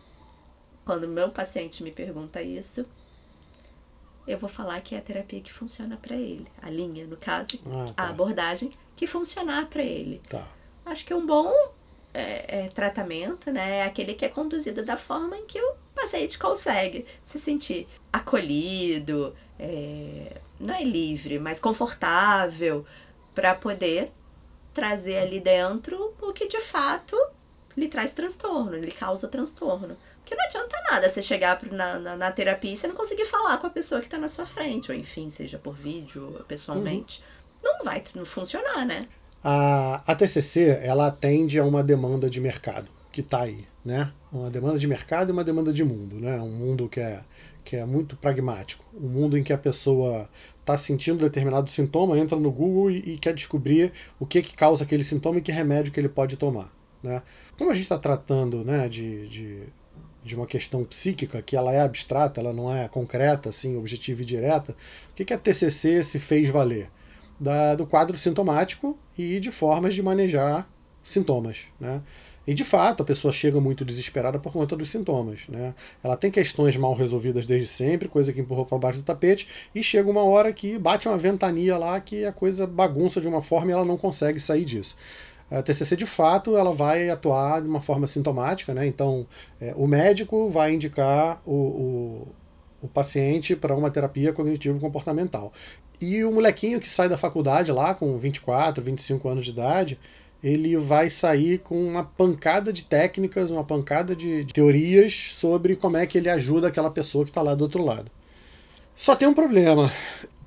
quando 0.84 1.08
meu 1.08 1.30
paciente 1.30 1.82
me 1.82 1.90
pergunta 1.90 2.40
isso, 2.42 2.86
eu 4.28 4.38
vou 4.38 4.48
falar 4.48 4.80
que 4.82 4.94
é 4.94 4.98
a 4.98 5.00
terapia 5.00 5.40
que 5.40 5.52
funciona 5.52 5.96
para 5.96 6.14
ele. 6.14 6.46
A 6.62 6.68
linha, 6.70 7.06
no 7.06 7.16
caso, 7.16 7.58
Ah, 7.66 7.92
tá. 7.94 8.02
a 8.04 8.08
abordagem 8.10 8.70
que 8.94 9.06
funcionar 9.06 9.66
para 9.66 9.82
ele. 9.82 10.20
Tá. 10.28 10.46
Acho 10.84 11.04
que 11.04 11.14
um 11.14 11.26
bom 11.26 11.52
é, 12.12 12.64
é, 12.64 12.68
tratamento, 12.68 13.50
né, 13.50 13.78
é 13.78 13.84
aquele 13.84 14.14
que 14.14 14.24
é 14.24 14.28
conduzido 14.28 14.84
da 14.84 14.96
forma 14.96 15.36
em 15.36 15.46
que 15.46 15.60
o 15.60 15.74
paciente 15.94 16.38
consegue 16.38 17.06
se 17.22 17.38
sentir 17.38 17.86
acolhido, 18.12 19.34
é, 19.58 20.40
não 20.60 20.74
é 20.74 20.82
livre, 20.82 21.38
mas 21.38 21.60
confortável, 21.60 22.84
para 23.34 23.54
poder 23.54 24.10
trazer 24.74 25.18
ali 25.18 25.40
dentro 25.40 26.14
o 26.20 26.32
que 26.32 26.46
de 26.48 26.60
fato 26.60 27.16
lhe 27.76 27.88
traz 27.88 28.12
transtorno, 28.12 28.76
lhe 28.76 28.90
causa 28.90 29.28
transtorno. 29.28 29.96
Porque 30.28 30.36
não 30.36 30.44
adianta 30.44 30.76
nada 30.90 31.08
você 31.08 31.22
chegar 31.22 31.58
na, 31.72 31.98
na, 31.98 32.16
na 32.16 32.30
terapia 32.30 32.74
e 32.74 32.76
você 32.76 32.86
não 32.86 32.94
conseguir 32.94 33.24
falar 33.24 33.56
com 33.56 33.66
a 33.66 33.70
pessoa 33.70 33.98
que 33.98 34.06
está 34.08 34.18
na 34.18 34.28
sua 34.28 34.44
frente, 34.44 34.92
ou 34.92 34.98
enfim, 34.98 35.30
seja 35.30 35.58
por 35.58 35.74
vídeo 35.74 36.44
pessoalmente. 36.46 37.24
Não 37.62 37.82
vai 37.82 38.04
não 38.14 38.26
funcionar, 38.26 38.84
né? 38.84 39.06
A, 39.42 40.02
a 40.06 40.14
TCC, 40.14 40.80
ela 40.82 41.06
atende 41.06 41.58
a 41.58 41.64
uma 41.64 41.82
demanda 41.82 42.28
de 42.28 42.42
mercado 42.42 42.90
que 43.10 43.22
está 43.22 43.40
aí, 43.42 43.66
né? 43.82 44.12
Uma 44.30 44.50
demanda 44.50 44.78
de 44.78 44.86
mercado 44.86 45.30
e 45.30 45.32
uma 45.32 45.42
demanda 45.42 45.72
de 45.72 45.82
mundo, 45.82 46.16
né? 46.16 46.38
Um 46.42 46.50
mundo 46.50 46.90
que 46.90 47.00
é, 47.00 47.20
que 47.64 47.76
é 47.76 47.86
muito 47.86 48.14
pragmático. 48.14 48.84
Um 48.94 49.08
mundo 49.08 49.38
em 49.38 49.42
que 49.42 49.52
a 49.52 49.58
pessoa 49.58 50.28
está 50.60 50.76
sentindo 50.76 51.20
determinado 51.20 51.70
sintoma, 51.70 52.18
entra 52.18 52.38
no 52.38 52.50
Google 52.50 52.90
e, 52.90 53.14
e, 53.14 53.18
quer 53.18 53.32
descobrir 53.32 53.92
o 54.20 54.26
que, 54.26 54.42
que 54.42 54.54
causa 54.54 54.84
aquele 54.84 55.02
sintoma 55.02 55.38
e 55.38 55.42
que 55.42 55.50
remédio 55.50 55.90
que 55.90 55.98
ele 55.98 56.10
pode 56.10 56.36
tomar, 56.36 56.70
né? 57.02 57.22
Como 57.56 57.70
a 57.70 57.74
gente 57.74 57.84
está 57.84 57.98
tratando 57.98 58.62
né, 58.62 58.88
de, 58.88 59.26
de, 59.28 59.62
de, 60.24 60.34
uma 60.34 60.46
questão 60.46 60.84
psíquica, 60.84 61.42
que 61.42 61.56
ela 61.56 61.72
é 61.72 61.80
abstrata, 61.80 62.40
ela 62.40 62.52
não 62.52 62.74
é 62.74 62.88
concreta, 62.88 63.48
assim, 63.48 63.76
objetiva 63.76 64.22
e 64.22 64.24
direta, 64.24 64.72
o 65.10 65.14
que, 65.14 65.24
que 65.24 65.34
a 65.34 65.38
TCC 65.38 66.02
se 66.02 66.18
fez 66.18 66.48
valer? 66.48 66.90
Da, 67.40 67.76
do 67.76 67.86
quadro 67.86 68.16
sintomático 68.16 68.98
e 69.16 69.38
de 69.38 69.52
formas 69.52 69.94
de 69.94 70.02
manejar 70.02 70.68
sintomas, 71.04 71.66
né? 71.78 72.02
E 72.48 72.54
de 72.54 72.64
fato, 72.64 73.02
a 73.02 73.06
pessoa 73.06 73.30
chega 73.30 73.60
muito 73.60 73.84
desesperada 73.84 74.38
por 74.38 74.50
conta 74.50 74.74
dos 74.74 74.88
sintomas. 74.88 75.46
Né? 75.50 75.74
Ela 76.02 76.16
tem 76.16 76.30
questões 76.30 76.78
mal 76.78 76.94
resolvidas 76.94 77.44
desde 77.44 77.68
sempre, 77.68 78.08
coisa 78.08 78.32
que 78.32 78.40
empurrou 78.40 78.64
para 78.64 78.78
baixo 78.78 79.00
do 79.00 79.04
tapete, 79.04 79.46
e 79.74 79.82
chega 79.82 80.08
uma 80.08 80.22
hora 80.22 80.50
que 80.50 80.78
bate 80.78 81.06
uma 81.06 81.18
ventania 81.18 81.76
lá 81.76 82.00
que 82.00 82.24
a 82.24 82.32
coisa 82.32 82.66
bagunça 82.66 83.20
de 83.20 83.28
uma 83.28 83.42
forma 83.42 83.70
e 83.70 83.74
ela 83.74 83.84
não 83.84 83.98
consegue 83.98 84.40
sair 84.40 84.64
disso. 84.64 84.96
A 85.50 85.62
TCC, 85.62 85.96
de 85.96 86.06
fato, 86.06 86.56
ela 86.56 86.72
vai 86.72 87.08
atuar 87.08 87.62
de 87.62 87.68
uma 87.68 87.80
forma 87.80 88.06
sintomática, 88.06 88.74
né? 88.74 88.86
Então, 88.86 89.26
é, 89.60 89.72
o 89.76 89.86
médico 89.86 90.48
vai 90.50 90.74
indicar 90.74 91.40
o, 91.46 91.52
o, 91.52 92.28
o 92.82 92.88
paciente 92.88 93.56
para 93.56 93.74
uma 93.74 93.90
terapia 93.90 94.32
cognitivo-comportamental. 94.32 95.52
E 96.00 96.22
o 96.22 96.30
molequinho 96.30 96.78
que 96.78 96.88
sai 96.88 97.08
da 97.08 97.18
faculdade 97.18 97.72
lá 97.72 97.94
com 97.94 98.16
24, 98.16 98.82
25 98.84 99.28
anos 99.28 99.44
de 99.44 99.50
idade, 99.50 99.98
ele 100.42 100.76
vai 100.76 101.10
sair 101.10 101.58
com 101.58 101.82
uma 101.82 102.04
pancada 102.04 102.72
de 102.72 102.84
técnicas, 102.84 103.50
uma 103.50 103.64
pancada 103.64 104.14
de 104.14 104.44
teorias 104.52 105.12
sobre 105.32 105.74
como 105.74 105.96
é 105.96 106.06
que 106.06 106.18
ele 106.18 106.28
ajuda 106.28 106.68
aquela 106.68 106.90
pessoa 106.90 107.24
que 107.24 107.30
está 107.30 107.42
lá 107.42 107.54
do 107.54 107.62
outro 107.62 107.82
lado. 107.84 108.10
Só 108.94 109.16
tem 109.16 109.26
um 109.26 109.34
problema. 109.34 109.90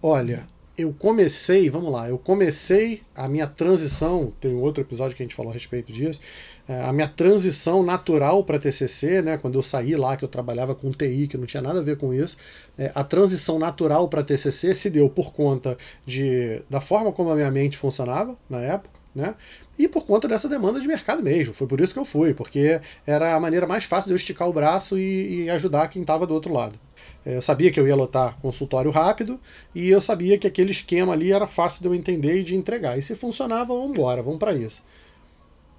Olha, 0.02 0.48
eu 0.82 0.94
comecei, 0.98 1.70
vamos 1.70 1.92
lá, 1.92 2.10
eu 2.10 2.18
comecei 2.18 3.02
a 3.16 3.28
minha 3.28 3.48
transição, 3.48 4.34
tem 4.40 4.54
outro 4.56 4.82
episódio 4.82 5.16
que 5.16 5.24
a 5.24 5.26
gente 5.26 5.36
falou 5.36 5.52
a 5.52 5.54
respeito 5.54 5.92
disso, 5.92 6.20
é, 6.68 6.82
a 6.84 6.94
minha 6.94 7.08
transição 7.08 7.84
natural 7.84 8.44
para 8.44 8.60
TCC, 8.60 9.22
né, 9.22 9.38
quando 9.38 9.56
eu 9.56 9.64
saí 9.64 9.96
lá, 9.96 10.16
que 10.16 10.24
eu 10.24 10.30
trabalhava 10.30 10.74
com 10.74 10.92
TI, 10.92 11.28
que 11.28 11.38
não 11.38 11.46
tinha 11.46 11.62
nada 11.62 11.80
a 11.80 11.84
ver 11.84 11.98
com 11.98 12.14
isso, 12.14 12.38
é, 12.78 12.92
a 12.96 13.04
transição 13.04 13.60
natural 13.60 14.08
para 14.08 14.24
TCC 14.24 14.74
se 14.74 14.90
deu 14.90 15.10
por 15.10 15.34
conta 15.34 15.78
de, 16.06 16.62
da 16.70 16.80
forma 16.80 17.12
como 17.12 17.32
a 17.32 17.36
minha 17.36 17.52
mente 17.52 17.78
funcionava 17.78 18.38
na 18.50 18.60
época, 18.60 19.00
né? 19.14 19.36
E 19.78 19.88
por 19.88 20.06
conta 20.06 20.28
dessa 20.28 20.48
demanda 20.48 20.80
de 20.80 20.88
mercado 20.88 21.24
mesmo. 21.24 21.54
Foi 21.54 21.68
por 21.68 21.82
isso 21.82 21.94
que 21.94 22.00
eu 22.00 22.06
fui, 22.06 22.34
porque 22.34 22.80
era 23.06 23.36
a 23.36 23.40
maneira 23.40 23.66
mais 23.66 23.84
fácil 23.84 24.10
de 24.10 24.14
eu 24.14 24.18
esticar 24.18 24.48
o 24.48 24.54
braço 24.54 24.98
e, 24.98 25.44
e 25.44 25.50
ajudar 25.50 25.88
quem 25.88 26.04
estava 26.04 26.28
do 26.28 26.34
outro 26.34 26.54
lado. 26.54 26.80
É, 27.26 27.36
eu 27.36 27.42
sabia 27.42 27.72
que 27.72 27.80
eu 27.80 27.88
ia 27.88 27.96
lotar 27.96 28.38
consultório 28.42 28.92
rápido 28.92 29.40
e 29.76 29.90
eu 29.90 30.02
sabia 30.02 30.38
que 30.38 30.48
aquele 30.48 30.72
esquema 30.72 31.14
ali 31.14 31.32
era 31.32 31.48
fácil 31.48 31.82
de 31.82 31.88
eu 31.88 31.96
entender 31.96 32.40
e 32.40 32.44
de 32.44 32.56
entregar. 32.56 32.98
E 32.98 33.02
se 33.02 33.16
funcionava, 33.16 33.74
vamos 33.74 33.92
embora, 33.92 34.22
vamos 34.22 34.40
para 34.40 34.54
isso 34.54 34.82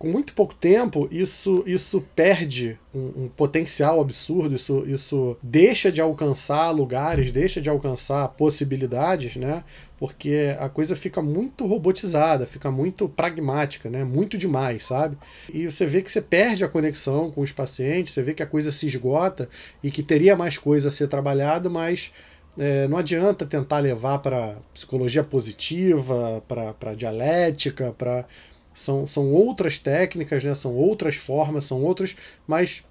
com 0.03 0.09
muito 0.09 0.33
pouco 0.33 0.53
tempo, 0.53 1.07
isso, 1.13 1.63
isso 1.65 2.05
perde 2.17 2.77
um, 2.93 3.23
um, 3.23 3.29
potencial 3.29 4.01
absurdo, 4.01 4.57
isso, 4.57 4.83
isso 4.85 5.37
deixa 5.41 5.93
de 5.93 6.01
alcançar 6.01 6.73
lugares, 6.73 7.31
deixa 7.31 7.63
de 7.63 7.71
alcançar 7.71 8.27
possibilidades, 8.31 9.37
né? 9.37 9.63
Porque 10.01 10.57
a 10.59 10.69
coisa 10.69 10.97
fica 10.97 11.23
muito 11.23 11.65
robotizada, 11.69 12.49
fica 12.49 12.69
muito 12.69 13.09
pragmática, 13.09 13.89
né? 13.89 14.03
Muito 14.03 14.37
demais, 14.37 14.87
sabe? 14.87 15.17
E 15.55 15.67
você 15.67 15.87
vê 15.87 16.03
que 16.03 16.11
você 16.11 16.21
perde 16.21 16.65
a 16.65 16.69
conexão 16.69 17.31
com 17.31 17.41
os 17.41 17.53
pacientes, 17.53 18.13
você 18.13 18.25
vê 18.25 18.35
que 18.35 18.43
a 18.43 18.47
coisa 18.47 18.73
se 18.73 18.89
esgota 18.89 19.49
e 19.85 19.91
que 19.93 20.03
teria 20.03 20.35
mais 20.37 20.59
coisa 20.59 20.89
a 20.89 20.91
ser 20.91 21.07
trabalhada, 21.07 21.71
mas 21.71 22.11
é, 22.59 22.89
não 22.89 22.99
adianta 22.99 23.47
tentar 23.47 23.79
levar 23.79 24.19
para 24.19 24.57
psicologia 24.75 25.23
positiva, 25.23 26.43
para 26.49 26.95
dialética, 26.97 27.95
para 27.97 28.27
são, 28.75 29.07
são 29.07 29.33
outras 29.33 29.79
técnicas, 29.79 30.43
né? 30.45 30.55
são 30.55 30.75
outras 30.75 31.17
formas, 31.17 31.65
são 31.65 31.83
outras, 31.83 32.17
mas 32.47 32.85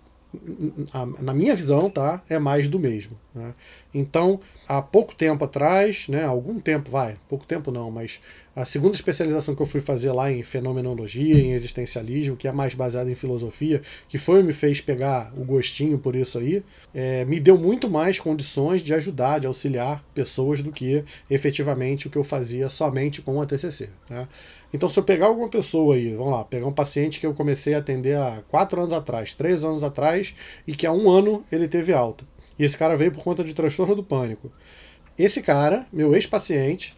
na 1.19 1.33
minha 1.33 1.55
visão, 1.55 1.89
tá, 1.89 2.21
é 2.29 2.39
mais 2.39 2.69
do 2.69 2.79
mesmo. 2.79 3.17
Né? 3.35 3.53
Então, 3.93 4.39
há 4.67 4.81
pouco 4.81 5.13
tempo 5.13 5.43
atrás, 5.43 6.07
né, 6.07 6.23
algum 6.23 6.59
tempo, 6.59 6.89
vai, 6.89 7.17
pouco 7.27 7.45
tempo 7.45 7.71
não, 7.71 7.91
mas 7.91 8.21
a 8.53 8.65
segunda 8.65 8.95
especialização 8.95 9.55
que 9.55 9.61
eu 9.61 9.65
fui 9.65 9.79
fazer 9.79 10.11
lá 10.11 10.31
em 10.31 10.43
fenomenologia, 10.43 11.39
em 11.39 11.53
existencialismo, 11.53 12.35
que 12.35 12.47
é 12.47 12.51
mais 12.51 12.73
baseada 12.73 13.09
em 13.09 13.15
filosofia, 13.15 13.81
que 14.09 14.17
foi 14.17 14.43
me 14.43 14.51
fez 14.51 14.81
pegar 14.81 15.31
o 15.37 15.45
gostinho 15.45 15.97
por 15.97 16.15
isso 16.15 16.37
aí, 16.37 16.61
é, 16.93 17.23
me 17.23 17.39
deu 17.39 17.57
muito 17.57 17.89
mais 17.89 18.19
condições 18.19 18.81
de 18.81 18.93
ajudar, 18.93 19.39
de 19.39 19.47
auxiliar 19.47 20.03
pessoas 20.13 20.61
do 20.61 20.71
que 20.71 21.03
efetivamente 21.29 22.07
o 22.07 22.09
que 22.09 22.17
eu 22.17 22.23
fazia 22.23 22.67
somente 22.67 23.21
com 23.21 23.41
a 23.41 23.45
TCC. 23.45 23.89
Né? 24.09 24.27
Então, 24.73 24.89
se 24.89 24.99
eu 24.99 25.03
pegar 25.03 25.27
alguma 25.27 25.49
pessoa 25.49 25.95
aí, 25.95 26.13
vamos 26.13 26.33
lá, 26.33 26.43
pegar 26.43 26.67
um 26.67 26.73
paciente 26.73 27.19
que 27.19 27.25
eu 27.25 27.33
comecei 27.33 27.73
a 27.73 27.79
atender 27.79 28.17
há 28.17 28.41
quatro 28.49 28.81
anos 28.81 28.93
atrás, 28.93 29.33
três 29.33 29.63
anos 29.63 29.83
atrás, 29.83 30.35
e 30.67 30.75
que 30.75 30.85
há 30.85 30.91
um 30.91 31.09
ano 31.09 31.43
ele 31.51 31.67
teve 31.67 31.93
alta. 31.93 32.25
E 32.59 32.65
esse 32.65 32.77
cara 32.77 32.97
veio 32.97 33.11
por 33.11 33.23
conta 33.23 33.43
de 33.43 33.53
transtorno 33.53 33.95
do 33.95 34.03
pânico. 34.03 34.51
Esse 35.17 35.41
cara, 35.41 35.85
meu 35.91 36.15
ex-paciente, 36.15 36.95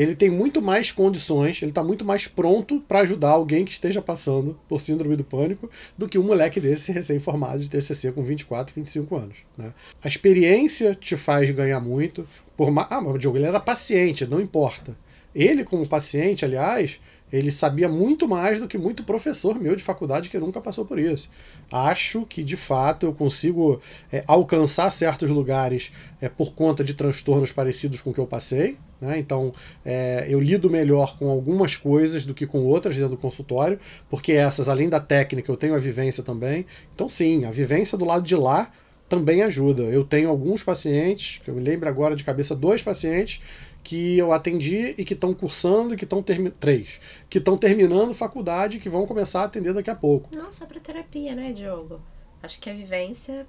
ele 0.00 0.16
tem 0.16 0.30
muito 0.30 0.62
mais 0.62 0.90
condições, 0.90 1.60
ele 1.60 1.72
está 1.72 1.84
muito 1.84 2.06
mais 2.06 2.26
pronto 2.26 2.80
para 2.88 3.00
ajudar 3.00 3.32
alguém 3.32 3.66
que 3.66 3.72
esteja 3.72 4.00
passando 4.00 4.58
por 4.66 4.80
síndrome 4.80 5.14
do 5.14 5.22
pânico 5.22 5.70
do 5.98 6.08
que 6.08 6.18
um 6.18 6.22
moleque 6.22 6.58
desse 6.58 6.90
recém-formado 6.90 7.58
de 7.58 7.68
TCC 7.68 8.10
com 8.10 8.22
24, 8.22 8.74
25 8.74 9.14
anos. 9.14 9.36
Né? 9.58 9.74
A 10.02 10.08
experiência 10.08 10.94
te 10.94 11.18
faz 11.18 11.50
ganhar 11.50 11.80
muito. 11.80 12.26
Por 12.56 12.70
ma... 12.70 12.86
Ah, 12.88 12.98
mas 12.98 13.14
o 13.14 13.18
Diogo 13.18 13.36
ele 13.36 13.44
era 13.44 13.60
paciente, 13.60 14.26
não 14.26 14.40
importa. 14.40 14.96
Ele, 15.34 15.64
como 15.64 15.86
paciente, 15.86 16.46
aliás, 16.46 16.98
ele 17.30 17.50
sabia 17.50 17.88
muito 17.88 18.26
mais 18.26 18.58
do 18.58 18.66
que 18.66 18.78
muito 18.78 19.04
professor 19.04 19.60
meu 19.60 19.76
de 19.76 19.82
faculdade 19.82 20.30
que 20.30 20.38
nunca 20.38 20.62
passou 20.62 20.86
por 20.86 20.98
isso. 20.98 21.28
Acho 21.70 22.24
que, 22.24 22.42
de 22.42 22.56
fato, 22.56 23.04
eu 23.04 23.12
consigo 23.12 23.82
é, 24.10 24.24
alcançar 24.26 24.90
certos 24.90 25.28
lugares 25.28 25.92
é, 26.22 26.28
por 26.30 26.54
conta 26.54 26.82
de 26.82 26.94
transtornos 26.94 27.52
parecidos 27.52 28.00
com 28.00 28.08
o 28.08 28.14
que 28.14 28.20
eu 28.20 28.26
passei. 28.26 28.78
Né? 29.00 29.18
Então, 29.18 29.50
é, 29.84 30.26
eu 30.28 30.38
lido 30.38 30.68
melhor 30.68 31.16
com 31.18 31.28
algumas 31.30 31.76
coisas 31.76 32.26
do 32.26 32.34
que 32.34 32.46
com 32.46 32.64
outras 32.64 32.96
dentro 32.96 33.10
do 33.10 33.16
consultório, 33.16 33.78
porque 34.08 34.32
essas, 34.32 34.68
além 34.68 34.88
da 34.88 35.00
técnica, 35.00 35.50
eu 35.50 35.56
tenho 35.56 35.74
a 35.74 35.78
vivência 35.78 36.22
também. 36.22 36.66
Então, 36.94 37.08
sim, 37.08 37.44
a 37.44 37.50
vivência 37.50 37.96
do 37.96 38.04
lado 38.04 38.24
de 38.24 38.36
lá 38.36 38.70
também 39.08 39.42
ajuda. 39.42 39.82
Eu 39.82 40.04
tenho 40.04 40.28
alguns 40.28 40.62
pacientes, 40.62 41.40
que 41.42 41.50
eu 41.50 41.54
me 41.54 41.60
lembro 41.60 41.88
agora 41.88 42.14
de 42.14 42.22
cabeça, 42.22 42.54
dois 42.54 42.82
pacientes 42.82 43.42
que 43.82 44.18
eu 44.18 44.32
atendi 44.32 44.94
e 44.98 45.04
que 45.04 45.14
estão 45.14 45.32
cursando 45.32 45.94
e 45.94 45.96
que 45.96 46.04
estão 46.04 46.22
terminando. 46.22 46.56
Três. 46.58 47.00
Que 47.28 47.38
estão 47.38 47.56
terminando 47.56 48.14
faculdade 48.14 48.76
e 48.76 48.80
que 48.80 48.88
vão 48.88 49.06
começar 49.06 49.40
a 49.40 49.44
atender 49.44 49.72
daqui 49.72 49.90
a 49.90 49.94
pouco. 49.94 50.28
Não 50.34 50.52
só 50.52 50.66
para 50.66 50.78
terapia, 50.78 51.34
né, 51.34 51.52
Diogo? 51.52 52.00
Acho 52.42 52.60
que 52.60 52.70
a 52.70 52.74
vivência 52.74 53.46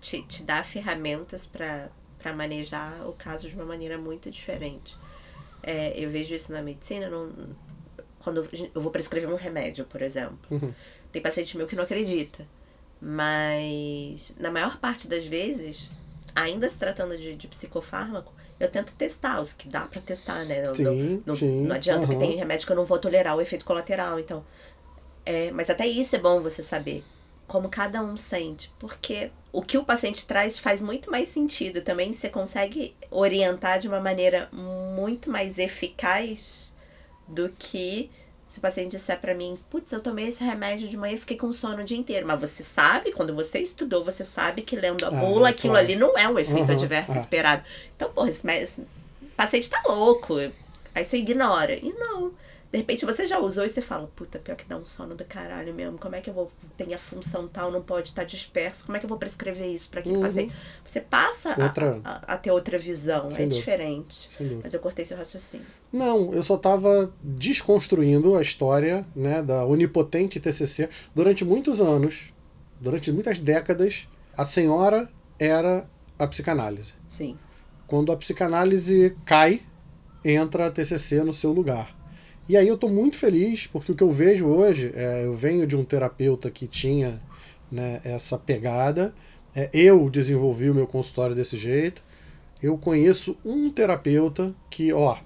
te, 0.00 0.22
te 0.22 0.42
dá 0.42 0.62
ferramentas 0.64 1.46
para 1.46 1.90
manejar 2.32 3.06
o 3.08 3.12
caso 3.12 3.48
de 3.48 3.54
uma 3.54 3.64
maneira 3.64 3.98
muito 3.98 4.30
diferente. 4.30 4.96
É, 5.62 5.92
eu 5.98 6.10
vejo 6.10 6.34
isso 6.34 6.52
na 6.52 6.62
medicina, 6.62 7.08
não, 7.08 7.30
quando 8.20 8.48
eu 8.74 8.80
vou 8.80 8.90
prescrever 8.90 9.28
um 9.28 9.36
remédio, 9.36 9.84
por 9.84 10.02
exemplo. 10.02 10.38
Uhum. 10.50 10.72
Tem 11.12 11.22
paciente 11.22 11.56
meu 11.56 11.66
que 11.66 11.76
não 11.76 11.84
acredita. 11.84 12.46
Mas, 13.00 14.34
na 14.38 14.50
maior 14.50 14.78
parte 14.78 15.06
das 15.06 15.24
vezes, 15.24 15.90
ainda 16.34 16.68
se 16.68 16.78
tratando 16.78 17.16
de, 17.16 17.34
de 17.34 17.48
psicofármaco, 17.48 18.32
eu 18.58 18.70
tento 18.70 18.94
testar 18.94 19.40
os 19.40 19.52
que 19.52 19.68
dá 19.68 19.82
para 19.86 20.00
testar, 20.00 20.44
né? 20.44 20.72
Sim, 20.74 21.22
não, 21.26 21.36
sim, 21.36 21.62
não 21.62 21.76
adianta, 21.76 22.00
uhum. 22.00 22.06
porque 22.06 22.26
tem 22.26 22.36
remédio 22.36 22.66
que 22.66 22.72
eu 22.72 22.76
não 22.76 22.84
vou 22.84 22.98
tolerar 22.98 23.36
o 23.36 23.40
efeito 23.40 23.64
colateral. 23.64 24.18
Então, 24.18 24.44
é, 25.24 25.50
mas 25.50 25.68
até 25.68 25.86
isso 25.86 26.16
é 26.16 26.18
bom 26.18 26.40
você 26.40 26.62
saber 26.62 27.04
como 27.46 27.68
cada 27.68 28.02
um 28.02 28.16
sente, 28.16 28.72
porque 28.78 29.30
o 29.58 29.62
que 29.62 29.78
o 29.78 29.84
paciente 29.84 30.26
traz 30.26 30.58
faz 30.58 30.82
muito 30.82 31.10
mais 31.10 31.28
sentido. 31.30 31.80
Também 31.80 32.12
você 32.12 32.28
consegue 32.28 32.94
orientar 33.10 33.78
de 33.78 33.88
uma 33.88 34.00
maneira 34.00 34.50
muito 34.52 35.30
mais 35.30 35.58
eficaz 35.58 36.74
do 37.26 37.48
que 37.58 38.10
se 38.50 38.58
o 38.58 38.62
paciente 38.62 38.90
disser 38.92 39.18
para 39.18 39.32
mim, 39.34 39.58
putz, 39.70 39.90
eu 39.92 40.00
tomei 40.00 40.28
esse 40.28 40.44
remédio 40.44 40.86
de 40.86 40.96
manhã 40.96 41.14
e 41.14 41.18
fiquei 41.18 41.38
com 41.38 41.50
sono 41.54 41.80
o 41.80 41.84
dia 41.84 41.96
inteiro. 41.96 42.26
Mas 42.26 42.38
você 42.38 42.62
sabe, 42.62 43.12
quando 43.12 43.34
você 43.34 43.58
estudou, 43.58 44.04
você 44.04 44.22
sabe 44.24 44.60
que 44.60 44.76
lendo 44.76 45.04
a 45.06 45.10
bula, 45.10 45.48
Ah, 45.48 45.50
aquilo 45.52 45.72
claro. 45.72 45.86
ali 45.86 45.96
não 45.96 46.16
é 46.18 46.28
um 46.28 46.38
efeito 46.38 46.60
Uhum, 46.68 46.72
adverso 46.72 47.14
é. 47.14 47.18
esperado. 47.18 47.62
Então, 47.96 48.10
porra, 48.12 48.28
esse, 48.28 48.46
esse 48.50 48.86
paciente 49.36 49.70
tá 49.70 49.82
louco. 49.86 50.34
Aí 50.94 51.02
você 51.04 51.16
ignora. 51.16 51.72
E 51.74 51.92
não. 51.94 52.30
De 52.72 52.78
repente 52.78 53.06
você 53.06 53.24
já 53.26 53.38
usou 53.38 53.64
e 53.64 53.70
você 53.70 53.80
fala, 53.80 54.10
puta, 54.14 54.38
pior 54.38 54.56
que 54.56 54.64
dá 54.64 54.76
um 54.76 54.84
sono 54.84 55.14
do 55.14 55.24
caralho 55.24 55.72
mesmo. 55.72 55.96
Como 55.98 56.14
é 56.16 56.20
que 56.20 56.28
eu 56.28 56.34
vou. 56.34 56.50
Tem 56.76 56.92
a 56.92 56.98
função 56.98 57.46
tal, 57.48 57.70
não 57.70 57.80
pode 57.80 58.08
estar 58.08 58.24
disperso. 58.24 58.84
Como 58.84 58.96
é 58.96 59.00
que 59.00 59.06
eu 59.06 59.08
vou 59.08 59.16
prescrever 59.18 59.68
isso 59.68 59.88
pra 59.88 60.02
quem 60.02 60.20
passei? 60.20 60.50
Você 60.84 61.00
passa 61.00 61.54
a- 61.54 61.64
Outra- 61.64 62.00
a, 62.04 62.34
a 62.34 62.36
ter 62.36 62.50
outra 62.50 62.76
visão. 62.76 63.30
Sem 63.30 63.44
é 63.44 63.48
dúvida. 63.48 63.54
diferente. 63.56 64.28
Mas 64.62 64.74
eu 64.74 64.80
cortei 64.80 65.04
seu 65.04 65.16
raciocínio. 65.16 65.66
Não, 65.92 66.34
eu 66.34 66.42
só 66.42 66.56
estava 66.56 67.12
desconstruindo 67.22 68.36
a 68.36 68.42
história 68.42 69.06
né, 69.14 69.42
da 69.42 69.64
onipotente 69.64 70.40
TCC. 70.40 70.88
Durante 71.14 71.44
muitos 71.44 71.80
anos, 71.80 72.32
durante 72.80 73.10
muitas 73.12 73.38
décadas, 73.40 74.08
a 74.36 74.44
senhora 74.44 75.08
era 75.38 75.88
a 76.18 76.26
psicanálise. 76.26 76.92
Sim. 77.08 77.38
Quando 77.86 78.10
a 78.12 78.16
psicanálise 78.16 79.16
cai, 79.24 79.62
entra 80.24 80.66
a 80.66 80.70
TCC 80.70 81.22
no 81.22 81.32
seu 81.32 81.52
lugar. 81.52 81.95
E 82.48 82.56
aí 82.56 82.68
eu 82.68 82.74
estou 82.76 82.88
muito 82.90 83.16
feliz, 83.16 83.66
porque 83.66 83.92
o 83.92 83.94
que 83.94 84.02
eu 84.02 84.10
vejo 84.10 84.46
hoje, 84.46 84.92
é, 84.94 85.24
eu 85.24 85.34
venho 85.34 85.66
de 85.66 85.76
um 85.76 85.84
terapeuta 85.84 86.50
que 86.50 86.66
tinha 86.66 87.20
né, 87.70 88.00
essa 88.04 88.38
pegada, 88.38 89.12
é, 89.54 89.68
eu 89.72 90.08
desenvolvi 90.08 90.70
o 90.70 90.74
meu 90.74 90.86
consultório 90.86 91.34
desse 91.34 91.56
jeito, 91.56 92.02
eu 92.62 92.78
conheço 92.78 93.36
um 93.44 93.68
terapeuta 93.68 94.54
que, 94.70 94.92
ó, 94.92 95.16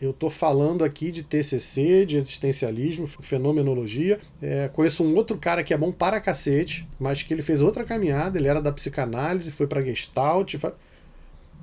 eu 0.00 0.12
tô 0.12 0.28
falando 0.28 0.84
aqui 0.84 1.10
de 1.10 1.22
TCC, 1.22 2.04
de 2.04 2.16
existencialismo, 2.16 3.06
fenomenologia. 3.06 4.20
É, 4.42 4.68
conheço 4.68 5.02
um 5.04 5.14
outro 5.14 5.38
cara 5.38 5.62
que 5.64 5.72
é 5.72 5.78
bom 5.78 5.90
para 5.92 6.20
cacete, 6.20 6.86
mas 6.98 7.22
que 7.22 7.32
ele 7.32 7.40
fez 7.40 7.62
outra 7.62 7.84
caminhada. 7.84 8.36
Ele 8.38 8.48
era 8.48 8.60
da 8.60 8.72
psicanálise, 8.72 9.50
foi 9.50 9.66
para 9.66 9.80
Gestalt. 9.80 10.56
fa- 10.56 10.74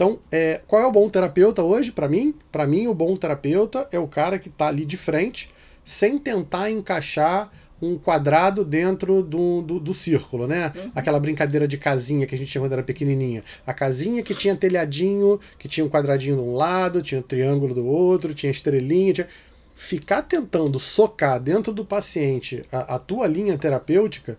Então, 0.01 0.17
é, 0.31 0.61
qual 0.65 0.81
é 0.81 0.85
o 0.87 0.91
bom 0.91 1.07
terapeuta 1.07 1.61
hoje 1.61 1.91
para 1.91 2.07
mim? 2.07 2.33
Para 2.51 2.65
mim, 2.65 2.87
o 2.87 2.93
bom 2.93 3.15
terapeuta 3.15 3.87
é 3.91 3.99
o 3.99 4.07
cara 4.07 4.39
que 4.39 4.49
tá 4.49 4.65
ali 4.65 4.83
de 4.83 4.97
frente, 4.97 5.51
sem 5.85 6.17
tentar 6.17 6.71
encaixar 6.71 7.51
um 7.79 7.99
quadrado 7.99 8.65
dentro 8.65 9.21
do, 9.21 9.61
do, 9.61 9.79
do 9.79 9.93
círculo, 9.93 10.47
né? 10.47 10.73
Aquela 10.95 11.19
brincadeira 11.19 11.67
de 11.67 11.77
casinha 11.77 12.25
que 12.25 12.33
a 12.33 12.37
gente 12.39 12.49
tinha 12.49 12.63
quando 12.63 12.73
era 12.73 12.81
pequenininha. 12.81 13.43
A 13.63 13.75
casinha 13.75 14.23
que 14.23 14.33
tinha 14.33 14.55
telhadinho, 14.55 15.39
que 15.59 15.67
tinha 15.67 15.85
um 15.85 15.89
quadradinho 15.89 16.37
de 16.37 16.41
um 16.41 16.55
lado, 16.55 17.03
tinha 17.03 17.19
um 17.19 17.23
triângulo 17.23 17.75
do 17.75 17.85
outro, 17.85 18.33
tinha 18.33 18.51
estrelinha. 18.51 19.13
Tinha... 19.13 19.27
Ficar 19.75 20.23
tentando 20.23 20.79
socar 20.79 21.39
dentro 21.39 21.71
do 21.71 21.85
paciente 21.85 22.63
a, 22.71 22.95
a 22.95 22.99
tua 22.99 23.27
linha 23.27 23.55
terapêutica, 23.55 24.35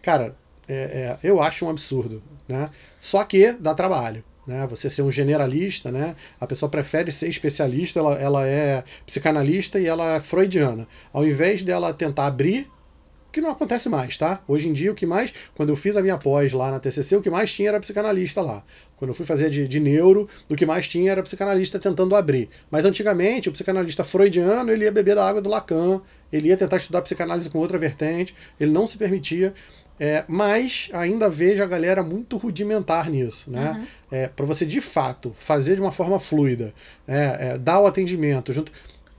cara, 0.00 0.34
é- 0.66 1.18
é, 1.22 1.28
eu 1.28 1.42
acho 1.42 1.66
um 1.66 1.68
absurdo, 1.68 2.22
né? 2.48 2.70
Só 3.02 3.22
que 3.22 3.52
dá 3.52 3.74
trabalho. 3.74 4.24
Né? 4.46 4.66
Você 4.68 4.90
ser 4.90 5.02
um 5.02 5.10
generalista, 5.10 5.90
né? 5.90 6.16
A 6.40 6.46
pessoa 6.46 6.68
prefere 6.68 7.10
ser 7.10 7.28
especialista, 7.28 8.00
ela, 8.00 8.14
ela 8.14 8.46
é 8.46 8.84
psicanalista 9.06 9.78
e 9.78 9.86
ela 9.86 10.16
é 10.16 10.20
freudiana. 10.20 10.86
Ao 11.12 11.26
invés 11.26 11.62
dela 11.62 11.92
tentar 11.94 12.26
abrir 12.26 12.68
que 13.34 13.40
não 13.40 13.50
acontece 13.50 13.88
mais, 13.88 14.16
tá? 14.16 14.40
Hoje 14.46 14.68
em 14.68 14.72
dia, 14.72 14.92
o 14.92 14.94
que 14.94 15.04
mais. 15.04 15.34
Quando 15.56 15.70
eu 15.70 15.76
fiz 15.76 15.96
a 15.96 16.02
minha 16.02 16.16
pós 16.16 16.52
lá 16.52 16.70
na 16.70 16.78
TCC, 16.78 17.16
o 17.16 17.20
que 17.20 17.28
mais 17.28 17.52
tinha 17.52 17.68
era 17.68 17.80
psicanalista 17.80 18.40
lá. 18.40 18.62
Quando 18.96 19.08
eu 19.08 19.14
fui 19.14 19.26
fazer 19.26 19.50
de, 19.50 19.66
de 19.66 19.80
neuro, 19.80 20.28
o 20.48 20.54
que 20.54 20.64
mais 20.64 20.86
tinha 20.86 21.10
era 21.10 21.22
psicanalista 21.22 21.80
tentando 21.80 22.14
abrir. 22.14 22.48
Mas 22.70 22.86
antigamente, 22.86 23.48
o 23.48 23.52
psicanalista 23.52 24.04
freudiano, 24.04 24.70
ele 24.70 24.84
ia 24.84 24.92
beber 24.92 25.16
da 25.16 25.28
água 25.28 25.42
do 25.42 25.50
Lacan, 25.50 26.00
ele 26.32 26.48
ia 26.48 26.56
tentar 26.56 26.76
estudar 26.76 27.02
psicanálise 27.02 27.50
com 27.50 27.58
outra 27.58 27.76
vertente, 27.76 28.36
ele 28.58 28.70
não 28.70 28.86
se 28.86 28.96
permitia. 28.96 29.52
É, 29.98 30.24
mas 30.26 30.88
ainda 30.92 31.28
vejo 31.30 31.62
a 31.62 31.66
galera 31.66 32.02
muito 32.02 32.36
rudimentar 32.36 33.08
nisso, 33.08 33.48
né? 33.50 33.86
É, 34.10 34.26
para 34.28 34.44
você 34.44 34.66
de 34.66 34.80
fato 34.80 35.32
fazer 35.38 35.76
de 35.76 35.80
uma 35.80 35.92
forma 35.92 36.18
fluida, 36.18 36.74
é, 37.06 37.50
é, 37.52 37.58
dar 37.58 37.78
o 37.80 37.86
atendimento 37.86 38.52
junto 38.52 38.72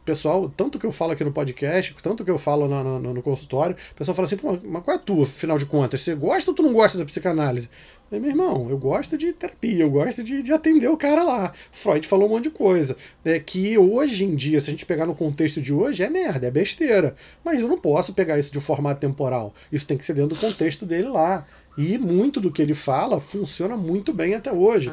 pessoal, 0.04 0.48
tanto 0.56 0.78
que 0.78 0.86
eu 0.86 0.92
falo 0.92 1.14
aqui 1.14 1.24
no 1.24 1.32
podcast, 1.32 1.96
tanto 2.04 2.24
que 2.24 2.30
eu 2.30 2.38
falo 2.38 2.68
na- 2.68 2.84
no, 2.84 3.14
no 3.14 3.22
consultório, 3.24 3.76
o 3.92 3.96
pessoal 3.96 4.14
fala 4.16 4.28
assim, 4.28 4.38
"Pô, 4.38 4.56
mas 4.64 4.84
qual 4.84 4.96
é 4.96 5.00
a 5.00 5.02
tua, 5.02 5.24
afinal 5.24 5.58
de 5.58 5.66
contas? 5.66 6.02
Você 6.02 6.14
gosta 6.14 6.52
ou 6.52 6.56
tu 6.56 6.62
não 6.62 6.74
gosta 6.74 6.96
da 6.98 7.06
psicanálise? 7.06 7.68
Falei, 8.10 8.22
meu 8.22 8.30
irmão, 8.30 8.70
eu 8.70 8.78
gosto 8.78 9.18
de 9.18 9.34
terapia, 9.34 9.84
eu 9.84 9.90
gosto 9.90 10.24
de, 10.24 10.44
de 10.44 10.54
atender 10.54 10.88
o 10.90 10.98
cara 10.98 11.24
lá. 11.24 11.52
Freud 11.72 12.08
falou 12.08 12.28
um 12.28 12.34
monte 12.34 12.44
de 12.44 12.50
coisa. 12.52 12.96
É 13.24 13.40
que 13.40 13.78
hoje 13.78 14.26
em 14.26 14.36
dia, 14.36 14.60
se 14.60 14.70
a 14.70 14.72
gente 14.72 14.86
pegar 14.86 15.08
no 15.08 15.16
contexto 15.16 15.60
de 15.60 15.74
hoje, 15.74 16.04
é 16.04 16.10
merda, 16.10 16.48
é 16.48 16.52
besteira. 16.52 17.16
Mas 17.44 17.62
eu 17.62 17.68
não 17.68 17.80
posso 17.80 18.14
pegar 18.14 18.38
isso 18.38 18.52
de 18.52 18.60
um 18.60 18.62
formato 18.62 19.02
temporal. 19.02 19.54
Isso 19.72 19.88
tem 19.88 19.98
que 19.98 20.06
ser 20.06 20.14
dentro 20.14 20.36
do 20.36 20.40
contexto 20.40 20.86
dele 20.86 21.08
lá. 21.08 21.48
E 21.78 21.98
muito 21.98 22.40
do 22.40 22.52
que 22.52 22.62
ele 22.62 22.76
fala 22.76 23.20
funciona 23.20 23.76
muito 23.76 24.14
bem 24.14 24.36
até 24.36 24.52
hoje. 24.52 24.92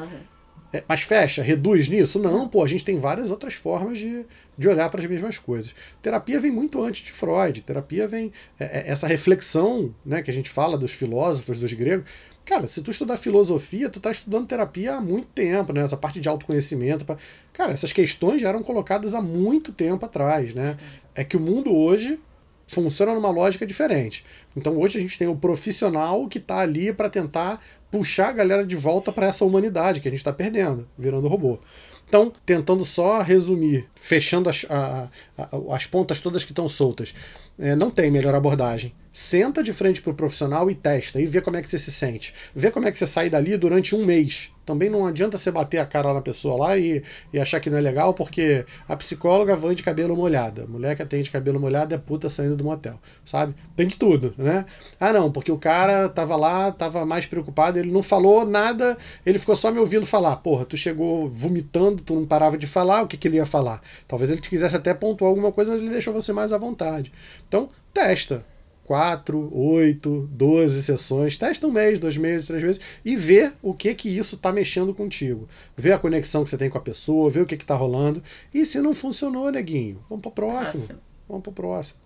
É, 0.73 0.83
mas 0.87 1.01
fecha, 1.01 1.43
reduz 1.43 1.87
nisso? 1.87 2.17
Não, 2.17 2.47
pô, 2.47 2.63
a 2.63 2.67
gente 2.67 2.83
tem 2.83 2.97
várias 2.97 3.29
outras 3.29 3.53
formas 3.53 3.99
de, 3.99 4.25
de 4.57 4.67
olhar 4.67 4.89
para 4.89 4.99
as 4.99 5.05
mesmas 5.05 5.37
coisas. 5.37 5.75
Terapia 6.01 6.39
vem 6.39 6.49
muito 6.49 6.81
antes 6.81 7.05
de 7.05 7.11
Freud. 7.11 7.61
Terapia 7.61 8.07
vem. 8.07 8.33
é, 8.59 8.79
é, 8.79 8.83
essa 8.87 9.05
reflexão 9.05 9.93
né, 10.03 10.23
que 10.23 10.31
a 10.31 10.33
gente 10.33 10.49
fala 10.49 10.75
dos 10.75 10.91
filósofos, 10.91 11.59
dos 11.59 11.71
gregos. 11.73 12.09
Cara, 12.45 12.67
se 12.67 12.81
tu 12.81 12.91
estudar 12.91 13.15
filosofia, 13.17 13.89
tu 13.89 13.99
tá 14.01 14.11
estudando 14.11 14.45
terapia 14.47 14.95
há 14.95 15.01
muito 15.01 15.27
tempo, 15.29 15.71
né? 15.71 15.81
Essa 15.81 15.95
parte 15.95 16.19
de 16.19 16.27
autoconhecimento. 16.27 17.05
pra- 17.05 17.17
Cara, 17.53 17.71
essas 17.71 17.93
questões 17.93 18.41
já 18.41 18.49
eram 18.49 18.61
colocadas 18.61 19.13
há 19.15 19.21
muito 19.21 19.71
tempo 19.71 20.05
atrás, 20.05 20.53
né? 20.53 20.75
É 21.15 21.23
que 21.23 21.37
o 21.37 21.39
mundo 21.39 21.73
hoje 21.73 22.19
funciona 22.67 23.13
numa 23.13 23.29
lógica 23.29 23.65
diferente. 23.65 24.25
Então 24.57 24.77
hoje 24.79 24.97
a 24.97 25.01
gente 25.01 25.17
tem 25.17 25.27
o 25.27 25.35
profissional 25.35 26.27
que 26.27 26.37
está 26.37 26.57
ali 26.59 26.91
para 26.91 27.09
tentar 27.09 27.61
puxar 27.89 28.29
a 28.29 28.33
galera 28.33 28.65
de 28.65 28.75
volta 28.75 29.11
para 29.11 29.27
essa 29.27 29.45
humanidade 29.45 30.01
que 30.01 30.07
a 30.07 30.11
gente 30.11 30.19
está 30.19 30.33
perdendo, 30.33 30.87
virando 30.97 31.27
robô. 31.27 31.59
Então, 32.07 32.31
tentando 32.45 32.83
só 32.83 33.21
resumir, 33.21 33.87
fechando 33.95 34.49
as, 34.49 34.65
a- 34.69 35.09
a- 35.37 35.49
as 35.75 35.85
pontas 35.85 36.19
todas 36.19 36.43
que 36.43 36.51
estão 36.51 36.67
soltas, 36.67 37.13
é, 37.57 37.75
não 37.75 37.89
tem 37.89 38.11
melhor 38.11 38.35
abordagem. 38.35 38.93
Senta 39.13 39.61
de 39.61 39.71
frente 39.71 40.01
pro 40.01 40.15
profissional 40.15 40.71
e 40.71 40.73
testa, 40.73 41.21
e 41.21 41.27
vê 41.27 41.39
como 41.39 41.55
é 41.55 41.61
que 41.61 41.69
você 41.69 41.77
se 41.77 41.91
sente. 41.91 42.33
Vê 42.55 42.71
como 42.71 42.87
é 42.87 42.91
que 42.91 42.97
você 42.97 43.05
sai 43.05 43.29
dali 43.29 43.55
durante 43.57 43.95
um 43.95 44.03
mês. 44.03 44.51
Também 44.65 44.89
não 44.89 45.05
adianta 45.05 45.37
você 45.37 45.51
bater 45.51 45.77
a 45.77 45.85
cara 45.85 46.11
na 46.13 46.21
pessoa 46.21 46.57
lá 46.57 46.77
e, 46.77 47.03
e 47.31 47.39
achar 47.39 47.59
que 47.59 47.69
não 47.69 47.77
é 47.77 47.81
legal, 47.81 48.15
porque 48.15 48.65
a 48.87 48.95
psicóloga 48.95 49.55
vai 49.55 49.75
de 49.75 49.83
cabelo 49.83 50.15
molhado. 50.15 50.67
Mulher 50.67 50.95
que 50.95 51.03
atende 51.03 51.29
cabelo 51.29 51.59
molhado 51.59 51.93
é 51.93 51.97
puta 51.97 52.27
saindo 52.27 52.55
do 52.55 52.63
motel, 52.63 52.99
sabe? 53.23 53.53
Tem 53.75 53.85
de 53.85 53.97
tudo, 53.97 54.33
né? 54.35 54.65
Ah, 54.99 55.13
não, 55.13 55.31
porque 55.31 55.51
o 55.51 55.59
cara 55.59 56.09
tava 56.09 56.35
lá, 56.35 56.71
tava 56.71 57.05
mais 57.05 57.27
preocupado, 57.27 57.77
ele 57.77 57.91
não 57.91 58.01
falou 58.01 58.45
nada, 58.47 58.97
ele 59.23 59.37
ficou 59.37 59.55
só 59.55 59.69
me 59.69 59.77
ouvindo 59.77 60.07
falar. 60.07 60.37
Porra, 60.37 60.65
tu 60.65 60.75
chegou 60.75 61.29
vomitando, 61.29 62.01
tu 62.01 62.15
não 62.15 62.25
parava 62.25 62.57
de 62.57 62.65
falar, 62.65 63.03
o 63.03 63.07
que, 63.07 63.17
que 63.17 63.27
ele 63.27 63.37
ia 63.37 63.45
falar? 63.45 63.79
Talvez 64.07 64.31
ele 64.31 64.41
te 64.41 64.49
quisesse 64.49 64.75
até 64.75 64.91
pontuar 64.91 65.29
alguma 65.29 65.51
coisa, 65.51 65.71
mas 65.71 65.81
ele 65.81 65.91
deixou 65.91 66.13
você 66.13 66.33
mais 66.33 66.51
à 66.51 66.57
vontade. 66.57 67.11
Então, 67.47 67.69
testa. 67.93 68.43
4, 68.85 69.49
8, 69.53 70.29
12 70.31 70.83
sessões, 70.83 71.37
testa 71.37 71.65
um 71.67 71.71
mês, 71.71 71.99
dois 71.99 72.17
meses, 72.17 72.47
três 72.47 72.61
meses 72.63 72.81
e 73.03 73.15
vê 73.15 73.51
o 73.61 73.73
que 73.73 73.93
que 73.95 74.09
isso 74.09 74.37
tá 74.37 74.51
mexendo 74.51 74.93
contigo. 74.93 75.47
Vê 75.77 75.93
a 75.93 75.99
conexão 75.99 76.43
que 76.43 76.49
você 76.49 76.57
tem 76.57 76.69
com 76.69 76.77
a 76.77 76.81
pessoa, 76.81 77.29
vê 77.29 77.39
o 77.41 77.45
que 77.45 77.57
que 77.57 77.65
tá 77.65 77.75
rolando. 77.75 78.21
E 78.53 78.65
se 78.65 78.79
não 78.81 78.93
funcionou, 78.93 79.51
neguinho, 79.51 80.03
vamos 80.09 80.21
pro 80.21 80.31
próximo. 80.31 80.73
Próximo. 80.73 80.99
Vamos 81.27 81.43
pro 81.43 81.53
próximo. 81.53 81.99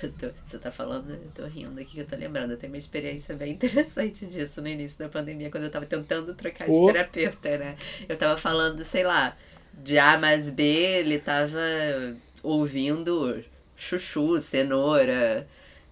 Tô- 0.18 0.30
você 0.44 0.58
tá 0.58 0.70
falando, 0.70 1.10
eu 1.10 1.30
tô 1.34 1.44
rindo 1.46 1.80
aqui 1.80 1.92
que 1.94 2.00
eu 2.00 2.06
tô 2.06 2.16
lembrando. 2.16 2.52
Eu 2.52 2.56
tenho 2.56 2.72
uma 2.72 2.78
experiência 2.78 3.34
bem 3.34 3.52
interessante 3.54 4.26
disso 4.26 4.62
no 4.62 4.68
início 4.68 4.98
da 4.98 5.08
pandemia, 5.08 5.50
quando 5.50 5.64
eu 5.64 5.70
tava 5.70 5.86
tentando 5.86 6.34
trocar 6.34 6.66
de 6.66 6.70
Ô. 6.70 6.86
terapeuta, 6.86 7.58
né? 7.58 7.76
Eu 8.08 8.16
tava 8.16 8.36
falando, 8.36 8.84
sei 8.84 9.02
lá, 9.02 9.36
de 9.82 9.98
A 9.98 10.16
mais 10.18 10.50
B, 10.50 10.62
ele 10.64 11.18
tava 11.18 11.58
ouvindo 12.42 13.42
chuchu, 13.76 14.40
cenoura. 14.40 15.46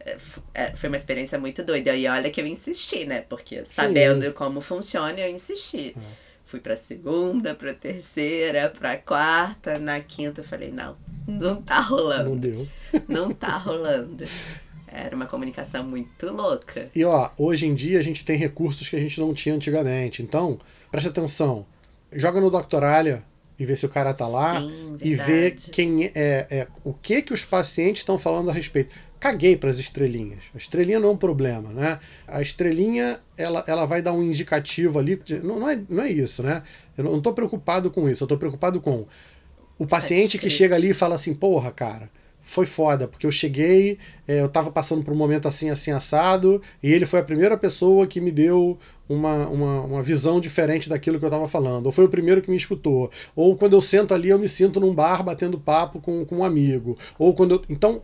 É, 0.04 0.16
é, 0.54 0.76
foi 0.76 0.88
uma 0.88 0.96
experiência 0.96 1.38
muito 1.38 1.62
doida. 1.62 1.94
E 1.94 2.06
olha 2.06 2.30
que 2.30 2.40
eu 2.40 2.46
insisti, 2.46 3.04
né? 3.04 3.22
Porque 3.28 3.64
sabendo 3.64 4.32
como 4.32 4.60
funciona, 4.60 5.18
eu 5.18 5.30
insisti. 5.30 5.94
Fui 6.44 6.60
pra 6.60 6.76
segunda, 6.76 7.54
pra 7.54 7.72
terceira, 7.72 8.68
pra 8.68 8.96
quarta, 8.98 9.78
na 9.78 10.00
quinta 10.00 10.40
eu 10.40 10.44
falei, 10.44 10.70
não, 10.70 10.96
não 11.26 11.62
tá 11.62 11.80
rolando. 11.80 12.30
Não 12.30 12.36
deu. 12.36 12.68
Não 13.08 13.32
tá 13.32 13.56
rolando. 13.58 14.24
Era 14.86 15.16
uma 15.16 15.24
comunicação 15.24 15.82
muito 15.82 16.30
louca. 16.30 16.90
E 16.94 17.02
ó, 17.04 17.30
hoje 17.38 17.66
em 17.66 17.74
dia 17.74 17.98
a 17.98 18.02
gente 18.02 18.24
tem 18.24 18.36
recursos 18.36 18.86
que 18.86 18.96
a 18.96 19.00
gente 19.00 19.18
não 19.18 19.32
tinha 19.32 19.54
antigamente. 19.54 20.22
Então, 20.22 20.60
presta 20.90 21.08
atenção. 21.08 21.64
Joga 22.12 22.38
no 22.38 22.50
Doctoralha 22.50 23.24
e 23.62 23.66
vê 23.66 23.76
se 23.76 23.86
o 23.86 23.88
cara 23.88 24.12
tá 24.12 24.26
lá 24.26 24.60
Sim, 24.60 24.96
e 25.00 25.14
verdade. 25.14 25.70
quem 25.70 26.06
é, 26.06 26.46
é 26.50 26.66
o 26.84 26.92
que 26.92 27.22
que 27.22 27.32
os 27.32 27.44
pacientes 27.44 28.00
estão 28.02 28.18
falando 28.18 28.50
a 28.50 28.52
respeito. 28.52 28.92
Caguei 29.20 29.56
para 29.56 29.70
as 29.70 29.78
estrelinhas. 29.78 30.44
A 30.52 30.58
estrelinha 30.58 30.98
não 30.98 31.10
é 31.10 31.12
um 31.12 31.16
problema, 31.16 31.68
né? 31.72 32.00
A 32.26 32.42
estrelinha 32.42 33.20
ela, 33.38 33.62
ela 33.68 33.86
vai 33.86 34.02
dar 34.02 34.12
um 34.12 34.20
indicativo 34.22 34.98
ali. 34.98 35.14
de- 35.14 35.38
Não, 35.38 35.60
não, 35.60 35.68
é, 35.68 35.80
não 35.88 36.02
é 36.02 36.10
isso, 36.10 36.42
né? 36.42 36.64
Eu 36.98 37.04
não 37.04 37.18
estou 37.18 37.32
preocupado 37.32 37.88
com 37.88 38.08
isso. 38.08 38.24
Eu 38.24 38.26
estou 38.26 38.36
preocupado 38.36 38.80
com 38.80 39.06
o 39.78 39.86
paciente 39.86 40.38
que 40.38 40.50
chega 40.50 40.74
ali 40.74 40.90
e 40.90 40.94
fala 40.94 41.14
assim: 41.14 41.34
porra, 41.34 41.70
cara, 41.70 42.10
foi 42.42 42.66
foda, 42.66 43.06
porque 43.06 43.26
eu 43.26 43.30
cheguei, 43.30 43.98
é, 44.26 44.40
eu 44.40 44.48
tava 44.48 44.70
passando 44.70 45.02
por 45.02 45.14
um 45.14 45.16
momento 45.16 45.46
assim, 45.46 45.70
assim, 45.70 45.92
assado, 45.92 46.60
e 46.82 46.92
ele 46.92 47.06
foi 47.06 47.20
a 47.20 47.24
primeira 47.24 47.56
pessoa 47.56 48.06
que 48.06 48.20
me 48.20 48.32
deu 48.32 48.78
uma, 49.08 49.46
uma, 49.48 49.80
uma 49.82 50.02
visão 50.02 50.40
diferente 50.40 50.88
daquilo 50.88 51.18
que 51.18 51.24
eu 51.24 51.30
tava 51.30 51.48
falando. 51.48 51.86
Ou 51.86 51.92
foi 51.92 52.04
o 52.04 52.08
primeiro 52.08 52.42
que 52.42 52.50
me 52.50 52.56
escutou. 52.56 53.10
Ou 53.36 53.56
quando 53.56 53.74
eu 53.74 53.80
sento 53.80 54.12
ali, 54.12 54.28
eu 54.28 54.38
me 54.38 54.48
sinto 54.48 54.80
num 54.80 54.94
bar 54.94 55.22
batendo 55.22 55.58
papo 55.58 56.00
com, 56.00 56.24
com 56.24 56.38
um 56.38 56.44
amigo. 56.44 56.98
Ou 57.18 57.32
quando 57.34 57.52
eu. 57.52 57.62
Então, 57.68 58.02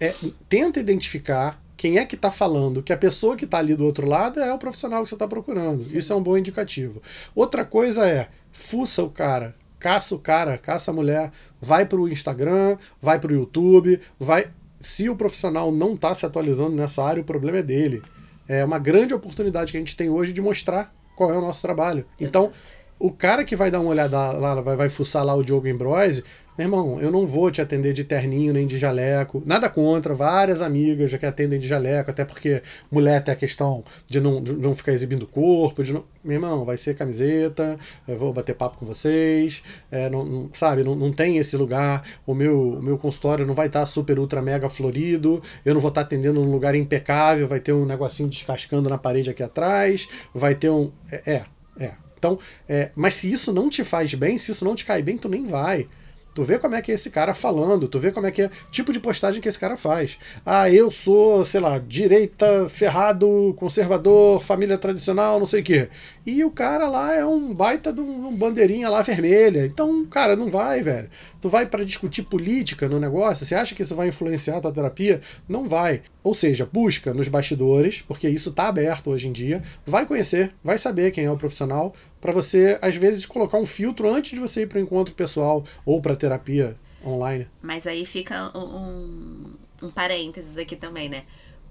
é, 0.00 0.14
tenta 0.48 0.78
identificar 0.78 1.60
quem 1.76 1.98
é 1.98 2.04
que 2.04 2.16
está 2.16 2.30
falando, 2.30 2.82
que 2.82 2.92
a 2.92 2.96
pessoa 2.96 3.36
que 3.36 3.44
está 3.44 3.58
ali 3.58 3.76
do 3.76 3.84
outro 3.84 4.06
lado 4.06 4.40
é 4.40 4.52
o 4.52 4.58
profissional 4.58 5.02
que 5.02 5.08
você 5.08 5.14
está 5.14 5.28
procurando. 5.28 5.80
Isso 5.80 6.12
é 6.12 6.16
um 6.16 6.22
bom 6.22 6.36
indicativo. 6.36 7.00
Outra 7.34 7.64
coisa 7.64 8.06
é, 8.06 8.28
fuça 8.50 9.02
o 9.02 9.08
cara, 9.08 9.54
caça 9.78 10.14
o 10.14 10.18
cara, 10.18 10.58
caça 10.58 10.90
a 10.90 10.94
mulher, 10.94 11.30
vai 11.60 11.86
para 11.86 11.98
o 11.98 12.08
Instagram, 12.08 12.76
vai 13.00 13.18
para 13.18 13.32
o 13.32 13.34
YouTube, 13.34 14.00
vai. 14.18 14.48
Se 14.80 15.08
o 15.08 15.16
profissional 15.16 15.72
não 15.72 15.94
está 15.94 16.14
se 16.14 16.24
atualizando 16.24 16.76
nessa 16.76 17.02
área, 17.02 17.20
o 17.20 17.24
problema 17.24 17.58
é 17.58 17.62
dele. 17.62 18.02
É 18.46 18.64
uma 18.64 18.78
grande 18.78 19.12
oportunidade 19.12 19.72
que 19.72 19.76
a 19.76 19.80
gente 19.80 19.96
tem 19.96 20.08
hoje 20.08 20.32
de 20.32 20.40
mostrar 20.40 20.94
qual 21.16 21.32
é 21.32 21.36
o 21.36 21.40
nosso 21.40 21.60
trabalho. 21.60 22.06
Então, 22.18 22.52
o 22.98 23.10
cara 23.10 23.44
que 23.44 23.56
vai 23.56 23.70
dar 23.70 23.80
uma 23.80 23.90
olhada 23.90 24.32
lá, 24.32 24.60
vai, 24.60 24.76
vai 24.76 24.88
fuçar 24.88 25.24
lá 25.24 25.34
o 25.34 25.44
Diogo 25.44 25.68
Ambrose, 25.68 26.24
meu 26.58 26.64
irmão, 26.64 27.00
eu 27.00 27.12
não 27.12 27.24
vou 27.24 27.52
te 27.52 27.62
atender 27.62 27.92
de 27.92 28.02
terninho 28.02 28.52
nem 28.52 28.66
de 28.66 28.76
jaleco. 28.76 29.40
Nada 29.46 29.70
contra, 29.70 30.12
várias 30.12 30.60
amigas 30.60 31.08
já 31.08 31.16
que 31.16 31.24
atendem 31.24 31.60
de 31.60 31.68
jaleco, 31.68 32.10
até 32.10 32.24
porque 32.24 32.60
mulher 32.90 33.22
tem 33.22 33.32
a 33.32 33.36
questão 33.36 33.84
de 34.08 34.20
não, 34.20 34.42
de 34.42 34.54
não 34.54 34.74
ficar 34.74 34.92
exibindo 34.92 35.22
o 35.22 35.26
corpo. 35.28 35.84
De 35.84 35.92
não... 35.92 36.04
Meu 36.24 36.34
irmão, 36.34 36.64
vai 36.64 36.76
ser 36.76 36.96
camiseta, 36.96 37.78
eu 38.08 38.18
vou 38.18 38.32
bater 38.32 38.56
papo 38.56 38.76
com 38.76 38.84
vocês, 38.84 39.62
é, 39.88 40.10
não, 40.10 40.24
não- 40.24 40.50
sabe? 40.52 40.82
Não, 40.82 40.96
não 40.96 41.12
tem 41.12 41.36
esse 41.38 41.56
lugar. 41.56 42.02
O 42.26 42.34
meu, 42.34 42.72
o 42.72 42.82
meu 42.82 42.98
consultório 42.98 43.46
não 43.46 43.54
vai 43.54 43.68
estar 43.68 43.86
super, 43.86 44.18
ultra, 44.18 44.42
mega 44.42 44.68
florido. 44.68 45.40
Eu 45.64 45.74
não 45.74 45.80
vou 45.80 45.90
estar 45.90 46.00
atendendo 46.00 46.40
num 46.44 46.50
lugar 46.50 46.74
impecável. 46.74 47.46
Vai 47.46 47.60
ter 47.60 47.72
um 47.72 47.86
negocinho 47.86 48.28
descascando 48.28 48.88
na 48.90 48.98
parede 48.98 49.30
aqui 49.30 49.44
atrás. 49.44 50.08
Vai 50.34 50.56
ter 50.56 50.70
um. 50.70 50.90
É, 51.12 51.34
é. 51.34 51.44
é. 51.78 51.92
Então, 52.18 52.36
é, 52.68 52.90
mas 52.96 53.14
se 53.14 53.32
isso 53.32 53.52
não 53.52 53.70
te 53.70 53.84
faz 53.84 54.12
bem, 54.14 54.38
se 54.40 54.50
isso 54.50 54.64
não 54.64 54.74
te 54.74 54.84
cai 54.84 55.02
bem, 55.02 55.16
tu 55.16 55.28
nem 55.28 55.46
vai. 55.46 55.86
Tu 56.38 56.44
vê 56.44 56.56
como 56.56 56.76
é 56.76 56.80
que 56.80 56.92
é 56.92 56.94
esse 56.94 57.10
cara 57.10 57.34
falando, 57.34 57.88
tu 57.88 57.98
vê 57.98 58.12
como 58.12 58.28
é 58.28 58.30
que 58.30 58.42
é 58.42 58.50
tipo 58.70 58.92
de 58.92 59.00
postagem 59.00 59.42
que 59.42 59.48
esse 59.48 59.58
cara 59.58 59.76
faz. 59.76 60.20
Ah, 60.46 60.70
eu 60.70 60.88
sou, 60.88 61.44
sei 61.44 61.58
lá, 61.58 61.80
direita, 61.80 62.68
ferrado, 62.68 63.52
conservador, 63.56 64.40
família 64.40 64.78
tradicional, 64.78 65.40
não 65.40 65.46
sei 65.46 65.62
o 65.62 65.64
quê. 65.64 65.88
E 66.24 66.44
o 66.44 66.50
cara 66.52 66.88
lá 66.88 67.12
é 67.12 67.26
um 67.26 67.52
baita 67.52 67.92
de 67.92 68.00
um, 68.00 68.28
um 68.28 68.36
bandeirinha 68.36 68.88
lá 68.88 69.02
vermelha. 69.02 69.66
Então, 69.66 70.06
cara, 70.06 70.36
não 70.36 70.48
vai, 70.48 70.80
velho. 70.80 71.10
Tu 71.40 71.48
vai 71.48 71.66
para 71.66 71.84
discutir 71.84 72.22
política 72.22 72.88
no 72.88 73.00
negócio, 73.00 73.44
você 73.44 73.56
acha 73.56 73.74
que 73.74 73.82
isso 73.82 73.96
vai 73.96 74.06
influenciar 74.06 74.58
a 74.58 74.60
tua 74.60 74.72
terapia? 74.72 75.20
Não 75.48 75.68
vai. 75.68 76.02
Ou 76.22 76.34
seja, 76.34 76.68
busca 76.70 77.12
nos 77.12 77.26
bastidores, 77.26 78.00
porque 78.02 78.28
isso 78.28 78.52
tá 78.52 78.68
aberto 78.68 79.10
hoje 79.10 79.26
em 79.26 79.32
dia. 79.32 79.60
Vai 79.84 80.06
conhecer, 80.06 80.52
vai 80.62 80.78
saber 80.78 81.10
quem 81.10 81.24
é 81.24 81.30
o 81.30 81.36
profissional, 81.36 81.94
para 82.20 82.32
você, 82.32 82.78
às 82.82 82.94
vezes, 82.96 83.24
colocar 83.26 83.58
um 83.58 83.66
filtro 83.66 84.12
antes 84.12 84.30
de 84.32 84.40
você 84.40 84.62
ir 84.62 84.66
para 84.66 84.78
o 84.78 84.80
encontro 84.80 85.14
pessoal 85.14 85.64
ou 85.84 86.00
para 86.00 86.16
terapia 86.16 86.76
online. 87.04 87.46
Mas 87.62 87.86
aí 87.86 88.04
fica 88.04 88.50
um, 88.56 89.54
um, 89.82 89.90
parênteses 89.90 90.56
aqui 90.58 90.74
também, 90.76 91.08
né? 91.08 91.24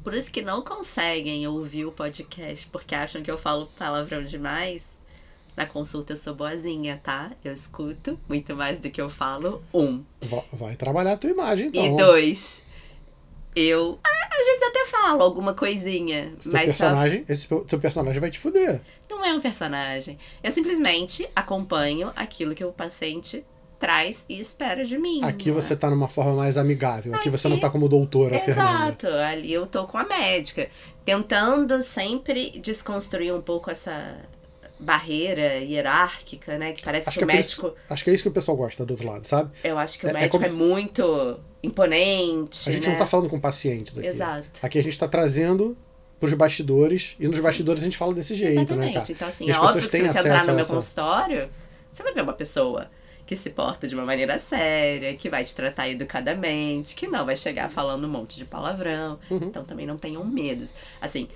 Por 0.04 0.14
isso 0.14 0.32
que 0.32 0.42
não 0.42 0.62
conseguem 0.62 1.46
ouvir 1.48 1.86
o 1.86 1.92
podcast, 1.92 2.68
porque 2.68 2.96
acham 2.96 3.22
que 3.22 3.30
eu 3.30 3.38
falo 3.38 3.68
palavrão 3.78 4.24
demais. 4.24 4.96
Na 5.56 5.66
consulta 5.66 6.14
eu 6.14 6.18
sou 6.18 6.36
boazinha, 6.36 7.02
tá? 7.04 7.32
Eu 7.44 7.52
escuto 7.52 8.18
muito 8.30 8.56
mais 8.56 8.80
do 8.80 8.90
que 8.90 9.02
eu 9.02 9.10
falo. 9.10 9.62
Um. 9.74 10.04
Va- 10.22 10.44
Vai 10.54 10.76
trabalhar 10.76 11.14
a 11.14 11.18
tua 11.18 11.32
imagem, 11.32 11.68
então. 11.68 11.84
E 11.84 11.98
dois. 11.98 12.64
Eu, 13.56 13.98
ah, 14.04 14.28
às 14.40 14.46
vezes 14.46 14.62
até 14.64 14.86
falo 14.86 15.24
alguma 15.24 15.54
coisinha, 15.56 16.32
Seu 16.40 16.52
mas 16.52 16.78
só 16.78 16.86
personagem, 16.86 17.26
esse 17.28 17.48
teu 17.48 17.66
teu 17.66 17.80
personagem 17.80 18.22
vai 18.22 18.30
te 18.30 18.38
fuder. 18.38 18.82
Não 19.18 19.26
é 19.26 19.34
um 19.34 19.42
personagem. 19.42 20.18
Eu 20.44 20.52
simplesmente 20.52 21.28
acompanho 21.36 22.12
aquilo 22.16 22.54
que 22.56 22.64
o 22.64 22.72
paciente 22.72 23.46
traz 23.80 24.26
e 24.28 24.40
espera 24.40 24.84
de 24.84 24.98
mim. 24.98 25.24
Aqui 25.24 25.50
não 25.52 25.58
é? 25.58 25.62
você 25.62 25.76
tá 25.76 25.90
numa 25.90 26.08
forma 26.08 26.34
mais 26.34 26.58
amigável. 26.58 27.14
Aqui 27.14 27.30
você 27.30 27.48
não 27.48 27.58
Aqui- 27.58 27.62
tá 27.62 27.70
como 27.70 27.88
doutora, 27.88 28.40
Fernanda. 28.40 28.72
Exato, 28.72 29.08
ali 29.08 29.54
eu 29.54 29.68
tô 29.68 29.86
com 29.86 29.98
a 29.98 30.04
médica, 30.04 30.68
tentando 31.06 31.82
sempre 31.84 32.60
desconstruir 32.60 33.32
um 33.34 33.42
pouco 33.42 33.70
essa 33.70 34.18
barreira 34.80 35.56
hierárquica, 35.58 36.58
né? 36.58 36.72
Que 36.74 36.84
parece 36.84 37.10
Acho 37.10 37.20
que 37.20 37.26
que, 37.26 37.32
o 37.32 37.36
é 37.36 37.40
isso- 37.40 37.62
médico, 37.64 37.80
acho 37.90 38.04
que 38.04 38.10
é 38.10 38.14
isso 38.14 38.24
que 38.24 38.30
o 38.30 38.32
pessoal 38.32 38.58
gosta 38.58 38.86
do 38.86 38.92
outro 38.92 39.08
lado, 39.08 39.26
sabe? 39.26 39.52
eu 39.64 39.78
acho 39.78 39.98
que 40.00 40.06
o 40.06 40.08
é- 40.08 40.12
é 40.12 40.14
médico 40.14 40.32
como 40.38 40.46
é, 40.46 40.50
se- 40.50 40.56
muito 40.56 41.40
imponente, 41.64 42.70
A 42.70 42.74
gente 42.74 42.86
né? 42.86 42.92
não 42.92 42.98
tá 43.00 43.08
falando 43.08 43.30
com 43.30 43.40
pacientes 43.40 43.98
aqui. 43.98 44.08
Exato. 44.08 44.46
Aqui 44.62 44.80
a 44.80 44.84
gente 44.84 44.98
tá 45.00 45.08
trazendo 45.08 45.78
pros 46.20 46.34
bastidores, 46.34 47.16
e 47.20 47.28
nos 47.28 47.40
bastidores 47.40 47.82
a 47.82 47.86
gente 47.86 47.98
fala 47.98 48.14
desse 48.14 48.34
jeito, 48.36 48.54
Exatamente. 48.60 48.88
né, 48.88 48.94
cara? 49.02 49.12
Então, 49.12 49.28
assim, 49.28 49.46
E 49.46 49.50
é 49.50 49.52
as 49.54 49.58
óbvio 49.60 49.74
pessoas 49.76 49.90
que 49.92 49.98
se 50.08 50.14
você 50.14 50.20
entrar 50.20 50.40
no 50.46 50.54
meu 50.54 50.60
essa- 50.62 50.74
consultório, 50.74 51.50
você 51.92 52.04
vai 52.04 52.14
ver 52.14 52.22
uma 52.22 52.34
pessoa 52.34 52.90
que 53.26 53.36
se 53.36 53.50
porta 53.50 53.88
de 53.88 53.94
uma 53.94 54.06
maneira 54.06 54.40
séria, 54.40 55.14
que 55.16 55.30
vai 55.30 55.44
te 55.44 55.54
tratar 55.56 55.90
educadamente, 55.90 56.96
que 56.96 57.08
não 57.08 57.26
vai 57.26 57.36
chegar 57.36 57.70
falando 57.70 58.06
um 58.06 58.10
monte 58.10 58.38
de 58.38 58.46
palavrão. 58.46 59.20
Uhum. 59.30 59.38
Então 59.44 59.64
também 59.66 59.86
não 59.86 59.98
tenham 59.98 60.24
medos. 60.24 60.74
Assim, 61.02 61.28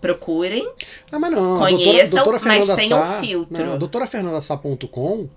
procurem 0.00 0.70
Ah, 1.12 1.18
mas 1.18 1.30
não. 1.32 1.58
Conheçam, 1.58 2.24
doutora, 2.24 2.38
doutora 2.38 2.40
mas 2.66 2.74
tenham 2.76 3.04
Sá, 3.04 3.20
filtro. 3.20 3.66
Não, 3.66 3.76
doutorafernandasá.com 3.78 5.28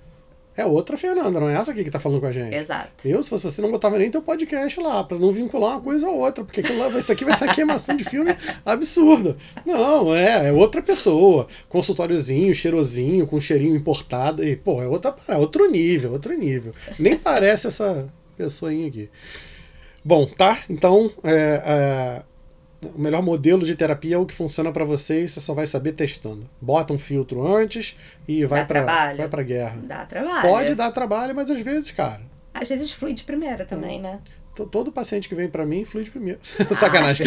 é 0.56 0.66
outra 0.66 0.96
Fernanda, 0.98 1.40
não 1.40 1.50
é 1.50 1.56
essa 1.56 1.72
aqui 1.72 1.84
que 1.84 1.90
tá 1.90 2.00
falando 2.00 2.20
com 2.20 2.28
a 2.28 2.32
gente. 2.32 2.54
Exato. 2.54 2.90
Eu, 3.06 3.24
se 3.24 3.30
fosse 3.30 3.44
você, 3.44 3.62
não 3.62 3.72
botava 3.72 3.98
nem 3.98 4.12
teu 4.12 4.22
podcast 4.22 4.80
lá, 4.80 5.04
pra 5.04 5.18
não 5.18 5.32
vincular 5.32 5.72
uma 5.72 5.82
coisa 5.82 6.08
a 6.08 6.12
outra, 6.12 6.44
porque 6.44 6.60
aquilo 6.62 6.80
lá, 6.80 6.88
isso 6.90 7.12
aqui 7.12 7.26
vai 7.26 7.36
ser 7.36 7.54
queimação 7.54 7.96
de 7.96 8.04
filme 8.04 8.36
absurda. 8.66 9.36
Não, 9.66 10.14
é, 10.16 10.50
é 10.50 10.52
outra 10.52 10.82
pessoa. 10.82 11.48
Consultóriozinho, 11.68 12.54
cheirosinho, 12.54 13.26
com 13.26 13.40
cheirinho 13.40 13.76
importado. 13.76 14.44
E, 14.44 14.56
pô, 14.56 14.82
é, 14.82 14.88
outra, 14.88 15.16
é 15.28 15.38
outro 15.38 15.70
nível, 15.70 16.12
outro 16.12 16.38
nível. 16.38 16.74
Nem 17.00 17.18
parece 17.18 17.68
essa 17.68 18.08
pessoinha 18.38 18.88
aqui. 18.88 19.10
Bom, 20.06 20.26
tá? 20.26 20.60
Então, 20.70 21.10
é, 21.24 21.64
é, 21.66 22.22
o 22.96 23.00
melhor 23.02 23.22
modelo 23.22 23.66
de 23.66 23.76
terapia 23.76 24.16
é 24.16 24.18
o 24.18 24.26
que 24.26 24.34
funciona 24.34 24.72
pra 24.72 24.84
você 24.86 25.24
e 25.24 25.28
você 25.30 25.40
só 25.40 25.54
vai 25.54 25.66
saber 25.68 25.94
testando. 25.94 26.50
Bota 26.62 26.94
um 26.94 26.98
filtro 26.98 27.46
antes 27.46 27.96
e 28.28 28.46
vai 28.46 28.66
pra 28.66 29.44
guerra. 29.44 29.78
Dá 29.84 30.06
trabalho. 30.06 30.42
Pode 30.42 30.76
dar 30.76 30.92
trabalho, 30.92 31.36
mas 31.36 31.50
às 31.50 31.60
vezes, 31.62 31.92
cara, 31.92 32.22
Às 32.54 32.70
vezes 32.70 32.92
flui 32.92 33.14
de 33.14 33.24
primeira 33.24 33.66
também, 33.66 34.00
né? 34.02 34.20
to- 34.56 34.68
todo 34.68 34.92
paciente 34.92 35.28
que 35.28 35.34
vem 35.36 35.50
pra 35.50 35.66
mim 35.66 35.84
flui 35.84 36.04
de 36.04 36.12
primeiro. 36.12 36.40
Sacanagem. 36.78 37.26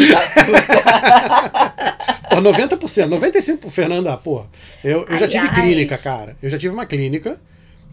Pô, 2.31 2.37
90%, 2.37 3.09
95%, 3.09 3.71
Fernanda, 3.71 4.17
porra. 4.17 4.47
Eu, 4.85 5.05
eu 5.07 5.19
já 5.19 5.29
tive 5.29 5.49
clínica, 5.55 5.97
cara. 5.99 6.37
Eu 6.43 6.51
já 6.51 6.59
tive 6.59 6.75
uma 6.75 6.87
clínica 6.87 7.41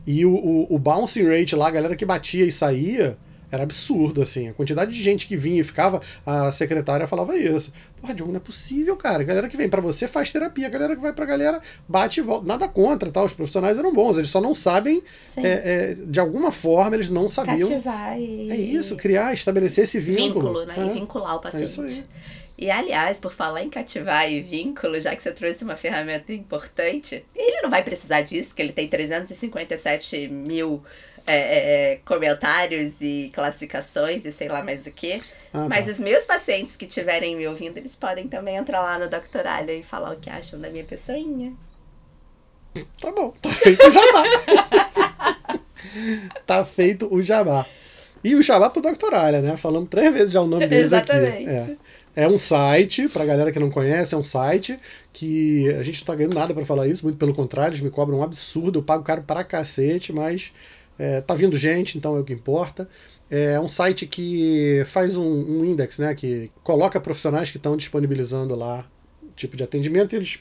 e 0.05 0.25
o, 0.25 0.33
o, 0.33 0.75
o 0.75 0.79
bouncing 0.79 1.23
rate 1.27 1.55
lá, 1.55 1.67
a 1.67 1.71
galera 1.71 1.95
que 1.95 2.05
batia 2.05 2.45
e 2.45 2.51
saía, 2.51 3.17
era 3.53 3.61
absurdo, 3.61 4.19
assim. 4.19 4.49
A 4.49 4.53
quantidade 4.53 4.91
de 4.91 5.01
gente 5.01 5.27
que 5.27 5.37
vinha 5.37 5.61
e 5.61 5.63
ficava, 5.63 6.01
a 6.25 6.51
secretária 6.51 7.05
falava 7.05 7.37
isso. 7.37 7.71
Porra, 8.01 8.15
Diogo, 8.15 8.31
não 8.31 8.37
é 8.37 8.41
possível, 8.41 8.97
cara. 8.97 9.21
A 9.21 9.23
galera 9.23 9.47
que 9.47 9.55
vem 9.55 9.69
pra 9.69 9.79
você 9.79 10.07
faz 10.07 10.31
terapia. 10.31 10.65
A 10.65 10.69
galera 10.71 10.95
que 10.95 11.01
vai 11.01 11.13
pra 11.13 11.23
galera 11.23 11.61
bate 11.87 12.19
e 12.19 12.23
volta. 12.23 12.47
Nada 12.47 12.67
contra, 12.67 13.11
tá? 13.11 13.23
Os 13.23 13.35
profissionais 13.35 13.77
eram 13.77 13.93
bons. 13.93 14.17
Eles 14.17 14.31
só 14.31 14.41
não 14.41 14.55
sabem, 14.55 15.03
é, 15.37 15.43
é, 15.43 15.93
de 15.93 16.19
alguma 16.19 16.51
forma, 16.51 16.95
eles 16.95 17.11
não 17.11 17.29
sabiam. 17.29 17.69
Cativar 17.69 18.19
e... 18.19 18.51
É 18.51 18.55
isso, 18.55 18.95
criar, 18.95 19.35
estabelecer 19.35 19.83
esse 19.83 19.99
vínculo. 19.99 20.53
vínculo, 20.53 20.65
né? 20.65 20.73
É. 20.75 20.85
E 20.87 20.89
vincular 20.89 21.35
o 21.35 21.39
paciente. 21.39 21.65
isso 21.65 21.81
aí. 21.83 22.03
E 22.57 22.69
aliás, 22.69 23.19
por 23.19 23.33
falar 23.33 23.63
em 23.63 23.69
cativar 23.69 24.31
e 24.31 24.39
vínculo, 24.39 25.01
já 25.01 25.15
que 25.15 25.23
você 25.23 25.31
trouxe 25.31 25.63
uma 25.63 25.75
ferramenta 25.75 26.31
importante, 26.31 27.25
ele 27.35 27.61
não 27.61 27.69
vai 27.69 27.83
precisar 27.83 28.21
disso, 28.21 28.53
que 28.53 28.61
ele 28.61 28.71
tem 28.71 28.87
357 28.87 30.27
mil 30.27 30.83
é, 31.25 31.93
é, 31.93 31.99
comentários 32.05 33.01
e 33.01 33.31
classificações 33.33 34.25
e 34.25 34.31
sei 34.31 34.49
lá 34.49 34.63
mais 34.63 34.85
o 34.85 34.91
que. 34.91 35.21
Ah, 35.53 35.67
Mas 35.69 35.85
tá. 35.85 35.93
os 35.93 35.99
meus 35.99 36.25
pacientes 36.25 36.75
que 36.75 36.85
estiverem 36.85 37.35
me 37.35 37.47
ouvindo, 37.47 37.77
eles 37.77 37.95
podem 37.95 38.27
também 38.27 38.55
entrar 38.57 38.81
lá 38.81 38.99
no 38.99 39.09
Doctoralha 39.09 39.73
e 39.73 39.81
falar 39.83 40.13
o 40.13 40.19
que 40.19 40.29
acham 40.29 40.59
da 40.59 40.69
minha 40.69 40.83
pessoinha. 40.83 41.53
Tá 42.99 43.11
bom, 43.11 43.33
tá 43.41 43.49
feito 43.49 43.87
o 43.87 43.91
jabá. 43.91 44.23
tá 46.45 46.65
feito 46.65 47.13
o 47.13 47.21
jabá. 47.21 47.65
E 48.23 48.35
o 48.35 48.41
jabá 48.41 48.69
pro 48.69 48.81
Doctoralha, 48.81 49.41
né? 49.41 49.57
Falamos 49.57 49.89
três 49.89 50.13
vezes 50.13 50.31
já 50.31 50.41
o 50.41 50.47
nome 50.47 50.65
deles 50.65 50.85
Exatamente. 50.85 51.49
aqui. 51.49 51.71
É. 51.71 51.77
é 52.15 52.27
um 52.27 52.37
site, 52.39 53.07
pra 53.09 53.25
galera 53.25 53.51
que 53.51 53.59
não 53.59 53.69
conhece, 53.69 54.13
é 54.13 54.17
um 54.17 54.23
site 54.23 54.79
que 55.11 55.69
a 55.73 55.83
gente 55.83 55.99
não 56.01 56.05
tá 56.07 56.15
ganhando 56.15 56.35
nada 56.35 56.53
pra 56.53 56.65
falar 56.65 56.87
isso, 56.87 57.03
muito 57.05 57.17
pelo 57.17 57.33
contrário, 57.33 57.71
eles 57.71 57.81
me 57.81 57.89
cobram 57.89 58.19
um 58.19 58.23
absurdo, 58.23 58.79
eu 58.79 58.83
pago 58.83 59.03
caro 59.03 59.23
pra 59.23 59.43
cacete, 59.43 60.13
mas 60.13 60.51
é, 60.99 61.21
tá 61.21 61.33
vindo 61.33 61.57
gente, 61.57 61.97
então 61.97 62.15
é 62.15 62.19
o 62.19 62.23
que 62.23 62.33
importa. 62.33 62.87
É 63.31 63.59
um 63.59 63.67
site 63.67 64.05
que 64.05 64.83
faz 64.85 65.15
um, 65.15 65.23
um 65.23 65.65
index, 65.65 65.97
né? 65.97 66.13
Que 66.13 66.51
coloca 66.63 66.99
profissionais 67.01 67.49
que 67.49 67.57
estão 67.57 67.75
disponibilizando 67.75 68.53
lá 68.55 68.85
tipo 69.35 69.57
de 69.57 69.63
atendimento 69.63 70.13
e 70.13 70.17
eles 70.17 70.39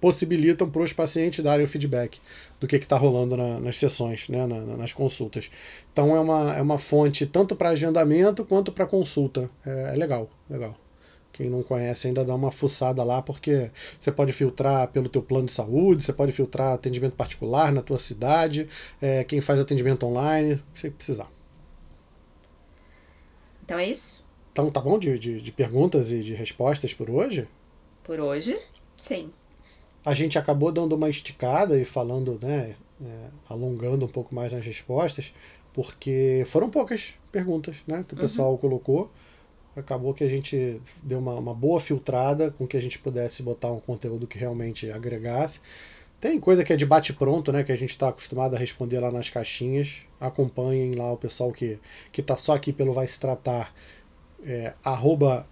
possibilitam 0.00 0.68
para 0.70 0.82
os 0.82 0.92
pacientes 0.92 1.42
darem 1.42 1.64
o 1.64 1.68
feedback 1.68 2.20
do 2.60 2.66
que 2.68 2.76
está 2.76 2.96
rolando 2.96 3.36
na- 3.36 3.58
nas 3.58 3.78
sessões, 3.78 4.28
né, 4.28 4.46
na- 4.46 4.76
nas 4.76 4.92
consultas. 4.92 5.50
Então 5.92 6.14
é 6.14 6.20
uma, 6.20 6.54
é 6.56 6.62
uma 6.62 6.78
fonte 6.78 7.26
tanto 7.26 7.56
para 7.56 7.70
agendamento 7.70 8.44
quanto 8.44 8.70
para 8.70 8.86
consulta. 8.86 9.50
É, 9.66 9.94
é 9.94 9.96
legal, 9.96 10.28
legal. 10.48 10.76
Quem 11.32 11.48
não 11.48 11.62
conhece 11.62 12.08
ainda 12.08 12.24
dá 12.24 12.34
uma 12.34 12.50
fuçada 12.50 13.04
lá, 13.04 13.22
porque 13.22 13.70
você 14.00 14.10
pode 14.10 14.32
filtrar 14.32 14.88
pelo 14.88 15.08
teu 15.08 15.22
plano 15.22 15.46
de 15.46 15.52
saúde, 15.52 16.02
você 16.02 16.12
pode 16.12 16.32
filtrar 16.32 16.72
atendimento 16.72 17.14
particular 17.14 17.70
na 17.72 17.80
tua 17.80 17.98
cidade, 17.98 18.68
é, 19.00 19.22
quem 19.22 19.40
faz 19.40 19.60
atendimento 19.60 20.04
online, 20.04 20.54
o 20.54 20.56
que 20.72 20.80
você 20.80 20.90
precisar. 20.90 21.30
Então 23.64 23.78
é 23.78 23.86
isso. 23.86 24.26
Então 24.52 24.70
tá 24.70 24.80
bom 24.80 24.98
de, 24.98 25.18
de, 25.18 25.40
de 25.40 25.52
perguntas 25.52 26.10
e 26.10 26.20
de 26.20 26.34
respostas 26.34 26.92
por 26.92 27.08
hoje? 27.08 27.46
Por 28.02 28.18
hoje, 28.18 28.58
sim. 28.96 29.30
A 30.04 30.14
gente 30.14 30.38
acabou 30.38 30.72
dando 30.72 30.96
uma 30.96 31.08
esticada 31.08 31.78
e 31.78 31.84
falando, 31.84 32.38
né, 32.42 32.74
é, 33.00 33.28
alongando 33.48 34.06
um 34.06 34.08
pouco 34.08 34.34
mais 34.34 34.52
nas 34.52 34.64
respostas, 34.64 35.32
porque 35.72 36.42
foram 36.48 36.68
poucas 36.68 37.14
perguntas, 37.30 37.76
né, 37.86 38.04
que 38.08 38.14
o 38.14 38.16
pessoal 38.16 38.58
colocou. 38.58 39.10
Acabou 39.78 40.12
que 40.12 40.24
a 40.24 40.28
gente 40.28 40.80
deu 41.02 41.18
uma, 41.18 41.34
uma 41.34 41.54
boa 41.54 41.80
filtrada 41.80 42.50
com 42.50 42.66
que 42.66 42.76
a 42.76 42.82
gente 42.82 42.98
pudesse 42.98 43.42
botar 43.42 43.70
um 43.70 43.80
conteúdo 43.80 44.26
que 44.26 44.38
realmente 44.38 44.90
agregasse. 44.90 45.60
Tem 46.20 46.40
coisa 46.40 46.64
que 46.64 46.72
é 46.72 46.76
de 46.76 46.84
bate-pronto, 46.84 47.52
né? 47.52 47.62
Que 47.62 47.70
a 47.70 47.76
gente 47.76 47.90
está 47.90 48.08
acostumado 48.08 48.56
a 48.56 48.58
responder 48.58 48.98
lá 48.98 49.12
nas 49.12 49.30
caixinhas. 49.30 50.04
Acompanhem 50.20 50.94
lá 50.94 51.12
o 51.12 51.16
pessoal 51.16 51.52
que, 51.52 51.78
que 52.10 52.20
tá 52.22 52.36
só 52.36 52.54
aqui 52.54 52.72
pelo 52.72 52.92
Vai 52.92 53.06
Se 53.06 53.20
Tratar. 53.20 53.72
É, 54.44 54.74
arroba 54.82 55.46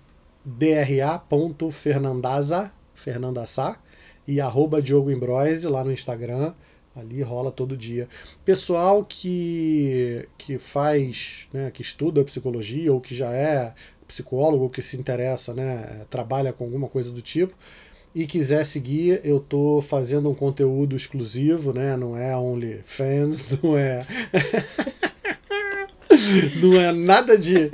dra.fernandaza, 0.45 2.72
Fernandassá, 2.95 3.79
e 4.27 4.41
arroba 4.41 4.83
Diogo 4.83 5.11
Imbroise 5.11 5.68
lá 5.68 5.85
no 5.85 5.93
Instagram. 5.93 6.53
Ali 6.97 7.22
rola 7.22 7.53
todo 7.53 7.77
dia. 7.77 8.09
Pessoal 8.45 9.05
que, 9.05 10.29
que 10.39 10.59
faz, 10.59 11.47
né, 11.53 11.70
que 11.70 11.83
estuda 11.83 12.24
psicologia 12.24 12.93
ou 12.93 13.01
que 13.03 13.14
já 13.14 13.31
é 13.33 13.74
psicólogo, 14.07 14.71
que 14.71 14.83
se 14.83 14.97
interessa, 14.97 15.53
né, 15.55 16.05
trabalha 16.09 16.53
com 16.53 16.65
alguma 16.65 16.89
coisa 16.89 17.11
do 17.11 17.21
tipo, 17.21 17.55
e 18.15 18.27
quiser 18.27 18.65
seguir, 18.65 19.21
eu 19.25 19.39
tô 19.39 19.83
fazendo 19.83 20.31
um 20.31 20.35
conteúdo 20.35 20.97
exclusivo, 20.97 21.75
né? 21.75 21.99
Não 21.99 22.17
é 22.17 22.35
OnlyFans, 22.35 23.51
não 23.63 23.77
é. 23.77 24.07
não 26.57 26.81
é 26.81 26.93
nada 26.93 27.37
de 27.37 27.71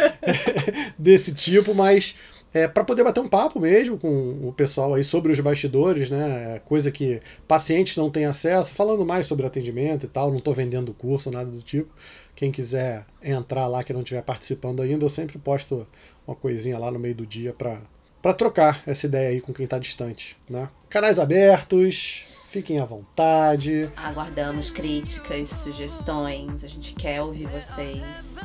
desse 0.99 1.33
tipo, 1.33 1.72
mas 1.72 2.16
é 2.55 2.68
para 2.68 2.85
poder 2.85 3.03
bater 3.03 3.20
um 3.20 3.28
papo 3.28 3.59
mesmo 3.59 3.97
com 3.97 4.49
o 4.49 4.53
pessoal 4.53 4.93
aí 4.95 5.03
sobre 5.03 5.33
os 5.33 5.41
bastidores, 5.41 6.11
né? 6.11 6.61
Coisa 6.64 6.91
que 6.91 7.20
pacientes 7.49 7.97
não 7.97 8.11
têm 8.11 8.26
acesso, 8.26 8.72
falando 8.72 9.07
mais 9.07 9.26
sobre 9.26 9.47
atendimento 9.47 10.07
e 10.07 10.09
tal. 10.09 10.30
Não 10.30 10.39
estou 10.39 10.53
vendendo 10.53 10.93
curso, 10.93 11.30
nada 11.30 11.51
do 11.51 11.62
tipo. 11.62 11.95
Quem 12.35 12.51
quiser 12.51 13.07
entrar 13.22 13.66
lá 13.68 13.85
que 13.85 13.93
não 13.93 14.01
estiver 14.01 14.22
participando 14.22 14.83
ainda, 14.83 15.05
eu 15.05 15.09
sempre 15.09 15.39
posto 15.39 15.87
uma 16.27 16.37
coisinha 16.37 16.79
lá 16.79 16.91
no 16.91 16.99
meio 16.99 17.14
do 17.14 17.27
dia 17.27 17.53
para 17.53 17.81
para 18.20 18.33
trocar 18.35 18.83
essa 18.87 19.07
ideia 19.07 19.31
aí 19.31 19.41
com 19.41 19.53
quem 19.53 19.64
está 19.64 19.81
distante, 19.81 20.37
né? 20.49 20.68
Canais 20.89 21.18
abertos, 21.18 22.25
fiquem 22.51 22.79
à 22.79 22.85
vontade. 22.85 23.91
Aguardamos 23.97 24.70
críticas, 24.70 25.49
sugestões. 25.49 26.62
A 26.62 26.68
gente 26.68 26.95
quer 26.95 27.20
ouvir 27.20 27.49
vocês. 27.49 28.37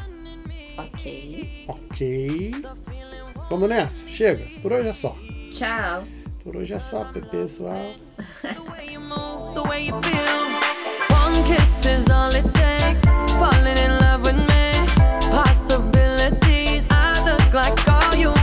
Ok. 0.80 1.66
Ok. 1.68 2.52
Vamos 3.52 3.70
nessa. 3.70 4.08
Chega. 4.08 4.48
Por 4.62 4.74
hoje 4.74 4.88
é 4.90 4.94
só. 4.94 5.16
Tchau. 5.52 6.06
Por 6.44 6.56
hoje 6.56 6.74
é 6.74 6.80
só, 6.80 7.06
pessoal. 7.30 7.94
The 8.42 8.60
way 8.72 8.94
you 8.94 9.02
move, 9.02 9.54
the 9.54 9.62
way 9.62 9.88
you 9.88 10.02
feel. 10.02 11.16
One 11.16 11.44
kiss 11.44 11.86
is 11.86 12.10
all 12.10 12.34
it 12.34 12.44
takes. 12.54 12.78
like 17.54 17.88
all 17.88 18.16
you 18.16 18.37